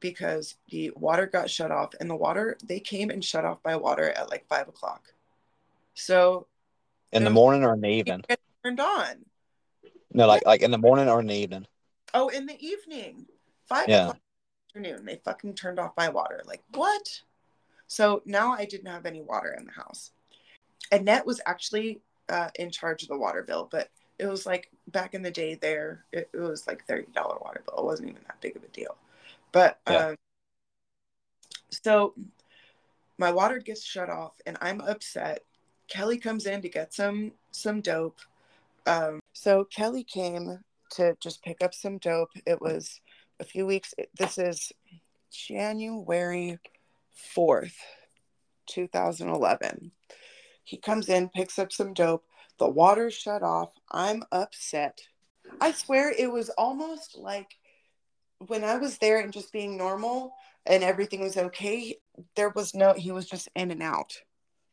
because 0.00 0.56
the 0.70 0.92
water 0.96 1.26
got 1.26 1.50
shut 1.50 1.70
off 1.70 1.94
and 2.00 2.10
the 2.10 2.16
water 2.16 2.56
they 2.64 2.80
came 2.80 3.10
and 3.10 3.24
shut 3.24 3.44
off 3.44 3.58
my 3.64 3.76
water 3.76 4.10
at 4.10 4.30
like 4.30 4.46
five 4.48 4.68
o'clock. 4.68 5.12
So 5.94 6.46
in 7.12 7.24
the 7.24 7.30
morning 7.30 7.64
or 7.64 7.74
in 7.74 7.80
the 7.80 7.88
evening? 7.88 8.22
turned 8.62 8.80
on 8.80 9.24
no 10.12 10.26
like 10.26 10.44
like 10.46 10.62
in 10.62 10.70
the 10.70 10.78
morning 10.78 11.08
or 11.08 11.20
in 11.20 11.26
the 11.26 11.34
evening 11.34 11.66
oh 12.14 12.28
in 12.28 12.46
the 12.46 12.58
evening 12.64 13.26
five 13.66 13.88
yeah. 13.88 14.02
o'clock 14.02 14.18
afternoon 14.70 15.04
they 15.04 15.16
fucking 15.24 15.54
turned 15.54 15.78
off 15.78 15.92
my 15.96 16.08
water 16.08 16.42
like 16.46 16.62
what 16.72 17.22
so 17.88 18.22
now 18.26 18.52
I 18.52 18.66
didn't 18.66 18.90
have 18.90 19.06
any 19.06 19.22
water 19.22 19.56
in 19.58 19.64
the 19.64 19.72
house. 19.72 20.12
Annette 20.92 21.26
was 21.26 21.40
actually 21.46 22.00
uh, 22.28 22.50
in 22.54 22.70
charge 22.70 23.02
of 23.02 23.08
the 23.08 23.16
water 23.16 23.42
bill, 23.42 23.66
but 23.70 23.88
it 24.18 24.26
was 24.26 24.46
like 24.46 24.70
back 24.88 25.14
in 25.14 25.22
the 25.22 25.30
day 25.30 25.54
there, 25.54 26.04
it, 26.12 26.28
it 26.32 26.38
was 26.38 26.66
like 26.66 26.86
$30 26.86 27.14
water 27.16 27.62
bill. 27.66 27.78
It 27.78 27.84
wasn't 27.84 28.10
even 28.10 28.22
that 28.26 28.40
big 28.40 28.56
of 28.56 28.62
a 28.62 28.68
deal. 28.68 28.96
But 29.52 29.80
yeah. 29.88 30.08
um, 30.08 30.16
so 31.70 32.14
my 33.16 33.32
water 33.32 33.58
gets 33.58 33.82
shut 33.82 34.10
off 34.10 34.34
and 34.44 34.58
I'm 34.60 34.82
upset. 34.82 35.44
Kelly 35.88 36.18
comes 36.18 36.44
in 36.44 36.60
to 36.62 36.68
get 36.68 36.92
some 36.92 37.32
some 37.50 37.80
dope. 37.80 38.20
Um, 38.86 39.20
so 39.38 39.64
Kelly 39.64 40.02
came 40.02 40.58
to 40.90 41.16
just 41.20 41.44
pick 41.44 41.62
up 41.62 41.72
some 41.72 41.98
dope. 41.98 42.30
It 42.44 42.60
was 42.60 43.00
a 43.38 43.44
few 43.44 43.66
weeks. 43.66 43.94
This 44.18 44.36
is 44.36 44.72
January 45.32 46.58
4th, 47.36 47.76
2011. 48.66 49.92
He 50.64 50.76
comes 50.76 51.08
in, 51.08 51.28
picks 51.28 51.56
up 51.56 51.70
some 51.70 51.94
dope. 51.94 52.24
The 52.58 52.68
water's 52.68 53.14
shut 53.14 53.44
off. 53.44 53.70
I'm 53.92 54.24
upset. 54.32 54.98
I 55.60 55.70
swear 55.70 56.10
it 56.10 56.32
was 56.32 56.50
almost 56.50 57.16
like 57.16 57.54
when 58.48 58.64
I 58.64 58.78
was 58.78 58.98
there 58.98 59.20
and 59.20 59.32
just 59.32 59.52
being 59.52 59.76
normal 59.76 60.32
and 60.66 60.82
everything 60.82 61.20
was 61.20 61.36
okay, 61.36 61.94
there 62.34 62.50
was 62.50 62.74
no, 62.74 62.92
he 62.92 63.12
was 63.12 63.28
just 63.28 63.48
in 63.54 63.70
and 63.70 63.84
out. 63.84 64.20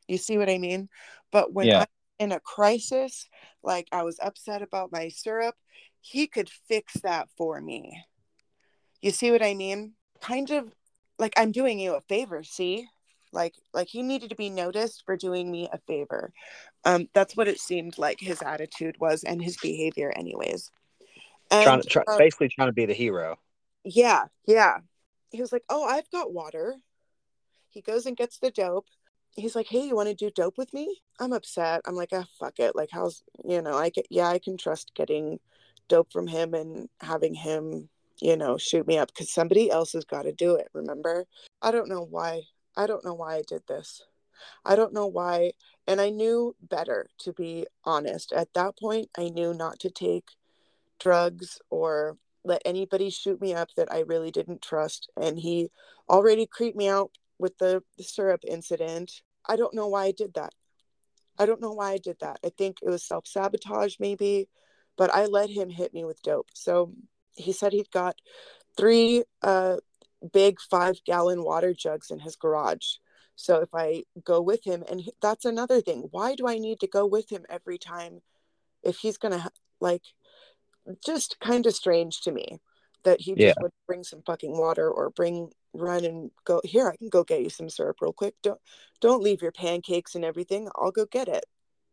You 0.08 0.18
see 0.18 0.40
what 0.40 0.50
I 0.50 0.58
mean? 0.58 0.90
But 1.32 1.54
when 1.54 1.68
yeah. 1.68 1.82
I'm 1.82 1.88
in 2.20 2.32
a 2.32 2.40
crisis, 2.40 3.28
like 3.64 3.88
I 3.92 4.04
was 4.04 4.20
upset 4.22 4.62
about 4.62 4.92
my 4.92 5.10
syrup, 5.10 5.56
he 6.02 6.28
could 6.28 6.50
fix 6.50 6.94
that 7.02 7.30
for 7.38 7.60
me. 7.62 8.04
You 9.02 9.12
see 9.12 9.32
what 9.32 9.44
I 9.44 9.54
mean? 9.54 9.94
Kind 10.22 10.52
of 10.52 10.74
like 11.20 11.34
I'm 11.38 11.52
doing 11.52 11.80
you 11.80 11.96
a 11.96 12.02
favor, 12.02 12.44
see? 12.44 12.88
Like 13.32 13.54
like 13.74 13.88
he 13.88 14.02
needed 14.02 14.30
to 14.30 14.36
be 14.36 14.50
noticed 14.50 15.04
for 15.06 15.18
doing 15.18 15.52
me 15.52 15.70
a 15.72 15.80
favor. 15.80 16.32
Um 16.86 17.08
that's 17.14 17.36
what 17.36 17.48
it 17.48 17.60
seemed 17.60 17.98
like 17.98 18.20
his 18.20 18.42
attitude 18.42 18.96
was 19.00 19.24
and 19.24 19.42
his 19.42 19.58
behavior 19.58 20.12
anyways. 20.16 20.72
And, 21.52 21.64
trying 21.64 21.82
to 21.82 21.88
try, 21.88 22.04
uh, 22.08 22.18
basically 22.18 22.50
trying 22.50 22.70
to 22.70 22.74
be 22.74 22.86
the 22.86 22.94
hero. 22.94 23.38
Yeah, 23.84 24.26
yeah. 24.48 24.78
He 25.30 25.42
was 25.42 25.52
like, 25.52 25.64
"Oh, 25.70 25.84
I've 25.84 26.10
got 26.10 26.34
water." 26.34 26.76
He 27.70 27.82
goes 27.82 28.06
and 28.06 28.18
gets 28.18 28.40
the 28.40 28.52
dope. 28.52 28.88
He's 29.36 29.56
like, 29.56 29.68
Hey, 29.68 29.86
you 29.86 29.96
want 29.96 30.10
to 30.10 30.16
do 30.16 30.32
dope 30.32 30.58
with 30.58 30.74
me? 30.74 31.02
I'm 31.20 31.34
upset. 31.34 31.82
I'm 31.86 31.96
like, 31.96 32.10
ah, 32.14 32.26
fuck 32.40 32.60
it. 32.60 32.76
Like, 32.76 32.90
how's, 32.92 33.24
you 33.44 33.62
know, 33.62 33.78
I 33.78 33.90
get, 33.90 34.08
yeah, 34.10 34.28
I 34.28 34.40
can 34.40 34.58
trust 34.58 34.94
getting 34.96 35.40
dope 35.88 36.12
from 36.12 36.28
him 36.28 36.54
and 36.54 36.90
having 37.02 37.34
him, 37.34 37.90
you 38.22 38.38
know, 38.38 38.58
shoot 38.58 38.88
me 38.88 38.98
up 38.98 39.10
because 39.10 39.32
somebody 39.32 39.70
else 39.70 39.94
has 39.94 40.06
got 40.06 40.24
to 40.24 40.32
do 40.32 40.56
it. 40.56 40.68
Remember? 40.74 41.26
I 41.62 41.72
don't 41.72 41.90
know 41.90 42.06
why. 42.10 42.44
I 42.76 42.88
don't 42.88 43.06
know 43.06 43.14
why 43.14 43.36
I 43.36 43.44
did 43.48 43.64
this. 43.68 44.02
I 44.66 44.76
don't 44.76 44.94
know 44.94 45.08
why. 45.08 45.52
And 45.88 46.02
I 46.02 46.10
knew 46.10 46.56
better, 46.62 47.08
to 47.20 47.34
be 47.34 47.68
honest. 47.84 48.32
At 48.32 48.54
that 48.54 48.78
point, 48.78 49.10
I 49.18 49.30
knew 49.30 49.54
not 49.54 49.80
to 49.82 49.90
take 49.90 50.30
drugs 51.00 51.60
or 51.70 52.18
let 52.44 52.62
anybody 52.66 53.10
shoot 53.10 53.42
me 53.42 53.54
up 53.54 53.70
that 53.76 53.92
I 53.92 54.00
really 54.00 54.32
didn't 54.32 54.62
trust. 54.62 55.10
And 55.18 55.40
he 55.40 55.70
already 56.10 56.46
creeped 56.46 56.78
me 56.78 56.90
out 56.90 57.12
with 57.38 57.58
the, 57.58 57.84
the 57.98 58.04
syrup 58.04 58.42
incident. 58.48 59.22
I 59.48 59.56
don't 59.56 59.74
know 59.74 59.88
why 59.88 60.06
I 60.06 60.12
did 60.12 60.34
that. 60.36 60.54
I 61.38 61.46
don't 61.46 61.62
know 61.62 61.74
why 61.74 61.92
I 61.92 61.98
did 61.98 62.18
that. 62.22 62.40
I 62.44 62.50
think 62.50 62.78
it 62.82 62.90
was 62.90 63.04
self 63.04 63.28
sabotage, 63.28 63.96
maybe, 64.00 64.50
but 64.98 65.14
I 65.14 65.26
let 65.26 65.50
him 65.50 65.70
hit 65.70 65.94
me 65.94 66.06
with 66.06 66.22
dope. 66.22 66.50
So 66.54 66.94
he 67.36 67.52
said 67.52 67.74
he'd 67.74 67.92
got 67.92 68.16
three 68.78 69.24
uh, 69.42 69.78
big 70.34 70.58
five 70.62 70.96
gallon 71.06 71.44
water 71.44 71.74
jugs 71.74 72.12
in 72.12 72.20
his 72.20 72.36
garage. 72.36 72.96
So 73.36 73.60
if 73.62 73.70
I 73.74 74.04
go 74.24 74.42
with 74.42 74.64
him, 74.64 74.84
and 74.90 75.02
he, 75.02 75.12
that's 75.22 75.46
another 75.46 75.82
thing, 75.82 76.08
why 76.12 76.36
do 76.36 76.48
I 76.48 76.58
need 76.58 76.80
to 76.80 76.88
go 76.88 77.06
with 77.06 77.30
him 77.30 77.46
every 77.50 77.78
time 77.78 78.22
if 78.82 78.98
he's 78.98 79.18
going 79.18 79.34
to 79.34 79.50
like 79.82 80.04
just 81.06 81.38
kind 81.40 81.66
of 81.66 81.76
strange 81.76 82.22
to 82.22 82.32
me 82.32 82.60
that 83.04 83.22
he 83.22 83.34
just 83.34 83.42
yeah. 83.42 83.54
would 83.62 83.72
bring 83.88 84.04
some 84.04 84.22
fucking 84.26 84.58
water 84.58 84.90
or 84.90 85.10
bring 85.10 85.52
run 85.78 86.06
and 86.06 86.32
go 86.46 86.62
here 86.64 86.88
i 86.90 86.96
can 86.96 87.10
go 87.10 87.24
get 87.24 87.42
you 87.42 87.50
some 87.50 87.70
syrup 87.70 87.98
real 88.02 88.14
quick 88.14 88.36
don't 88.42 88.60
don't 89.02 89.24
leave 89.24 89.42
your 89.42 89.52
pancakes 89.52 90.16
and 90.16 90.26
everything 90.26 90.68
i'll 90.76 90.92
go 90.92 91.06
get 91.06 91.28
it 91.28 91.46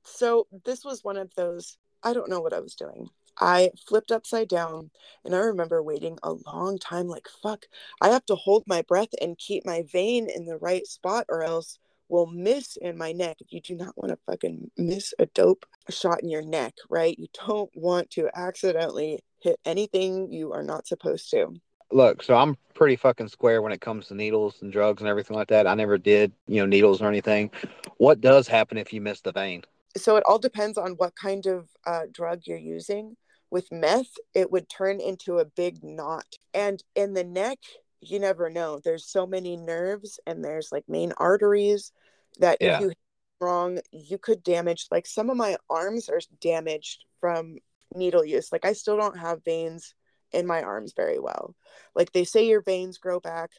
so 0.05 0.47
this 0.65 0.85
was 0.85 1.05
one 1.05 1.17
of 1.17 1.33
those 1.37 1.77
i 2.03 2.13
don't 2.13 2.31
know 2.31 2.41
what 2.41 2.53
i 2.53 2.61
was 2.61 2.75
doing 2.75 3.09
i 3.41 3.71
flipped 3.87 4.13
upside 4.13 4.49
down 4.49 4.91
and 5.25 5.35
i 5.35 5.39
remember 5.39 5.83
waiting 5.83 6.19
a 6.23 6.33
long 6.47 6.79
time 6.79 7.07
like 7.07 7.29
fuck 7.43 7.67
i 8.01 8.09
have 8.09 8.25
to 8.27 8.35
hold 8.35 8.65
my 8.67 8.83
breath 8.83 9.11
and 9.21 9.39
keep 9.39 9.65
my 9.65 9.83
vein 9.93 10.29
in 10.29 10.45
the 10.45 10.59
right 10.59 10.87
spot 10.87 11.25
or 11.29 11.43
else 11.43 11.79
will 12.13 12.27
miss 12.27 12.77
in 12.77 12.97
my 12.97 13.11
neck. 13.11 13.39
You 13.49 13.61
do 13.61 13.75
not 13.75 13.97
want 13.97 14.11
to 14.11 14.19
fucking 14.27 14.71
miss 14.77 15.15
a 15.19 15.27
dope 15.27 15.65
shot 15.89 16.23
in 16.23 16.29
your 16.29 16.43
neck, 16.43 16.75
right? 16.91 17.19
You 17.19 17.27
don't 17.47 17.71
want 17.75 18.11
to 18.11 18.29
accidentally 18.35 19.21
hit 19.41 19.59
anything 19.65 20.31
you 20.31 20.53
are 20.53 20.63
not 20.63 20.87
supposed 20.87 21.31
to. 21.31 21.55
Look, 21.93 22.23
so 22.23 22.35
I'm 22.35 22.57
pretty 22.75 22.97
fucking 22.97 23.29
square 23.29 23.63
when 23.63 23.73
it 23.73 23.81
comes 23.81 24.09
to 24.09 24.15
needles 24.15 24.57
and 24.63 24.73
drugs 24.73 25.03
and 25.03 25.09
everything 25.09 25.37
like 25.37 25.49
that. 25.49 25.67
I 25.67 25.75
never 25.75 25.99
did, 25.99 26.33
you 26.47 26.61
know, 26.61 26.67
needles 26.67 27.03
or 27.03 27.07
anything. 27.07 27.51
What 27.99 28.21
does 28.21 28.49
happen 28.49 28.79
if 28.79 28.93
you 28.93 29.01
miss 29.01 29.21
the 29.21 29.33
vein? 29.33 29.63
So 29.97 30.17
it 30.17 30.25
all 30.27 30.39
depends 30.39 30.79
on 30.79 30.93
what 30.93 31.15
kind 31.15 31.47
of 31.47 31.69
uh, 31.87 32.03
drug 32.11 32.43
you're 32.45 32.57
using. 32.57 33.17
With 33.51 33.71
meth, 33.71 34.11
it 34.35 34.51
would 34.51 34.71
turn 34.71 35.01
into 35.01 35.39
a 35.39 35.45
big 35.45 35.85
knot. 35.85 36.25
And 36.55 36.83
in 36.95 37.13
the 37.13 37.25
neck, 37.25 37.59
you 38.01 38.19
never 38.19 38.49
know. 38.49 38.81
There's 38.83 39.07
so 39.07 39.27
many 39.27 39.57
nerves 39.57 40.19
and 40.27 40.43
there's 40.43 40.73
like 40.73 40.85
main 40.89 41.13
arteries 41.19 41.93
that 42.41 42.59
yeah. 42.61 42.77
if 42.77 42.81
you 42.81 42.89
hit 42.89 42.99
wrong, 43.41 43.79
you 43.91 44.17
could 44.17 44.43
damage 44.43 44.87
like 44.91 45.07
some 45.07 45.29
of 45.29 45.37
my 45.37 45.57
arms 45.69 46.09
are 46.09 46.21
damaged 46.41 47.05
from 47.21 47.59
needle 47.95 48.25
use. 48.25 48.51
Like 48.51 48.65
I 48.65 48.73
still 48.73 48.97
don't 48.97 49.19
have 49.19 49.45
veins 49.45 49.95
in 50.33 50.47
my 50.47 50.63
arms 50.63 50.93
very 50.95 51.19
well. 51.19 51.55
Like 51.95 52.13
they 52.13 52.25
say 52.25 52.47
your 52.47 52.63
veins 52.63 52.99
grow 52.99 53.21
back, 53.21 53.51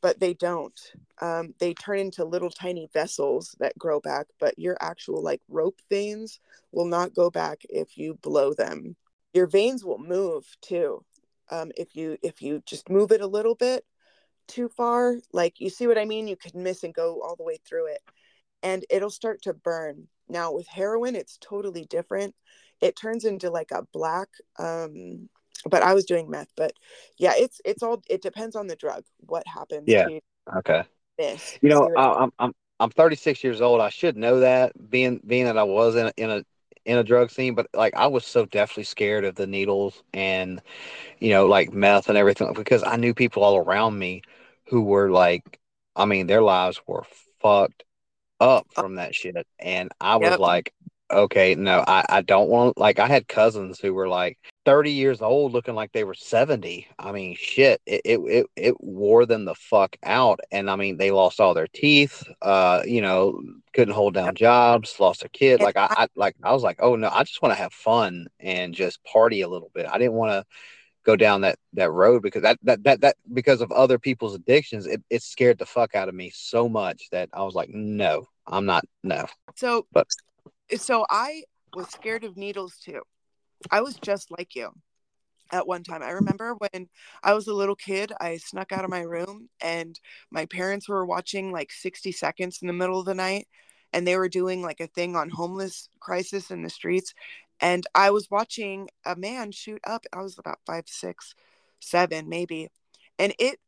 but 0.00 0.20
they 0.20 0.34
don't. 0.34 0.78
Um, 1.20 1.54
they 1.58 1.74
turn 1.74 1.98
into 1.98 2.24
little 2.24 2.50
tiny 2.50 2.88
vessels 2.92 3.54
that 3.60 3.78
grow 3.78 4.00
back, 4.00 4.26
but 4.38 4.58
your 4.58 4.76
actual 4.80 5.22
like 5.22 5.40
rope 5.48 5.80
veins 5.88 6.40
will 6.72 6.86
not 6.86 7.14
go 7.14 7.30
back 7.30 7.62
if 7.68 7.96
you 7.96 8.14
blow 8.22 8.52
them. 8.54 8.96
Your 9.32 9.46
veins 9.46 9.84
will 9.84 9.98
move 9.98 10.44
too. 10.60 11.04
Um, 11.50 11.70
if 11.76 11.94
you 11.94 12.18
if 12.22 12.42
you 12.42 12.62
just 12.66 12.90
move 12.90 13.12
it 13.12 13.20
a 13.20 13.26
little 13.26 13.54
bit 13.54 13.84
too 14.48 14.68
far, 14.68 15.16
like 15.32 15.60
you 15.60 15.70
see 15.70 15.86
what 15.86 15.98
I 15.98 16.04
mean, 16.04 16.28
you 16.28 16.36
could 16.36 16.54
miss 16.54 16.82
and 16.84 16.94
go 16.94 17.22
all 17.22 17.36
the 17.36 17.44
way 17.44 17.58
through 17.64 17.86
it 17.86 18.00
and 18.62 18.84
it'll 18.90 19.10
start 19.10 19.42
to 19.42 19.54
burn. 19.54 20.08
Now 20.28 20.52
with 20.52 20.66
heroin, 20.66 21.14
it's 21.14 21.38
totally 21.40 21.84
different. 21.84 22.34
It 22.80 22.96
turns 22.96 23.24
into 23.24 23.50
like 23.50 23.70
a 23.70 23.86
black 23.92 24.28
um 24.58 25.28
but 25.68 25.82
I 25.82 25.94
was 25.94 26.04
doing 26.04 26.30
meth, 26.30 26.52
but 26.56 26.72
yeah, 27.18 27.32
it's 27.36 27.60
it's 27.64 27.82
all 27.82 28.02
it 28.08 28.22
depends 28.22 28.56
on 28.56 28.66
the 28.66 28.76
drug 28.76 29.04
what 29.20 29.44
happens 29.46 29.84
yeah. 29.86 30.06
okay. 30.56 30.84
This. 31.18 31.58
You 31.62 31.70
know, 31.70 31.90
I, 31.96 32.24
I'm 32.24 32.32
I'm 32.38 32.52
I'm 32.78 32.90
36 32.90 33.42
years 33.42 33.60
old. 33.60 33.80
I 33.80 33.88
should 33.88 34.16
know 34.16 34.40
that 34.40 34.72
being 34.90 35.20
being 35.26 35.46
that 35.46 35.58
I 35.58 35.62
was 35.62 35.96
in 35.96 36.06
a, 36.06 36.12
in 36.16 36.30
a 36.30 36.44
in 36.84 36.98
a 36.98 37.04
drug 37.04 37.30
scene, 37.30 37.54
but 37.54 37.66
like 37.74 37.94
I 37.94 38.06
was 38.06 38.24
so 38.24 38.46
deathly 38.46 38.84
scared 38.84 39.24
of 39.24 39.34
the 39.34 39.46
needles 39.46 40.02
and 40.14 40.60
you 41.18 41.30
know 41.30 41.46
like 41.46 41.72
meth 41.72 42.08
and 42.08 42.18
everything 42.18 42.52
because 42.54 42.82
I 42.84 42.96
knew 42.96 43.14
people 43.14 43.42
all 43.42 43.56
around 43.56 43.98
me 43.98 44.22
who 44.68 44.82
were 44.82 45.10
like, 45.10 45.58
I 45.94 46.04
mean, 46.04 46.26
their 46.26 46.42
lives 46.42 46.80
were 46.86 47.04
fucked 47.40 47.84
up 48.40 48.66
uh, 48.76 48.82
from 48.82 48.96
that 48.96 49.14
shit. 49.14 49.46
And 49.58 49.90
I 50.00 50.16
was 50.16 50.30
yep. 50.30 50.38
like, 50.38 50.72
okay, 51.10 51.54
no, 51.54 51.84
I, 51.86 52.04
I 52.08 52.22
don't 52.22 52.48
want 52.48 52.78
like 52.78 52.98
I 52.98 53.06
had 53.06 53.28
cousins 53.28 53.78
who 53.80 53.94
were 53.94 54.08
like 54.08 54.38
30 54.66 54.90
years 54.90 55.22
old 55.22 55.52
looking 55.52 55.76
like 55.76 55.92
they 55.92 56.02
were 56.02 56.12
70. 56.12 56.88
I 56.98 57.12
mean, 57.12 57.36
shit, 57.38 57.80
it 57.86 58.02
it 58.04 58.20
it, 58.20 58.46
it 58.56 58.80
wore 58.80 59.24
them 59.24 59.44
the 59.44 59.54
fuck 59.54 59.96
out. 60.02 60.40
And 60.50 60.68
I 60.68 60.74
mean, 60.74 60.96
they 60.96 61.12
lost 61.12 61.40
all 61.40 61.54
their 61.54 61.68
teeth, 61.68 62.24
uh, 62.42 62.82
you 62.84 63.00
know, 63.00 63.40
couldn't 63.72 63.94
hold 63.94 64.14
down 64.14 64.34
jobs, 64.34 64.98
lost 64.98 65.24
a 65.24 65.28
kid. 65.28 65.60
Like 65.60 65.76
I, 65.76 65.86
I 65.88 66.08
like 66.16 66.34
I 66.42 66.52
was 66.52 66.64
like, 66.64 66.78
oh 66.82 66.96
no, 66.96 67.08
I 67.08 67.22
just 67.22 67.40
want 67.40 67.54
to 67.54 67.62
have 67.62 67.72
fun 67.72 68.26
and 68.40 68.74
just 68.74 69.02
party 69.04 69.42
a 69.42 69.48
little 69.48 69.70
bit. 69.72 69.86
I 69.86 69.98
didn't 69.98 70.14
want 70.14 70.32
to 70.32 70.44
go 71.04 71.14
down 71.14 71.42
that 71.42 71.56
that 71.74 71.92
road 71.92 72.20
because 72.20 72.42
that 72.42 72.58
that 72.64 72.82
that, 72.82 73.00
that 73.02 73.16
because 73.32 73.60
of 73.60 73.70
other 73.70 73.96
people's 73.96 74.34
addictions 74.34 74.86
it, 74.86 75.00
it 75.08 75.22
scared 75.22 75.56
the 75.56 75.64
fuck 75.64 75.94
out 75.94 76.08
of 76.08 76.16
me 76.16 76.32
so 76.34 76.68
much 76.68 77.04
that 77.12 77.28
i 77.32 77.44
was 77.44 77.54
like 77.54 77.68
no 77.70 78.26
i'm 78.48 78.66
not 78.66 78.84
no 79.04 79.24
so 79.54 79.86
but 79.92 80.08
so 80.76 81.06
i 81.08 81.44
was 81.76 81.86
scared 81.90 82.24
of 82.24 82.36
needles 82.36 82.76
too 82.84 83.00
i 83.70 83.80
was 83.80 83.96
just 83.96 84.30
like 84.30 84.54
you 84.54 84.70
at 85.52 85.66
one 85.66 85.82
time 85.82 86.02
i 86.02 86.10
remember 86.10 86.54
when 86.54 86.88
i 87.22 87.32
was 87.32 87.46
a 87.46 87.54
little 87.54 87.76
kid 87.76 88.12
i 88.20 88.36
snuck 88.36 88.72
out 88.72 88.84
of 88.84 88.90
my 88.90 89.00
room 89.00 89.48
and 89.60 90.00
my 90.30 90.44
parents 90.46 90.88
were 90.88 91.06
watching 91.06 91.52
like 91.52 91.70
60 91.72 92.12
seconds 92.12 92.58
in 92.60 92.66
the 92.66 92.72
middle 92.72 92.98
of 92.98 93.06
the 93.06 93.14
night 93.14 93.46
and 93.92 94.06
they 94.06 94.16
were 94.16 94.28
doing 94.28 94.62
like 94.62 94.80
a 94.80 94.88
thing 94.88 95.14
on 95.14 95.30
homeless 95.30 95.88
crisis 96.00 96.50
in 96.50 96.62
the 96.62 96.70
streets 96.70 97.14
and 97.60 97.86
I 97.94 98.10
was 98.10 98.30
watching 98.30 98.88
a 99.04 99.16
man 99.16 99.50
shoot 99.52 99.80
up. 99.84 100.04
I 100.12 100.20
was 100.22 100.38
about 100.38 100.58
five, 100.66 100.84
six, 100.86 101.34
seven, 101.80 102.28
maybe, 102.28 102.68
and 103.18 103.34
it 103.38 103.58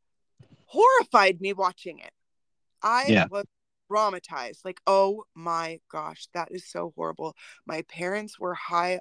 horrified 0.67 1.41
me 1.41 1.53
watching 1.53 1.99
it. 1.99 2.13
I 2.83 3.07
yeah. 3.09 3.27
was 3.31 3.47
traumatized. 3.91 4.65
Like, 4.65 4.81
oh 4.87 5.25
my 5.35 5.81
gosh, 5.91 6.29
that 6.35 6.49
is 6.51 6.67
so 6.67 6.93
horrible. 6.97 7.35
My 7.67 7.83
parents 7.83 8.39
were 8.39 8.55
high 8.55 9.01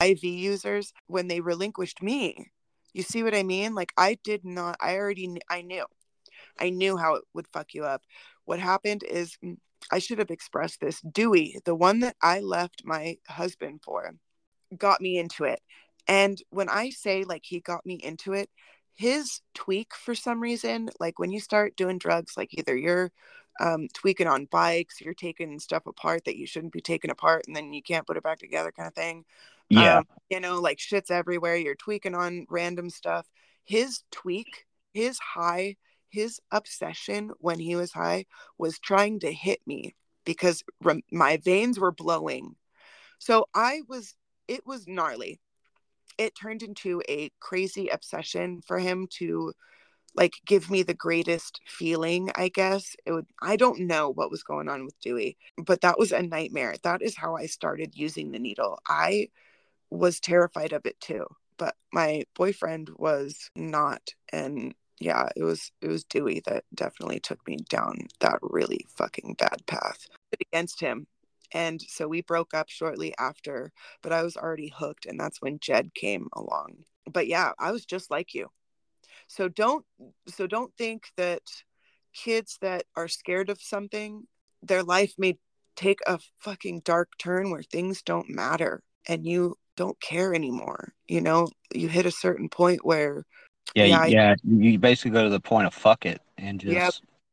IV 0.00 0.24
users 0.24 0.92
when 1.06 1.28
they 1.28 1.40
relinquished 1.40 2.02
me. 2.02 2.50
You 2.92 3.02
see 3.02 3.22
what 3.22 3.34
I 3.34 3.42
mean? 3.42 3.74
Like, 3.74 3.92
I 3.96 4.18
did 4.24 4.44
not. 4.44 4.76
I 4.80 4.96
already. 4.96 5.38
I 5.48 5.62
knew. 5.62 5.84
I 6.58 6.70
knew 6.70 6.96
how 6.96 7.14
it 7.14 7.24
would 7.34 7.46
fuck 7.48 7.74
you 7.74 7.84
up. 7.84 8.02
What 8.44 8.58
happened 8.58 9.02
is 9.04 9.36
mm, 9.44 9.56
I 9.90 9.98
should 9.98 10.18
have 10.18 10.30
expressed 10.30 10.80
this. 10.80 11.00
Dewey, 11.00 11.58
the 11.64 11.74
one 11.74 12.00
that 12.00 12.16
I 12.22 12.40
left 12.40 12.82
my 12.84 13.18
husband 13.28 13.80
for, 13.84 14.14
got 14.76 15.00
me 15.00 15.18
into 15.18 15.44
it. 15.44 15.60
And 16.08 16.40
when 16.50 16.68
I 16.68 16.90
say 16.90 17.24
like 17.24 17.42
he 17.44 17.60
got 17.60 17.86
me 17.86 17.94
into 17.94 18.32
it, 18.32 18.50
his 18.94 19.40
tweak 19.54 19.94
for 19.94 20.14
some 20.14 20.40
reason, 20.40 20.90
like 20.98 21.18
when 21.18 21.30
you 21.30 21.40
start 21.40 21.76
doing 21.76 21.98
drugs, 21.98 22.34
like 22.36 22.50
either 22.52 22.76
you're 22.76 23.10
um, 23.60 23.88
tweaking 23.94 24.26
on 24.26 24.46
bikes, 24.46 25.00
you're 25.00 25.14
taking 25.14 25.58
stuff 25.58 25.86
apart 25.86 26.24
that 26.24 26.36
you 26.36 26.46
shouldn't 26.46 26.72
be 26.72 26.80
taking 26.80 27.10
apart, 27.10 27.44
and 27.46 27.54
then 27.56 27.72
you 27.72 27.82
can't 27.82 28.06
put 28.06 28.16
it 28.16 28.22
back 28.22 28.38
together, 28.38 28.72
kind 28.72 28.88
of 28.88 28.94
thing. 28.94 29.24
Yeah. 29.70 29.98
Um, 29.98 30.04
you 30.28 30.40
know, 30.40 30.60
like 30.60 30.78
shit's 30.78 31.10
everywhere. 31.10 31.56
You're 31.56 31.74
tweaking 31.74 32.14
on 32.14 32.46
random 32.50 32.90
stuff. 32.90 33.26
His 33.64 34.02
tweak, 34.10 34.66
his 34.92 35.18
high 35.18 35.76
his 36.10 36.40
obsession 36.50 37.30
when 37.38 37.58
he 37.58 37.76
was 37.76 37.92
high 37.92 38.26
was 38.58 38.78
trying 38.78 39.20
to 39.20 39.32
hit 39.32 39.60
me 39.66 39.94
because 40.24 40.62
my 41.10 41.36
veins 41.38 41.78
were 41.78 41.92
blowing. 41.92 42.56
So 43.18 43.46
I 43.54 43.82
was, 43.88 44.14
it 44.48 44.66
was 44.66 44.86
gnarly. 44.86 45.40
It 46.18 46.34
turned 46.34 46.62
into 46.62 47.02
a 47.08 47.30
crazy 47.40 47.88
obsession 47.88 48.60
for 48.66 48.78
him 48.78 49.06
to 49.18 49.52
like 50.16 50.34
give 50.44 50.68
me 50.70 50.82
the 50.82 50.92
greatest 50.92 51.60
feeling, 51.66 52.30
I 52.34 52.48
guess. 52.48 52.96
It 53.06 53.12
would 53.12 53.26
I 53.40 53.56
don't 53.56 53.80
know 53.80 54.10
what 54.10 54.30
was 54.30 54.42
going 54.42 54.68
on 54.68 54.84
with 54.84 54.98
Dewey, 55.00 55.38
but 55.56 55.82
that 55.82 55.98
was 55.98 56.10
a 56.10 56.20
nightmare. 56.20 56.74
That 56.82 57.00
is 57.00 57.16
how 57.16 57.36
I 57.36 57.46
started 57.46 57.96
using 57.96 58.32
the 58.32 58.40
needle. 58.40 58.80
I 58.88 59.28
was 59.90 60.20
terrified 60.20 60.72
of 60.72 60.86
it 60.86 61.00
too, 61.00 61.26
but 61.58 61.74
my 61.92 62.24
boyfriend 62.34 62.90
was 62.96 63.50
not 63.56 64.02
and 64.32 64.74
yeah, 65.00 65.28
it 65.34 65.42
was 65.42 65.72
it 65.80 65.88
was 65.88 66.04
Dewey 66.04 66.42
that 66.46 66.64
definitely 66.74 67.20
took 67.20 67.46
me 67.48 67.56
down 67.68 68.08
that 68.20 68.38
really 68.42 68.86
fucking 68.96 69.34
bad 69.38 69.66
path 69.66 70.06
against 70.40 70.80
him. 70.80 71.06
And 71.52 71.80
so 71.80 72.06
we 72.06 72.20
broke 72.20 72.54
up 72.54 72.68
shortly 72.68 73.14
after, 73.18 73.72
but 74.02 74.12
I 74.12 74.22
was 74.22 74.36
already 74.36 74.72
hooked 74.76 75.06
and 75.06 75.18
that's 75.18 75.40
when 75.40 75.58
Jed 75.58 75.94
came 75.94 76.28
along. 76.34 76.84
But 77.10 77.26
yeah, 77.26 77.52
I 77.58 77.72
was 77.72 77.84
just 77.86 78.10
like 78.10 78.34
you. 78.34 78.48
So 79.26 79.48
don't 79.48 79.84
so 80.28 80.46
don't 80.46 80.72
think 80.76 81.08
that 81.16 81.42
kids 82.14 82.58
that 82.60 82.84
are 82.96 83.08
scared 83.08 83.48
of 83.48 83.60
something, 83.60 84.26
their 84.62 84.82
life 84.82 85.14
may 85.16 85.38
take 85.76 86.00
a 86.06 86.18
fucking 86.40 86.82
dark 86.84 87.10
turn 87.18 87.50
where 87.50 87.62
things 87.62 88.02
don't 88.02 88.28
matter 88.28 88.82
and 89.08 89.24
you 89.24 89.56
don't 89.80 90.00
care 90.00 90.34
anymore. 90.34 90.92
You 91.08 91.22
know, 91.22 91.48
you 91.74 91.88
hit 91.88 92.04
a 92.04 92.10
certain 92.10 92.50
point 92.50 92.84
where 92.84 93.24
yeah, 93.74 93.84
yeah, 93.84 94.04
yeah 94.04 94.34
you 94.44 94.78
basically 94.78 95.12
go 95.12 95.24
to 95.24 95.30
the 95.30 95.40
point 95.40 95.66
of 95.66 95.72
fuck 95.72 96.04
it 96.04 96.20
and 96.36 96.60
just 96.60 96.72
yep, 96.74 96.92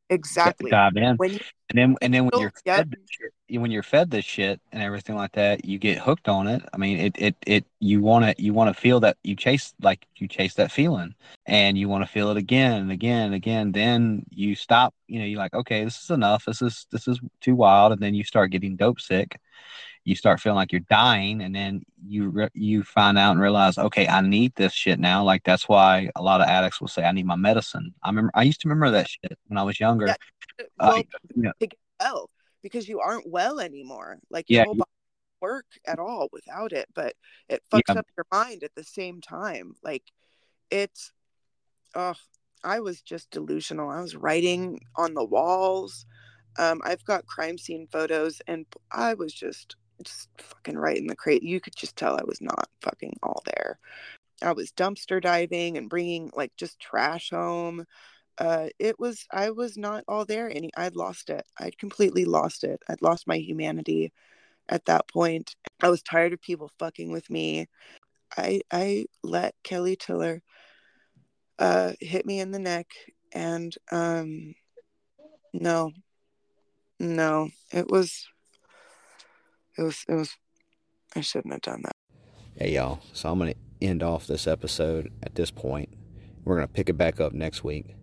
exactly 0.10 0.72
dive 0.72 0.96
in. 0.96 1.18
When 1.18 1.34
you, 1.34 1.40
and 1.70 1.78
then 1.78 1.96
and 2.02 2.14
then 2.14 2.24
when 2.24 2.32
oh, 2.36 2.40
you're 2.40 2.54
yep. 2.66 2.78
fed 2.78 2.96
shit, 3.10 3.60
when 3.60 3.70
you're 3.70 3.84
fed 3.84 4.12
this 4.12 4.24
shit 4.24 4.62
and 4.72 4.82
everything 4.82 5.16
like 5.16 5.34
that, 5.34 5.66
you 5.66 5.78
get 5.78 5.98
hooked 5.98 6.30
on 6.30 6.48
it. 6.48 6.62
I 6.74 6.78
mean, 6.78 7.00
it 7.00 7.16
it 7.18 7.36
it 7.46 7.66
you 7.82 8.00
want 8.00 8.24
to 8.24 8.42
you 8.42 8.54
want 8.54 8.74
to 8.74 8.82
feel 8.82 9.02
that 9.02 9.18
you 9.26 9.36
chase 9.36 9.74
like 9.82 10.08
you 10.16 10.30
chase 10.30 10.54
that 10.54 10.72
feeling, 10.72 11.16
and 11.46 11.78
you 11.78 11.90
want 11.90 12.06
to 12.06 12.10
feel 12.10 12.32
it 12.32 12.38
again 12.38 12.82
and 12.82 12.92
again 12.94 13.26
and 13.26 13.36
again. 13.36 13.74
Then 13.74 14.26
you 14.30 14.56
stop. 14.56 14.94
You 15.08 15.20
know, 15.20 15.26
you're 15.26 15.38
like, 15.38 15.54
okay, 15.54 15.84
this 15.84 16.02
is 16.02 16.12
enough. 16.12 16.46
This 16.46 16.62
is 16.62 16.88
this 16.94 17.10
is 17.10 17.20
too 17.42 17.56
wild, 17.56 17.92
and 17.92 18.02
then 18.02 18.14
you 18.14 18.24
start 18.24 18.52
getting 18.52 18.78
dope 18.78 19.02
sick 19.02 19.38
you 20.08 20.16
start 20.16 20.40
feeling 20.40 20.56
like 20.56 20.72
you're 20.72 20.80
dying 20.90 21.42
and 21.42 21.54
then 21.54 21.84
you 22.08 22.30
re- 22.30 22.50
you 22.54 22.82
find 22.82 23.18
out 23.18 23.32
and 23.32 23.42
realize 23.42 23.78
okay 23.78 24.08
i 24.08 24.22
need 24.22 24.56
this 24.56 24.72
shit 24.72 25.00
now. 25.02 25.22
Like 25.22 25.44
that's 25.44 25.68
why 25.68 26.10
a 26.16 26.22
lot 26.22 26.40
of 26.40 26.48
addicts 26.48 26.80
will 26.80 26.88
say 26.88 27.04
i 27.04 27.12
need 27.12 27.26
my 27.26 27.36
medicine. 27.36 27.94
I 28.02 28.10
remember 28.10 28.32
i 28.34 28.44
used 28.44 28.62
to 28.62 28.70
remember 28.70 28.90
that 28.92 29.10
shit 29.10 29.38
when 29.48 29.58
i 29.58 29.64
was 29.64 29.82
younger. 29.82 30.08
Yeah. 30.08 30.16
well, 30.80 31.00
uh, 31.00 31.04
you 31.36 31.42
know, 31.44 31.52
well 32.00 32.30
because 32.64 32.88
you 32.88 33.02
aren't 33.02 33.30
well 33.30 33.60
anymore. 33.60 34.20
Like 34.30 34.50
your 34.50 34.66
yeah, 34.66 34.84
work 35.42 35.66
at 35.86 36.00
all 36.00 36.30
without 36.32 36.72
it 36.72 36.88
but 36.96 37.14
it 37.50 37.62
fucks 37.70 37.82
yeah. 37.90 38.00
up 38.00 38.08
your 38.16 38.26
mind 38.32 38.64
at 38.64 38.74
the 38.76 38.86
same 38.86 39.20
time. 39.20 39.74
Like 39.84 40.04
it's 40.72 41.12
oh 41.96 42.16
i 42.64 42.80
was 42.80 43.02
just 43.02 43.30
delusional. 43.32 43.90
I 43.90 44.00
was 44.00 44.16
writing 44.16 44.80
on 44.96 45.14
the 45.16 45.26
walls. 45.26 46.06
Um, 46.58 46.82
I've 46.86 47.04
got 47.04 47.28
crime 47.28 47.58
scene 47.58 47.88
photos, 47.92 48.42
and 48.48 48.66
I 48.92 49.14
was 49.14 49.32
just 49.32 49.76
just 50.04 50.30
fucking 50.38 50.78
right 50.78 50.98
in 50.98 51.08
the 51.08 51.16
crate. 51.16 51.44
You 51.44 51.60
could 51.60 51.76
just 51.76 51.96
tell 51.96 52.16
I 52.16 52.24
was 52.24 52.42
not 52.42 52.70
fucking 52.82 53.18
all 53.24 53.42
there. 53.46 53.80
I 54.42 54.52
was 54.52 54.72
dumpster 54.72 55.22
diving 55.22 55.78
and 55.78 55.90
bringing 55.90 56.32
like 56.36 56.56
just 56.58 56.80
trash 56.80 57.32
home. 57.32 57.86
Uh, 58.38 58.68
it 58.78 59.00
was 59.00 59.26
I 59.32 59.50
was 59.50 59.78
not 59.78 60.04
all 60.08 60.26
there, 60.26 60.50
any 60.50 60.70
I'd 60.78 60.96
lost 60.96 61.30
it. 61.30 61.44
I'd 61.60 61.78
completely 61.78 62.26
lost 62.26 62.64
it. 62.64 62.82
I'd 62.88 63.02
lost 63.02 63.28
my 63.28 63.38
humanity 63.38 64.14
at 64.70 64.86
that 64.86 65.08
point. 65.08 65.56
I 65.82 65.90
was 65.90 66.04
tired 66.04 66.34
of 66.34 66.42
people 66.42 66.72
fucking 66.78 67.12
with 67.12 67.30
me. 67.30 67.68
I 68.38 68.62
I 68.72 69.06
let 69.24 69.56
Kelly 69.64 69.96
Tiller 69.96 70.42
uh, 71.60 71.94
hit 72.00 72.26
me 72.26 72.40
in 72.40 72.52
the 72.52 72.60
neck, 72.60 72.88
and 73.34 73.74
um, 73.92 74.54
no, 75.54 75.92
no, 77.00 77.50
it 77.72 77.88
was 77.90 78.28
it 79.78 79.84
was 79.84 80.06
it 80.08 80.16
was 80.16 80.36
I 81.16 81.22
shouldn't 81.22 81.54
have 81.54 81.62
done 81.62 81.82
that. 81.84 81.96
Hey 82.56 82.74
y'all, 82.74 83.00
so 83.14 83.30
I'm 83.30 83.40
gonna 83.40 83.54
end 83.82 84.04
off 84.04 84.28
this 84.28 84.48
episode 84.48 85.12
at 85.22 85.36
this 85.36 85.52
point. 85.52 85.90
We're 86.44 86.56
gonna 86.56 86.68
pick 86.68 86.90
it 86.90 86.98
back 86.98 87.20
up 87.20 87.34
next 87.34 87.64
week, 87.64 87.96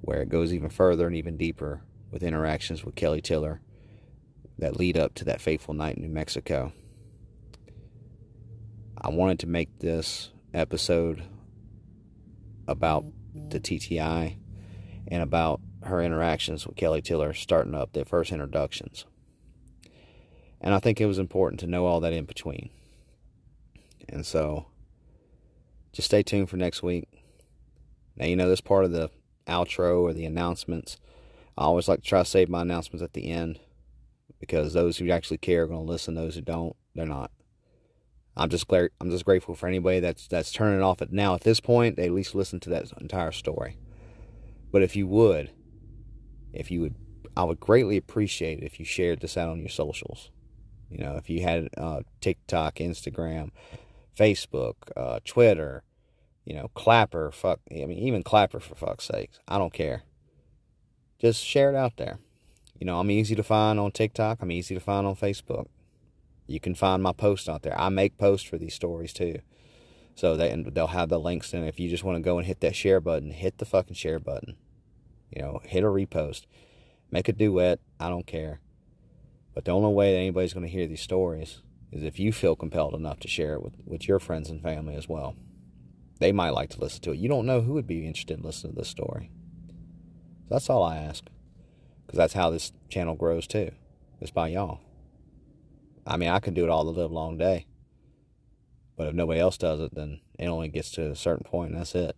where 0.00 0.22
it 0.22 0.28
goes 0.28 0.54
even 0.54 0.70
further 0.70 1.06
and 1.06 1.16
even 1.16 1.36
deeper 1.36 1.82
with 2.10 2.22
interactions 2.22 2.84
with 2.84 2.94
Kelly 2.94 3.20
Tiller 3.20 3.60
that 4.58 4.76
lead 4.76 4.96
up 4.96 5.14
to 5.14 5.24
that 5.24 5.40
fateful 5.40 5.74
night 5.74 5.96
in 5.96 6.02
New 6.02 6.08
Mexico. 6.08 6.72
I 9.00 9.10
wanted 9.10 9.38
to 9.40 9.46
make 9.46 9.78
this 9.78 10.30
episode 10.52 11.22
about 12.66 13.04
the 13.34 13.60
TTI 13.60 14.36
and 15.06 15.22
about 15.22 15.60
her 15.84 16.02
interactions 16.02 16.66
with 16.66 16.76
Kelly 16.76 17.00
Tiller 17.00 17.32
starting 17.32 17.74
up 17.74 17.92
their 17.92 18.04
first 18.04 18.32
introductions. 18.32 19.04
And 20.60 20.74
I 20.74 20.78
think 20.78 21.00
it 21.00 21.06
was 21.06 21.18
important 21.18 21.60
to 21.60 21.66
know 21.66 21.86
all 21.86 22.00
that 22.00 22.12
in 22.12 22.24
between. 22.24 22.70
And 24.08 24.26
so 24.26 24.66
just 25.92 26.06
stay 26.06 26.22
tuned 26.22 26.50
for 26.50 26.56
next 26.56 26.82
week. 26.82 27.08
Now, 28.16 28.26
you 28.26 28.36
know, 28.36 28.48
this 28.48 28.60
part 28.60 28.84
of 28.84 28.92
the 28.92 29.10
outro 29.46 30.00
or 30.02 30.12
the 30.12 30.24
announcements, 30.24 30.96
I 31.56 31.64
always 31.64 31.88
like 31.88 32.02
to 32.02 32.08
try 32.08 32.20
to 32.20 32.24
save 32.24 32.48
my 32.48 32.62
announcements 32.62 33.02
at 33.02 33.12
the 33.12 33.28
end 33.28 33.60
because 34.40 34.72
those 34.72 34.98
who 34.98 35.10
actually 35.10 35.38
care 35.38 35.64
are 35.64 35.66
going 35.68 35.86
to 35.86 35.90
listen. 35.90 36.14
Those 36.14 36.34
who 36.34 36.40
don't, 36.40 36.76
they're 36.94 37.06
not. 37.06 37.30
I'm 38.36 38.48
just 38.48 38.68
glad, 38.68 38.90
I'm 39.00 39.10
just 39.10 39.24
grateful 39.24 39.56
for 39.56 39.66
anybody 39.66 39.98
that's 39.98 40.28
that's 40.28 40.52
turning 40.52 40.80
off 40.80 41.02
at 41.02 41.12
now 41.12 41.34
at 41.34 41.40
this 41.40 41.58
point. 41.58 41.96
They 41.96 42.06
at 42.06 42.12
least 42.12 42.36
listen 42.36 42.60
to 42.60 42.70
that 42.70 42.92
entire 43.00 43.32
story. 43.32 43.78
But 44.70 44.82
if 44.82 44.94
you 44.94 45.08
would, 45.08 45.50
if 46.52 46.70
you 46.70 46.80
would, 46.82 46.94
I 47.36 47.42
would 47.42 47.58
greatly 47.58 47.96
appreciate 47.96 48.60
it 48.60 48.64
if 48.64 48.78
you 48.78 48.84
shared 48.84 49.20
this 49.20 49.36
out 49.36 49.48
on 49.48 49.58
your 49.58 49.68
socials. 49.68 50.30
You 50.90 50.98
know, 50.98 51.16
if 51.16 51.28
you 51.28 51.42
had 51.42 51.68
uh, 51.76 52.00
TikTok, 52.20 52.76
Instagram, 52.76 53.50
Facebook, 54.18 54.74
uh, 54.96 55.20
Twitter, 55.24 55.82
you 56.44 56.54
know, 56.54 56.68
Clapper, 56.74 57.30
fuck, 57.30 57.60
I 57.70 57.84
mean, 57.84 57.98
even 57.98 58.22
Clapper 58.22 58.60
for 58.60 58.74
fuck's 58.74 59.04
sakes. 59.04 59.38
I 59.46 59.58
don't 59.58 59.72
care. 59.72 60.02
Just 61.18 61.44
share 61.44 61.70
it 61.70 61.76
out 61.76 61.96
there. 61.96 62.18
You 62.78 62.86
know, 62.86 63.00
I'm 63.00 63.10
easy 63.10 63.34
to 63.34 63.42
find 63.42 63.78
on 63.78 63.90
TikTok. 63.90 64.38
I'm 64.40 64.52
easy 64.52 64.74
to 64.74 64.80
find 64.80 65.06
on 65.06 65.16
Facebook. 65.16 65.66
You 66.46 66.60
can 66.60 66.74
find 66.74 67.02
my 67.02 67.12
posts 67.12 67.48
out 67.48 67.62
there. 67.62 67.78
I 67.78 67.88
make 67.90 68.16
posts 68.16 68.48
for 68.48 68.56
these 68.56 68.74
stories 68.74 69.12
too. 69.12 69.40
So 70.14 70.36
they, 70.36 70.54
they'll 70.72 70.86
have 70.88 71.10
the 71.10 71.20
links. 71.20 71.52
And 71.52 71.68
if 71.68 71.78
you 71.78 71.90
just 71.90 72.04
want 72.04 72.16
to 72.16 72.22
go 72.22 72.38
and 72.38 72.46
hit 72.46 72.60
that 72.60 72.74
share 72.74 73.00
button, 73.00 73.30
hit 73.30 73.58
the 73.58 73.64
fucking 73.64 73.94
share 73.94 74.18
button. 74.18 74.56
You 75.30 75.42
know, 75.42 75.60
hit 75.64 75.84
a 75.84 75.88
repost. 75.88 76.46
Make 77.10 77.28
a 77.28 77.32
duet. 77.32 77.80
I 78.00 78.08
don't 78.08 78.26
care. 78.26 78.60
But 79.58 79.64
the 79.64 79.72
only 79.72 79.92
way 79.92 80.12
that 80.12 80.18
anybody's 80.18 80.54
going 80.54 80.66
to 80.66 80.70
hear 80.70 80.86
these 80.86 81.00
stories 81.00 81.62
is 81.90 82.04
if 82.04 82.20
you 82.20 82.32
feel 82.32 82.54
compelled 82.54 82.94
enough 82.94 83.18
to 83.18 83.26
share 83.26 83.54
it 83.54 83.62
with, 83.64 83.74
with 83.84 84.06
your 84.06 84.20
friends 84.20 84.50
and 84.50 84.62
family 84.62 84.94
as 84.94 85.08
well. 85.08 85.34
They 86.20 86.30
might 86.30 86.50
like 86.50 86.70
to 86.70 86.80
listen 86.80 87.02
to 87.02 87.10
it. 87.10 87.18
You 87.18 87.28
don't 87.28 87.44
know 87.44 87.60
who 87.60 87.72
would 87.72 87.88
be 87.88 88.06
interested 88.06 88.38
in 88.38 88.44
listening 88.44 88.74
to 88.74 88.78
this 88.78 88.88
story. 88.88 89.32
So 90.46 90.54
that's 90.54 90.70
all 90.70 90.84
I 90.84 90.98
ask. 90.98 91.24
Because 92.06 92.18
that's 92.18 92.34
how 92.34 92.50
this 92.50 92.70
channel 92.88 93.16
grows 93.16 93.48
too. 93.48 93.72
It's 94.20 94.30
by 94.30 94.46
y'all. 94.46 94.78
I 96.06 96.16
mean, 96.18 96.28
I 96.28 96.38
can 96.38 96.54
do 96.54 96.62
it 96.62 96.70
all 96.70 96.84
the 96.84 96.92
live 96.92 97.10
long 97.10 97.36
day. 97.36 97.66
But 98.96 99.08
if 99.08 99.14
nobody 99.14 99.40
else 99.40 99.58
does 99.58 99.80
it, 99.80 99.92
then 99.92 100.20
it 100.38 100.46
only 100.46 100.68
gets 100.68 100.92
to 100.92 101.10
a 101.10 101.16
certain 101.16 101.42
point 101.42 101.72
and 101.72 101.80
that's 101.80 101.96
it. 101.96 102.16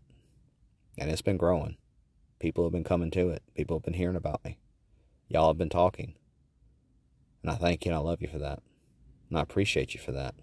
And 0.99 1.11
it's 1.11 1.23
been 1.23 1.39
growing. 1.39 1.79
People 2.39 2.65
have 2.65 2.73
been 2.73 2.85
coming 2.85 3.11
to 3.13 3.31
it. 3.31 3.43
People 3.55 3.79
have 3.79 3.85
been 3.85 3.95
hearing 3.95 4.17
about 4.17 4.45
me. 4.45 4.59
Y'all 5.27 5.49
have 5.49 5.57
been 5.57 5.71
talking. 5.71 6.17
And 7.43 7.51
I 7.51 7.55
thank 7.55 7.85
you 7.85 7.93
and 7.93 7.97
I 7.97 8.03
love 8.03 8.21
you 8.21 8.29
for 8.29 8.39
that. 8.39 8.61
And 9.29 9.39
I 9.39 9.43
appreciate 9.43 9.95
you 9.95 10.01
for 10.01 10.13
that. 10.13 10.35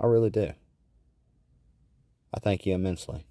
I 0.00 0.06
really 0.06 0.30
do. 0.30 0.52
I 2.34 2.40
thank 2.40 2.66
you 2.66 2.74
immensely. 2.74 3.26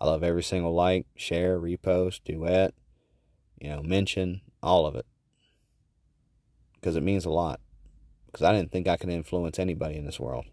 I 0.00 0.06
love 0.06 0.22
every 0.22 0.42
single 0.42 0.74
like, 0.74 1.06
share, 1.16 1.58
repost, 1.58 2.20
duet, 2.24 2.74
you 3.60 3.70
know, 3.70 3.82
mention, 3.82 4.42
all 4.62 4.86
of 4.86 4.94
it. 4.94 5.06
Because 6.74 6.96
it 6.96 7.02
means 7.02 7.24
a 7.24 7.30
lot. 7.30 7.60
Because 8.26 8.42
I 8.42 8.52
didn't 8.52 8.70
think 8.70 8.86
I 8.86 8.96
could 8.96 9.10
influence 9.10 9.58
anybody 9.58 9.96
in 9.96 10.04
this 10.04 10.20
world. 10.20 10.44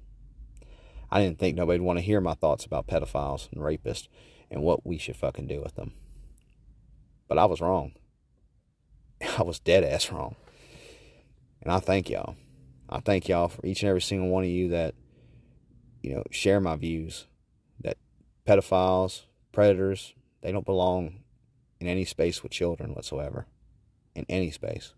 I 1.11 1.21
didn't 1.21 1.39
think 1.39 1.57
nobody'd 1.57 1.81
want 1.81 1.99
to 1.99 2.05
hear 2.05 2.21
my 2.21 2.35
thoughts 2.35 2.63
about 2.63 2.87
pedophiles 2.87 3.51
and 3.51 3.61
rapists 3.61 4.07
and 4.49 4.61
what 4.61 4.85
we 4.85 4.97
should 4.97 5.17
fucking 5.17 5.47
do 5.47 5.61
with 5.61 5.75
them. 5.75 5.91
But 7.27 7.37
I 7.37 7.45
was 7.45 7.59
wrong. 7.59 7.93
I 9.37 9.43
was 9.43 9.59
dead 9.59 9.83
ass 9.83 10.11
wrong. 10.11 10.35
And 11.61 11.71
I 11.71 11.79
thank 11.79 12.09
y'all. 12.09 12.35
I 12.89 12.99
thank 12.99 13.29
y'all 13.29 13.47
for 13.47 13.65
each 13.65 13.83
and 13.83 13.89
every 13.89 14.01
single 14.01 14.29
one 14.29 14.43
of 14.43 14.49
you 14.49 14.69
that, 14.69 14.95
you 16.01 16.13
know, 16.13 16.23
share 16.31 16.59
my 16.59 16.75
views 16.75 17.27
that 17.79 17.97
pedophiles, 18.45 19.23
predators, 19.51 20.13
they 20.41 20.51
don't 20.51 20.65
belong 20.65 21.19
in 21.79 21.87
any 21.87 22.05
space 22.05 22.43
with 22.43 22.51
children 22.51 22.93
whatsoever. 22.93 23.45
In 24.15 24.25
any 24.27 24.51
space. 24.51 24.93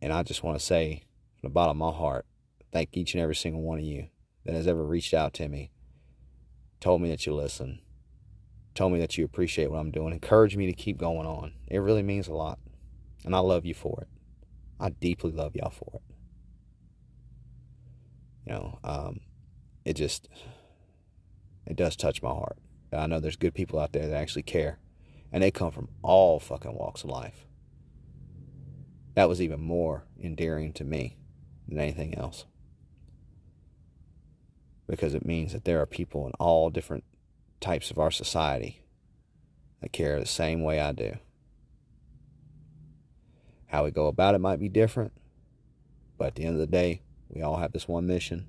And 0.00 0.12
I 0.12 0.22
just 0.22 0.42
want 0.42 0.58
to 0.58 0.64
say 0.64 1.02
from 1.38 1.48
the 1.48 1.52
bottom 1.52 1.82
of 1.82 1.92
my 1.92 1.98
heart, 1.98 2.24
thank 2.72 2.96
each 2.96 3.14
and 3.14 3.22
every 3.22 3.34
single 3.34 3.60
one 3.60 3.78
of 3.78 3.84
you 3.84 4.08
that 4.46 4.54
has 4.54 4.66
ever 4.66 4.84
reached 4.84 5.12
out 5.12 5.34
to 5.34 5.48
me, 5.48 5.70
told 6.80 7.02
me 7.02 7.10
that 7.10 7.26
you 7.26 7.34
listen, 7.34 7.80
told 8.74 8.92
me 8.92 9.00
that 9.00 9.18
you 9.18 9.24
appreciate 9.24 9.70
what 9.70 9.78
I'm 9.78 9.90
doing, 9.90 10.14
encouraged 10.14 10.56
me 10.56 10.66
to 10.66 10.72
keep 10.72 10.96
going 10.96 11.26
on. 11.26 11.52
It 11.66 11.78
really 11.78 12.02
means 12.02 12.28
a 12.28 12.32
lot. 12.32 12.58
And 13.24 13.34
I 13.34 13.40
love 13.40 13.66
you 13.66 13.74
for 13.74 14.00
it. 14.00 14.19
I 14.80 14.88
deeply 14.88 15.30
love 15.30 15.54
y'all 15.54 15.70
for 15.70 15.90
it. 15.94 16.02
You 18.46 18.52
know, 18.54 18.78
um, 18.82 19.20
it 19.84 19.94
just 19.94 20.28
It 21.66 21.76
does 21.76 21.94
touch 21.94 22.22
my 22.22 22.30
heart. 22.30 22.58
I 22.92 23.06
know 23.06 23.20
there's 23.20 23.36
good 23.36 23.54
people 23.54 23.78
out 23.78 23.92
there 23.92 24.08
that 24.08 24.16
actually 24.16 24.42
care, 24.42 24.80
and 25.30 25.42
they 25.42 25.52
come 25.52 25.70
from 25.70 25.88
all 26.02 26.40
fucking 26.40 26.74
walks 26.74 27.04
of 27.04 27.10
life. 27.10 27.46
That 29.14 29.28
was 29.28 29.40
even 29.40 29.60
more 29.60 30.04
endearing 30.20 30.72
to 30.74 30.84
me 30.84 31.16
than 31.68 31.78
anything 31.78 32.16
else. 32.16 32.46
Because 34.88 35.14
it 35.14 35.24
means 35.24 35.52
that 35.52 35.64
there 35.64 35.80
are 35.80 35.86
people 35.86 36.26
in 36.26 36.32
all 36.40 36.70
different 36.70 37.04
types 37.60 37.92
of 37.92 37.98
our 37.98 38.10
society 38.10 38.82
that 39.80 39.92
care 39.92 40.18
the 40.18 40.26
same 40.26 40.64
way 40.64 40.80
I 40.80 40.90
do. 40.90 41.18
How 43.70 43.84
we 43.84 43.90
go 43.90 44.08
about 44.08 44.34
it 44.34 44.40
might 44.40 44.58
be 44.58 44.68
different, 44.68 45.12
but 46.18 46.28
at 46.28 46.34
the 46.34 46.44
end 46.44 46.54
of 46.54 46.60
the 46.60 46.66
day, 46.66 47.02
we 47.28 47.40
all 47.40 47.56
have 47.56 47.72
this 47.72 47.86
one 47.86 48.06
mission 48.06 48.46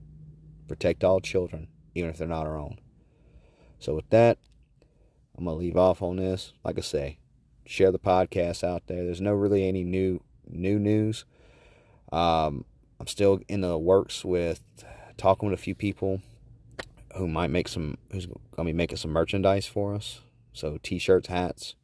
protect 0.67 1.03
all 1.03 1.19
children, 1.19 1.67
even 1.93 2.09
if 2.09 2.17
they're 2.17 2.28
not 2.28 2.47
our 2.47 2.57
own. 2.57 2.80
So, 3.78 3.93
with 3.93 4.09
that, 4.09 4.38
I'm 5.38 5.45
going 5.45 5.57
to 5.57 5.59
leave 5.59 5.76
off 5.76 6.01
on 6.01 6.15
this. 6.15 6.53
Like 6.63 6.78
I 6.78 6.82
say, 6.82 7.17
share 7.65 7.91
the 7.91 7.99
podcast 7.99 8.63
out 8.63 8.88
there. 8.88 9.03
There's 9.03 9.22
no 9.22 9.34
really 9.34 9.67
any 9.67 9.84
new 9.84 10.24
new 10.47 10.80
news. 10.80 11.26
Um, 12.11 12.65
I'm 12.99 13.07
still 13.07 13.41
in 13.47 13.61
the 13.61 13.78
works 13.78 14.24
with 14.24 14.63
talking 15.17 15.49
with 15.49 15.59
a 15.59 15.61
few 15.61 15.76
people 15.76 16.22
who 17.15 17.28
might 17.28 17.49
make 17.49 17.67
some 17.67 17.97
who's 18.11 18.28
gonna 18.55 18.69
be 18.69 18.74
making 18.74 18.97
some 18.97 19.11
merchandise 19.11 19.67
for 19.67 19.93
us. 19.93 20.22
So 20.53 20.80
t-shirts, 20.82 21.28
hats, 21.28 21.76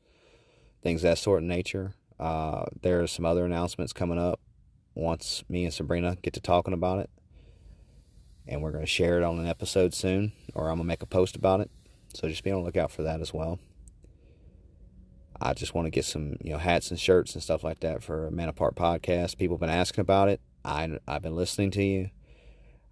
things 0.82 1.02
that 1.02 1.18
sort 1.18 1.44
of 1.44 1.48
nature. 1.48 1.94
Uh, 2.20 2.65
are 2.86 3.07
some 3.07 3.26
other 3.26 3.45
announcements 3.45 3.93
coming 3.93 4.18
up 4.18 4.39
once 4.95 5.43
me 5.47 5.65
and 5.65 5.74
Sabrina 5.74 6.18
get 6.22 6.34
to 6.34 6.41
talking 6.41 6.74
about 6.74 6.99
it. 6.99 7.09
And 8.47 8.61
we're 8.61 8.72
going 8.72 8.84
to 8.84 8.89
share 8.89 9.18
it 9.18 9.24
on 9.24 9.39
an 9.39 9.47
episode 9.47 9.93
soon, 9.93 10.32
or 10.55 10.70
I'm 10.70 10.78
going 10.78 10.86
to 10.86 10.86
make 10.86 11.03
a 11.03 11.07
post 11.07 11.36
about 11.36 11.59
it. 11.59 11.70
So 12.13 12.28
just 12.30 12.43
be 12.43 12.51
on 12.51 12.59
the 12.59 12.65
lookout 12.65 12.91
for 12.91 13.03
that 13.03 13.22
as 13.22 13.34
well. 13.34 13.59
I 15.39 15.53
just 15.53 15.76
want 15.76 15.86
to 15.86 15.91
get 15.91 16.05
some, 16.05 16.38
you 16.41 16.51
know, 16.51 16.57
hats 16.57 16.89
and 16.89 16.99
shirts 16.99 17.34
and 17.36 17.43
stuff 17.43 17.63
like 17.63 17.82
that 17.82 18.01
for 18.01 18.28
a 18.28 18.32
Man 18.32 18.49
Apart 18.49 18.76
podcast. 18.76 19.38
People 19.38 19.57
have 19.57 19.61
been 19.61 19.70
asking 19.70 20.01
about 20.01 20.30
it. 20.30 20.41
I, 20.65 20.97
I've 21.07 21.22
been 21.22 21.36
listening 21.36 21.72
to 21.72 21.84
you. 21.84 22.09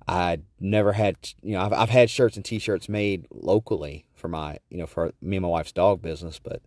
I 0.07 0.41
never 0.59 0.93
had, 0.93 1.17
you 1.41 1.53
know, 1.53 1.61
I've, 1.61 1.73
I've 1.73 1.89
had 1.89 2.11
shirts 2.11 2.35
and 2.35 2.45
t-shirts 2.45 2.87
made 2.87 3.25
locally 3.31 4.05
for 4.13 4.27
my, 4.27 4.59
you 4.69 4.77
know, 4.77 4.85
for 4.85 5.13
me 5.21 5.37
and 5.37 5.41
my 5.41 5.49
wife's 5.49 5.71
dog 5.71 6.01
business, 6.01 6.37
but 6.37 6.61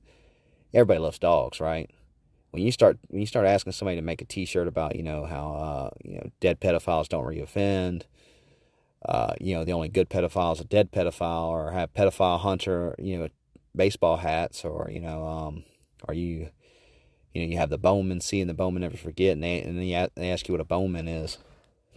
everybody 0.75 0.99
loves 0.99 1.21
dogs, 1.21 1.61
right? 1.61 1.89
When 2.51 2.63
you 2.63 2.73
start, 2.73 2.99
when 3.09 3.21
you 3.21 3.27
start 3.27 3.47
asking 3.47 3.73
somebody 3.73 3.97
to 3.97 4.03
make 4.03 4.23
a 4.23 4.25
t-shirt 4.25 4.69
about, 4.69 4.97
you 4.97 5.03
know, 5.03 5.27
how, 5.27 5.53
uh, 5.53 5.91
you 6.03 6.17
know, 6.17 6.31
dead 6.41 6.61
pedophiles 6.61 7.09
don't 7.09 7.25
reoffend, 7.25 8.03
uh, 9.05 9.35
you 9.41 9.55
know, 9.55 9.65
the 9.65 9.73
only 9.73 9.89
good 9.89 10.09
pedophile 10.09 10.55
is 10.55 10.61
a 10.61 10.65
dead 10.65 10.91
pedophile 10.91 11.49
or 11.49 11.73
have 11.73 11.93
pedophile 11.93 12.41
hunter, 12.41 12.95
you 12.99 13.19
know, 13.19 13.29
baseball 13.77 14.17
hats 14.17 14.65
or, 14.65 14.89
you 14.91 15.01
know, 15.01 15.27
um, 15.27 15.65
are 16.09 16.15
you, 16.15 16.49
you 17.35 17.43
know, 17.43 17.49
you 17.49 17.59
have 17.59 17.71
the 17.71 17.79
Bowman, 17.79 18.21
seeing 18.21 18.47
the 18.47 18.55
Bowman 18.55 18.83
never 18.83 18.97
forget, 18.97 19.33
and, 19.33 19.45
they, 19.45 19.61
and 19.61 19.79
then 19.79 20.09
they 20.17 20.31
ask 20.31 20.49
you 20.49 20.55
what 20.55 20.61
a 20.61 20.65
Bowman 20.65 21.07
is 21.07 21.39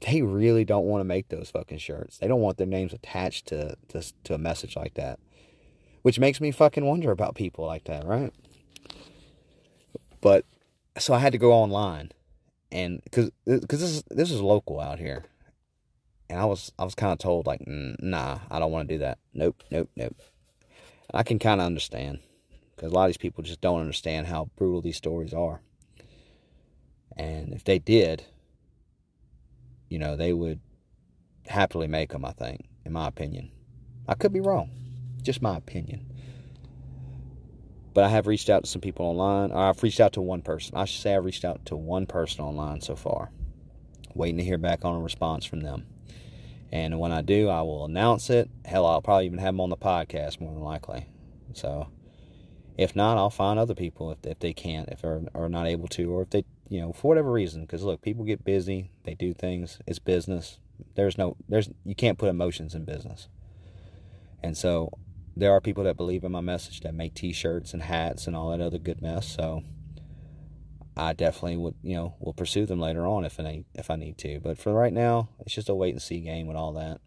they 0.01 0.21
really 0.21 0.65
don't 0.65 0.85
want 0.85 1.01
to 1.01 1.05
make 1.05 1.29
those 1.29 1.49
fucking 1.51 1.77
shirts. 1.77 2.17
They 2.17 2.27
don't 2.27 2.41
want 2.41 2.57
their 2.57 2.67
names 2.67 2.93
attached 2.93 3.47
to, 3.47 3.75
to, 3.89 4.03
to 4.23 4.33
a 4.33 4.39
message 4.39 4.75
like 4.75 4.95
that. 4.95 5.19
Which 6.01 6.19
makes 6.19 6.41
me 6.41 6.51
fucking 6.51 6.83
wonder 6.83 7.11
about 7.11 7.35
people 7.35 7.65
like 7.65 7.83
that, 7.83 8.05
right? 8.05 8.33
But 10.21 10.45
so 10.97 11.13
I 11.13 11.19
had 11.19 11.33
to 11.33 11.37
go 11.37 11.51
online 11.51 12.11
and 12.71 13.01
cuz 13.11 13.31
uh, 13.49 13.59
cuz 13.67 13.79
this 13.79 13.91
is 13.91 14.03
this 14.09 14.31
is 14.31 14.41
local 14.41 14.79
out 14.79 14.99
here. 14.99 15.25
And 16.29 16.39
I 16.39 16.45
was 16.45 16.71
I 16.79 16.85
was 16.85 16.95
kind 16.95 17.11
of 17.11 17.19
told 17.19 17.45
like 17.45 17.61
nah, 17.67 18.39
I 18.49 18.59
don't 18.59 18.71
want 18.71 18.87
to 18.87 18.93
do 18.95 18.99
that. 18.99 19.17
Nope, 19.33 19.63
nope, 19.69 19.89
nope. 19.95 20.15
I 21.13 21.23
can 21.23 21.39
kind 21.39 21.59
of 21.59 21.65
understand 21.65 22.19
because 22.75 22.91
a 22.91 22.95
lot 22.95 23.05
of 23.05 23.09
these 23.09 23.17
people 23.17 23.43
just 23.43 23.61
don't 23.61 23.81
understand 23.81 24.27
how 24.27 24.49
brutal 24.55 24.81
these 24.81 24.97
stories 24.97 25.33
are. 25.33 25.61
And 27.17 27.53
if 27.53 27.63
they 27.63 27.79
did, 27.79 28.23
you 29.89 29.99
know, 29.99 30.15
they 30.15 30.33
would 30.33 30.59
happily 31.47 31.87
make 31.87 32.11
them, 32.11 32.25
I 32.25 32.31
think, 32.31 32.65
in 32.85 32.93
my 32.93 33.07
opinion. 33.07 33.51
I 34.07 34.15
could 34.15 34.33
be 34.33 34.39
wrong. 34.39 34.71
Just 35.21 35.41
my 35.41 35.57
opinion. 35.57 36.10
But 37.93 38.03
I 38.05 38.09
have 38.09 38.27
reached 38.27 38.49
out 38.49 38.63
to 38.63 38.69
some 38.69 38.81
people 38.81 39.05
online. 39.05 39.51
I've 39.51 39.83
reached 39.83 39.99
out 39.99 40.13
to 40.13 40.21
one 40.21 40.41
person. 40.41 40.77
I 40.77 40.85
should 40.85 41.01
say 41.01 41.15
I've 41.15 41.25
reached 41.25 41.43
out 41.43 41.65
to 41.65 41.75
one 41.75 42.05
person 42.05 42.43
online 42.43 42.81
so 42.81 42.95
far. 42.95 43.29
Waiting 44.13 44.37
to 44.37 44.43
hear 44.43 44.57
back 44.57 44.85
on 44.85 44.95
a 44.95 44.99
response 44.99 45.45
from 45.45 45.61
them. 45.61 45.85
And 46.71 46.99
when 46.99 47.11
I 47.11 47.21
do, 47.21 47.49
I 47.49 47.61
will 47.61 47.85
announce 47.85 48.29
it. 48.29 48.49
Hell, 48.63 48.85
I'll 48.85 49.01
probably 49.01 49.25
even 49.25 49.39
have 49.39 49.53
them 49.53 49.61
on 49.61 49.69
the 49.69 49.77
podcast 49.77 50.39
more 50.39 50.53
than 50.53 50.63
likely. 50.63 51.07
So, 51.53 51.89
if 52.77 52.95
not, 52.95 53.17
I'll 53.17 53.29
find 53.29 53.59
other 53.59 53.75
people 53.75 54.11
if, 54.11 54.19
if 54.25 54.39
they 54.39 54.53
can't, 54.53 54.87
if 54.87 55.01
they're 55.01 55.21
are 55.35 55.49
not 55.49 55.67
able 55.67 55.89
to, 55.89 56.11
or 56.13 56.21
if 56.21 56.29
they 56.29 56.45
you 56.71 56.79
know, 56.79 56.93
for 56.93 57.09
whatever 57.09 57.29
reason, 57.29 57.63
because 57.63 57.83
look, 57.83 58.01
people 58.01 58.23
get 58.23 58.45
busy, 58.45 58.91
they 59.03 59.13
do 59.13 59.33
things, 59.33 59.79
it's 59.85 59.99
business. 59.99 60.57
There's 60.95 61.17
no, 61.17 61.35
there's, 61.49 61.69
you 61.83 61.95
can't 61.95 62.17
put 62.17 62.29
emotions 62.29 62.73
in 62.73 62.85
business. 62.85 63.27
And 64.41 64.57
so 64.57 64.89
there 65.35 65.51
are 65.51 65.61
people 65.61 65.83
that 65.85 65.97
believe 65.97 66.23
in 66.23 66.31
my 66.31 66.41
message 66.41 66.81
that 66.81 66.93
make 66.93 67.13
t 67.13 67.31
shirts 67.31 67.73
and 67.73 67.83
hats 67.83 68.27
and 68.27 68.35
all 68.35 68.49
that 68.49 68.61
other 68.61 68.77
good 68.77 69.01
mess. 69.01 69.27
So 69.27 69.63
I 70.95 71.13
definitely 71.13 71.57
would, 71.57 71.75
you 71.81 71.95
know, 71.95 72.15
will 72.19 72.33
pursue 72.33 72.65
them 72.65 72.79
later 72.79 73.05
on 73.05 73.23
if 73.23 73.39
I, 73.39 73.63
if 73.73 73.89
I 73.89 73.95
need 73.95 74.17
to. 74.19 74.39
But 74.39 74.57
for 74.57 74.73
right 74.73 74.93
now, 74.93 75.29
it's 75.39 75.53
just 75.53 75.69
a 75.69 75.75
wait 75.75 75.93
and 75.93 76.01
see 76.01 76.19
game 76.19 76.47
with 76.47 76.57
all 76.57 76.73
that. 76.73 76.99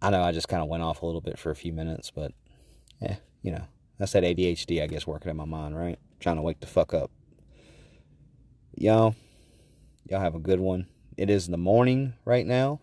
I 0.00 0.10
know 0.10 0.22
I 0.22 0.32
just 0.32 0.48
kind 0.48 0.62
of 0.62 0.68
went 0.68 0.82
off 0.82 1.02
a 1.02 1.06
little 1.06 1.20
bit 1.20 1.38
for 1.38 1.50
a 1.50 1.56
few 1.56 1.72
minutes, 1.72 2.10
but 2.10 2.32
yeah, 3.00 3.16
you 3.42 3.50
know, 3.50 3.64
that's 3.98 4.12
that 4.12 4.22
ADHD, 4.22 4.82
I 4.82 4.86
guess, 4.86 5.06
working 5.06 5.30
in 5.30 5.36
my 5.36 5.44
mind, 5.44 5.76
right? 5.76 5.98
Trying 6.20 6.36
to 6.36 6.42
wake 6.42 6.60
the 6.60 6.66
fuck 6.66 6.92
up. 6.92 7.10
Y'all, 8.76 9.14
y'all 10.08 10.20
have 10.20 10.34
a 10.34 10.40
good 10.40 10.60
one. 10.60 10.86
It 11.16 11.30
is 11.30 11.46
in 11.46 11.52
the 11.52 11.58
morning 11.58 12.14
right 12.24 12.46
now. 12.46 12.80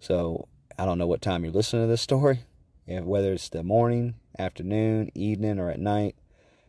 So 0.00 0.48
I 0.78 0.84
don't 0.84 0.98
know 0.98 1.06
what 1.06 1.22
time 1.22 1.44
you're 1.44 1.52
listening 1.52 1.84
to 1.84 1.88
this 1.88 2.02
story. 2.02 2.40
If, 2.86 3.04
whether 3.04 3.32
it's 3.32 3.48
the 3.48 3.62
morning, 3.62 4.14
afternoon, 4.38 5.10
evening, 5.14 5.58
or 5.58 5.70
at 5.70 5.78
night, 5.78 6.16